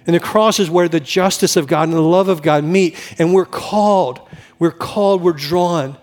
And 0.06 0.14
the 0.14 0.20
cross 0.20 0.60
is 0.60 0.68
where 0.68 0.86
the 0.86 1.00
justice 1.00 1.56
of 1.56 1.66
God 1.66 1.88
and 1.88 1.96
the 1.96 2.02
love 2.02 2.28
of 2.28 2.42
God 2.42 2.62
meet. 2.62 2.94
And 3.18 3.32
we're 3.32 3.46
called, 3.46 4.20
we're 4.58 4.70
called, 4.70 5.22
we're 5.22 5.32
drawn 5.32 5.96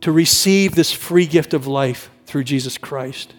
to 0.00 0.10
receive 0.10 0.74
this 0.74 0.90
free 0.90 1.28
gift 1.28 1.54
of 1.54 1.68
life 1.68 2.10
through 2.26 2.42
Jesus 2.42 2.76
Christ. 2.76 3.32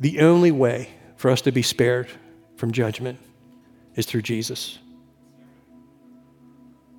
The 0.00 0.20
only 0.20 0.50
way 0.50 0.90
for 1.16 1.30
us 1.30 1.40
to 1.40 1.50
be 1.50 1.62
spared 1.62 2.10
from 2.56 2.72
judgment 2.72 3.18
is 3.94 4.04
through 4.04 4.20
Jesus. 4.20 4.80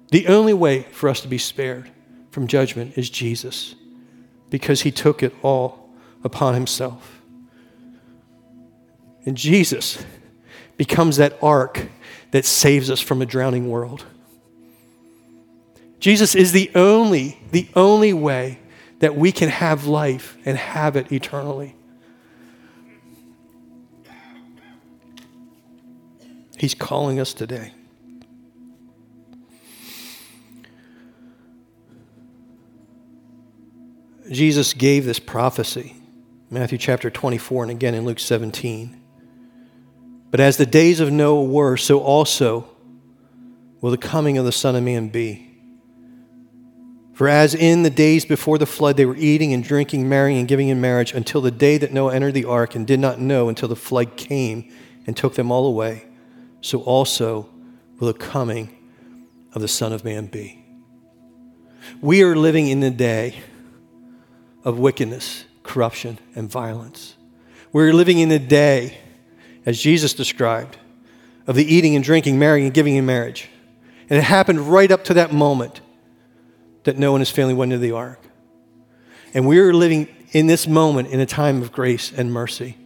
The 0.09 0.25
only 0.25 0.53
way 0.53 0.81
for 0.91 1.07
us 1.07 1.21
to 1.21 1.27
be 1.27 1.37
spared 1.37 1.91
from 2.35 2.47
judgment 2.47 2.97
is 2.97 3.09
Jesus 3.09 3.75
because 4.49 4.81
he 4.81 4.91
took 4.91 5.23
it 5.23 5.33
all 5.41 5.89
upon 6.21 6.53
himself. 6.53 7.21
And 9.25 9.37
Jesus 9.37 10.03
becomes 10.75 11.15
that 11.15 11.41
ark 11.41 11.87
that 12.31 12.43
saves 12.43 12.91
us 12.91 12.99
from 12.99 13.21
a 13.21 13.25
drowning 13.25 13.69
world. 13.69 14.03
Jesus 16.01 16.35
is 16.35 16.51
the 16.51 16.69
only, 16.75 17.39
the 17.51 17.69
only 17.73 18.11
way 18.11 18.59
that 18.99 19.15
we 19.15 19.31
can 19.31 19.47
have 19.47 19.87
life 19.87 20.37
and 20.43 20.57
have 20.57 20.97
it 20.97 21.13
eternally. 21.13 21.73
He's 26.57 26.75
calling 26.75 27.17
us 27.17 27.33
today. 27.33 27.74
Jesus 34.31 34.73
gave 34.73 35.05
this 35.05 35.19
prophecy, 35.19 35.95
Matthew 36.49 36.77
chapter 36.77 37.09
24, 37.09 37.63
and 37.63 37.71
again 37.71 37.93
in 37.93 38.05
Luke 38.05 38.19
17. 38.19 38.99
But 40.31 40.39
as 40.39 40.57
the 40.57 40.65
days 40.65 40.99
of 40.99 41.11
Noah 41.11 41.43
were, 41.43 41.77
so 41.77 41.99
also 41.99 42.67
will 43.81 43.91
the 43.91 43.97
coming 43.97 44.37
of 44.37 44.45
the 44.45 44.51
Son 44.51 44.75
of 44.75 44.83
Man 44.83 45.09
be. 45.09 45.51
For 47.13 47.29
as 47.29 47.53
in 47.53 47.83
the 47.83 47.89
days 47.89 48.25
before 48.25 48.57
the 48.57 48.65
flood 48.65 48.97
they 48.97 49.05
were 49.05 49.15
eating 49.15 49.53
and 49.53 49.63
drinking, 49.63 50.09
marrying 50.09 50.39
and 50.39 50.47
giving 50.47 50.69
in 50.69 50.81
marriage 50.81 51.13
until 51.13 51.39
the 51.39 51.51
day 51.51 51.77
that 51.77 51.93
Noah 51.93 52.15
entered 52.15 52.33
the 52.33 52.45
ark 52.45 52.75
and 52.75 52.85
did 52.85 52.99
not 52.99 53.19
know 53.19 53.47
until 53.47 53.69
the 53.69 53.75
flood 53.75 54.17
came 54.17 54.69
and 55.05 55.15
took 55.15 55.35
them 55.35 55.51
all 55.51 55.67
away, 55.67 56.07
so 56.61 56.81
also 56.81 57.49
will 57.99 58.07
the 58.07 58.19
coming 58.19 58.75
of 59.53 59.61
the 59.61 59.67
Son 59.67 59.93
of 59.93 60.03
Man 60.03 60.25
be. 60.25 60.65
We 62.01 62.23
are 62.23 62.35
living 62.35 62.67
in 62.67 62.79
the 62.79 62.91
day 62.91 63.35
of 64.65 64.79
wickedness, 64.79 65.45
corruption, 65.63 66.19
and 66.35 66.49
violence. 66.49 67.15
We're 67.71 67.93
living 67.93 68.19
in 68.19 68.31
a 68.31 68.39
day, 68.39 68.97
as 69.65 69.79
Jesus 69.79 70.13
described, 70.13 70.77
of 71.47 71.55
the 71.55 71.63
eating 71.63 71.95
and 71.95 72.03
drinking, 72.03 72.39
marrying 72.39 72.65
and 72.65 72.73
giving 72.73 72.95
in 72.95 73.05
marriage. 73.05 73.47
And 74.09 74.17
it 74.17 74.23
happened 74.23 74.71
right 74.71 74.91
up 74.91 75.03
to 75.05 75.13
that 75.13 75.31
moment 75.31 75.81
that 76.83 76.97
Noah 76.97 77.15
and 77.15 77.21
his 77.21 77.29
family 77.29 77.53
went 77.53 77.71
into 77.71 77.81
the 77.81 77.91
ark. 77.91 78.19
And 79.33 79.47
we're 79.47 79.73
living 79.73 80.07
in 80.31 80.47
this 80.47 80.67
moment 80.67 81.09
in 81.09 81.19
a 81.19 81.25
time 81.25 81.61
of 81.61 81.71
grace 81.71 82.11
and 82.11 82.31
mercy. 82.31 82.77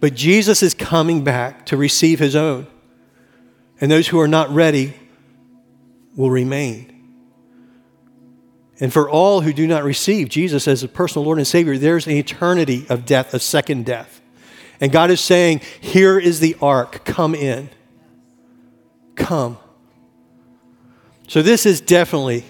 But 0.00 0.14
Jesus 0.14 0.62
is 0.62 0.74
coming 0.74 1.24
back 1.24 1.66
to 1.66 1.76
receive 1.76 2.18
his 2.18 2.36
own. 2.36 2.66
And 3.80 3.90
those 3.90 4.08
who 4.08 4.20
are 4.20 4.28
not 4.28 4.50
ready 4.50 4.94
will 6.16 6.30
remain. 6.30 6.97
And 8.80 8.92
for 8.92 9.10
all 9.10 9.40
who 9.40 9.52
do 9.52 9.66
not 9.66 9.82
receive 9.82 10.28
Jesus 10.28 10.68
as 10.68 10.82
a 10.82 10.88
personal 10.88 11.24
Lord 11.24 11.38
and 11.38 11.46
Savior, 11.46 11.76
there's 11.76 12.06
an 12.06 12.12
eternity 12.12 12.86
of 12.88 13.04
death, 13.04 13.34
a 13.34 13.40
second 13.40 13.84
death. 13.86 14.20
And 14.80 14.92
God 14.92 15.10
is 15.10 15.20
saying, 15.20 15.62
Here 15.80 16.18
is 16.18 16.40
the 16.40 16.56
ark, 16.62 17.04
come 17.04 17.34
in. 17.34 17.70
Come. 19.16 19.58
So, 21.26 21.42
this 21.42 21.66
is 21.66 21.80
definitely 21.80 22.44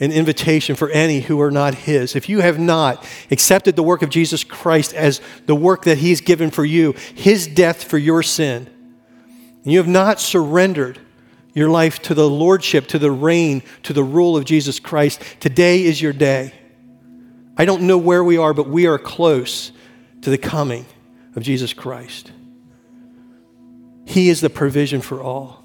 an 0.00 0.12
invitation 0.12 0.74
for 0.74 0.90
any 0.90 1.20
who 1.20 1.40
are 1.40 1.50
not 1.50 1.74
His. 1.74 2.16
If 2.16 2.28
you 2.28 2.40
have 2.40 2.58
not 2.58 3.06
accepted 3.30 3.76
the 3.76 3.82
work 3.82 4.02
of 4.02 4.10
Jesus 4.10 4.42
Christ 4.42 4.92
as 4.94 5.20
the 5.46 5.54
work 5.54 5.84
that 5.84 5.98
He's 5.98 6.20
given 6.20 6.50
for 6.50 6.64
you, 6.64 6.94
His 7.14 7.46
death 7.46 7.84
for 7.84 7.98
your 7.98 8.22
sin, 8.22 8.68
and 9.62 9.72
you 9.72 9.78
have 9.78 9.88
not 9.88 10.18
surrendered 10.18 10.98
your 11.54 11.68
life 11.68 12.00
to 12.02 12.14
the 12.14 12.28
lordship, 12.28 12.86
to 12.88 12.98
the 12.98 13.10
reign, 13.10 13.62
to 13.82 13.92
the 13.92 14.04
rule 14.04 14.36
of 14.36 14.44
Jesus 14.44 14.80
Christ. 14.80 15.22
Today 15.40 15.84
is 15.84 16.00
your 16.00 16.12
day. 16.12 16.54
I 17.56 17.64
don't 17.64 17.82
know 17.82 17.98
where 17.98 18.24
we 18.24 18.38
are, 18.38 18.54
but 18.54 18.68
we 18.68 18.86
are 18.86 18.98
close 18.98 19.72
to 20.22 20.30
the 20.30 20.38
coming 20.38 20.86
of 21.36 21.42
Jesus 21.42 21.72
Christ. 21.72 22.32
He 24.06 24.28
is 24.28 24.40
the 24.40 24.50
provision 24.50 25.00
for 25.00 25.22
all. 25.22 25.64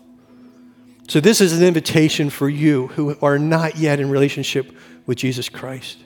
So, 1.08 1.20
this 1.20 1.40
is 1.40 1.54
an 1.58 1.64
invitation 1.64 2.30
for 2.30 2.50
you 2.50 2.88
who 2.88 3.16
are 3.22 3.38
not 3.38 3.78
yet 3.78 4.00
in 4.00 4.10
relationship 4.10 4.76
with 5.06 5.18
Jesus 5.18 5.50
Christ. 5.50 6.05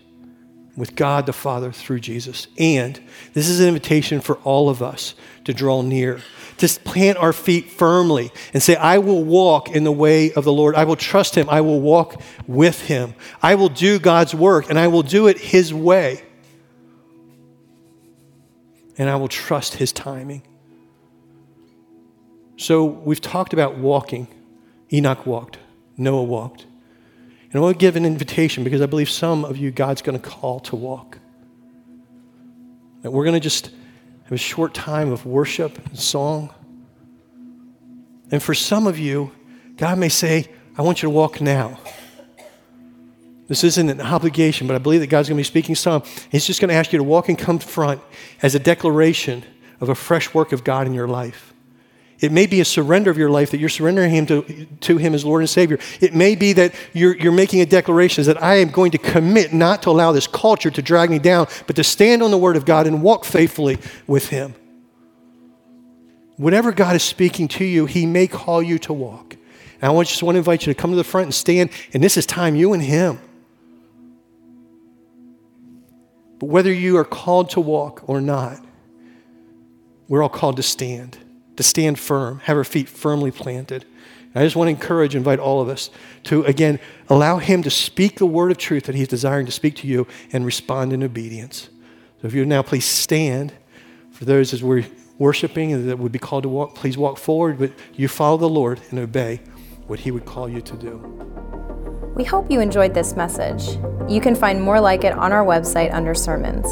With 0.76 0.96
God 0.96 1.26
the 1.26 1.34
Father 1.34 1.72
through 1.72 2.00
Jesus. 2.00 2.48
And 2.58 3.00
this 3.34 3.50
is 3.50 3.60
an 3.60 3.68
invitation 3.68 4.22
for 4.22 4.38
all 4.38 4.70
of 4.70 4.82
us 4.82 5.14
to 5.44 5.54
draw 5.54 5.82
near, 5.82 6.22
to 6.58 6.68
plant 6.68 7.18
our 7.18 7.34
feet 7.34 7.70
firmly 7.70 8.32
and 8.54 8.62
say, 8.64 8.76
I 8.76 8.98
will 9.00 9.24
walk 9.24 9.70
in 9.70 9.84
the 9.84 9.92
way 9.92 10.32
of 10.34 10.44
the 10.44 10.54
Lord. 10.54 10.76
I 10.76 10.86
will 10.86 10.96
trust 10.96 11.36
Him. 11.36 11.50
I 11.50 11.62
will 11.62 11.82
walk 11.82 12.22
with 12.48 12.82
Him. 12.82 13.14
I 13.42 13.56
will 13.56 13.70
do 13.70 14.00
God's 14.00 14.34
work 14.34 14.70
and 14.70 14.80
I 14.80 14.88
will 14.88 15.04
do 15.04 15.28
it 15.28 15.38
His 15.38 15.74
way. 15.74 16.24
And 18.98 19.10
I 19.10 19.16
will 19.16 19.30
trust 19.30 19.76
His 19.76 19.92
timing. 19.92 20.44
So 22.58 22.84
we've 22.84 23.22
talked 23.22 23.54
about 23.54 23.78
walking. 23.78 24.28
Enoch 24.92 25.26
walked, 25.26 25.58
Noah 25.98 26.24
walked. 26.24 26.66
And 27.52 27.56
I 27.56 27.60
want 27.60 27.80
to 27.80 27.80
give 27.80 27.96
an 27.96 28.06
invitation 28.06 28.64
because 28.64 28.82
I 28.82 28.86
believe 28.86 29.10
some 29.10 29.44
of 29.44 29.58
you, 29.58 29.72
God's 29.72 30.02
going 30.04 30.20
to 30.20 30.30
call 30.30 30.60
to 30.62 30.76
walk. 30.76 31.18
That 33.02 33.12
we're 33.12 33.24
going 33.24 33.34
to 33.34 33.40
just 33.40 33.72
have 34.24 34.32
a 34.32 34.38
short 34.38 34.74
time 34.74 35.12
of 35.12 35.26
worship 35.26 35.84
and 35.88 35.98
song. 35.98 36.54
And 38.32 38.44
for 38.44 38.54
some 38.54 38.86
of 38.86 39.00
you, 39.00 39.32
God 39.78 39.98
may 39.98 40.10
say, 40.10 40.48
I 40.78 40.84
want 40.84 41.02
you 41.02 41.08
to 41.08 41.12
walk 41.12 41.42
now. 41.42 41.80
This 43.48 43.64
isn't 43.64 43.90
an 43.90 44.00
obligation, 44.00 44.68
but 44.68 44.76
I 44.76 44.78
believe 44.78 45.00
that 45.00 45.08
God's 45.08 45.28
going 45.28 45.38
to 45.38 45.40
be 45.40 45.44
speaking 45.44 45.74
some. 45.74 46.04
He's 46.32 46.46
just 46.46 46.62
going 46.62 46.70
to 46.70 46.76
ask 46.76 46.94
you 46.94 47.00
to 47.00 47.04
walk 47.04 47.30
and 47.30 47.38
come 47.38 47.58
front 47.58 48.00
as 48.44 48.54
a 48.54 48.60
declaration 48.60 49.44
of 49.82 49.90
a 49.90 49.96
fresh 49.96 50.36
work 50.36 50.52
of 50.52 50.64
God 50.64 50.86
in 50.86 50.94
your 50.94 51.08
life. 51.08 51.52
It 52.20 52.34
may 52.34 52.48
be 52.48 52.60
a 52.60 52.66
surrender 52.66 53.10
of 53.10 53.18
your 53.18 53.30
life 53.30 53.52
that 53.52 53.60
you're 53.60 53.70
surrendering 53.70 54.12
him 54.12 54.26
to, 54.26 54.68
to 54.82 54.98
Him 54.98 55.14
as 55.14 55.24
Lord 55.24 55.42
and 55.42 55.50
Savior. 55.50 55.80
It 56.02 56.14
may 56.14 56.36
be 56.36 56.52
that 56.54 56.76
you're, 56.94 57.16
you're 57.16 57.32
making 57.32 57.62
a 57.62 57.66
declaration 57.66 58.26
that 58.26 58.42
I 58.44 58.56
am 58.56 58.70
going 58.70 58.92
to 58.92 58.98
commit 58.98 59.54
not 59.54 59.84
to 59.84 59.90
allow 59.90 60.12
this 60.12 60.28
culture 60.28 60.70
to 60.70 60.82
drag 60.82 61.10
me 61.10 61.20
down, 61.20 61.48
but 61.66 61.78
to 61.78 61.84
stand 61.84 62.22
on 62.22 62.32
the 62.32 62.38
Word 62.38 62.58
of 62.58 62.66
God 62.66 62.88
and 62.88 63.02
walk 63.02 63.24
faithfully 63.24 63.78
with 64.06 64.30
Him. 64.30 64.54
Whatever 66.36 66.74
God 66.74 66.96
is 66.96 67.04
speaking 67.04 67.48
to 67.50 67.64
you, 67.64 67.86
He 67.86 68.06
may 68.06 68.28
call 68.28 68.62
you 68.62 68.80
to 68.80 68.94
walk. 68.94 69.38
And 69.82 69.98
I 69.98 70.04
just 70.04 70.22
want 70.22 70.36
to 70.36 70.40
invite 70.40 70.66
you 70.66 70.74
to 70.74 70.80
come 70.80 70.92
to 70.92 70.98
the 70.98 71.06
front 71.06 71.26
and 71.26 71.34
stand, 71.34 71.70
and 71.94 72.04
this 72.04 72.18
is 72.18 72.26
time, 72.26 72.56
you 72.56 72.74
and 72.74 72.84
Him. 72.84 73.20
But 76.38 76.48
whether 76.48 76.72
you 76.72 76.98
are 76.98 77.06
called 77.06 77.52
to 77.52 77.62
walk 77.62 78.04
or 78.08 78.20
not, 78.20 78.62
we're 80.10 80.22
all 80.22 80.30
called 80.30 80.58
to 80.58 80.64
stand 80.64 81.18
to 81.60 81.64
stand 81.64 82.00
firm, 82.00 82.40
have 82.46 82.56
our 82.56 82.64
feet 82.64 82.88
firmly 82.88 83.32
planted. 83.32 83.84
I 84.34 84.46
just 84.46 84.56
want 84.56 84.68
to 84.68 84.72
encourage, 84.72 85.14
invite 85.14 85.40
all 85.40 85.60
of 85.60 85.68
us 85.68 85.90
to, 86.24 86.46
again, 86.46 86.80
allow 87.10 87.40
Him 87.40 87.64
to 87.64 87.70
speak 87.70 88.16
the 88.16 88.26
word 88.26 88.50
of 88.50 88.58
truth 88.58 88.86
that 88.86 88.96
He's 88.96 89.10
desiring 89.10 89.46
to 89.46 89.52
speak 89.52 89.76
to 89.76 89.88
you 89.88 90.08
and 90.32 90.46
respond 90.46 90.94
in 90.94 91.04
obedience. 91.04 91.68
So 92.22 92.30
if 92.30 92.34
you 92.34 92.46
now 92.46 92.62
please 92.62 92.86
stand. 92.86 93.52
For 94.14 94.24
those 94.24 94.54
as 94.54 94.64
we're 94.64 94.86
worshiping 95.18 95.74
and 95.74 95.90
that 95.90 96.00
would 96.00 96.14
be 96.14 96.20
called 96.20 96.44
to 96.44 96.50
walk, 96.50 96.76
please 96.76 96.98
walk 96.98 97.18
forward, 97.18 97.60
but 97.60 97.74
you 97.94 98.08
follow 98.08 98.38
the 98.38 98.48
Lord 98.48 98.80
and 98.90 98.98
obey 98.98 99.42
what 99.90 100.00
He 100.00 100.12
would 100.12 100.26
call 100.26 100.48
you 100.48 100.62
to 100.62 100.78
do. 100.78 100.98
We 102.16 102.24
hope 102.24 102.52
you 102.52 102.60
enjoyed 102.60 102.94
this 102.94 103.16
message. 103.16 103.80
You 104.10 104.22
can 104.22 104.36
find 104.36 104.62
more 104.62 104.80
like 104.80 105.04
it 105.04 105.14
on 105.14 105.32
our 105.32 105.46
website 105.46 105.94
under 105.94 106.14
sermons. 106.14 106.68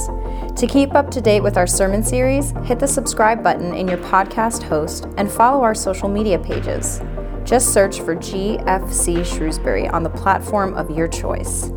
To 0.60 0.68
keep 0.68 0.94
up 0.94 1.10
to 1.12 1.22
date 1.22 1.42
with 1.42 1.58
our 1.58 1.68
sermon 1.68 2.04
series, 2.04 2.52
hit 2.64 2.80
the 2.80 2.88
subscribe 2.88 3.44
button 3.44 3.74
in 3.74 3.88
your 3.88 4.00
podcast 4.00 4.64
host 4.64 5.08
and 5.18 5.32
follow 5.32 5.64
our 5.64 5.76
social 5.76 6.10
media 6.10 6.38
pages. 6.38 7.02
Just 7.46 7.74
search 7.74 8.02
for 8.02 8.16
GFC 8.16 9.26
Shrewsbury 9.26 9.88
on 9.88 10.04
the 10.04 10.10
platform 10.10 10.74
of 10.74 10.92
your 10.92 11.08
choice. 11.08 11.72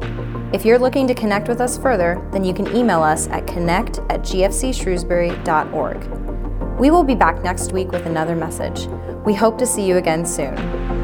If 0.53 0.65
you're 0.65 0.81
looking 0.81 1.07
to 1.07 1.15
connect 1.15 1.47
with 1.47 1.61
us 1.61 1.79
further, 1.79 2.29
then 2.33 2.43
you 2.43 2.53
can 2.53 2.75
email 2.75 3.03
us 3.03 3.29
at 3.29 3.47
connect 3.47 3.99
at 4.11 4.23
gfcshrewsbury.org. 4.23 6.81
We 6.81 6.91
will 6.91 7.05
be 7.05 7.15
back 7.15 7.45
next 7.45 7.73
week 7.73 7.93
with 7.93 8.07
another 8.07 8.35
message. 8.35 8.89
We 9.25 9.35
hope 9.35 9.59
to 9.59 9.67
see 9.67 9.87
you 9.87 9.99
again 9.99 10.27
soon. 10.27 11.00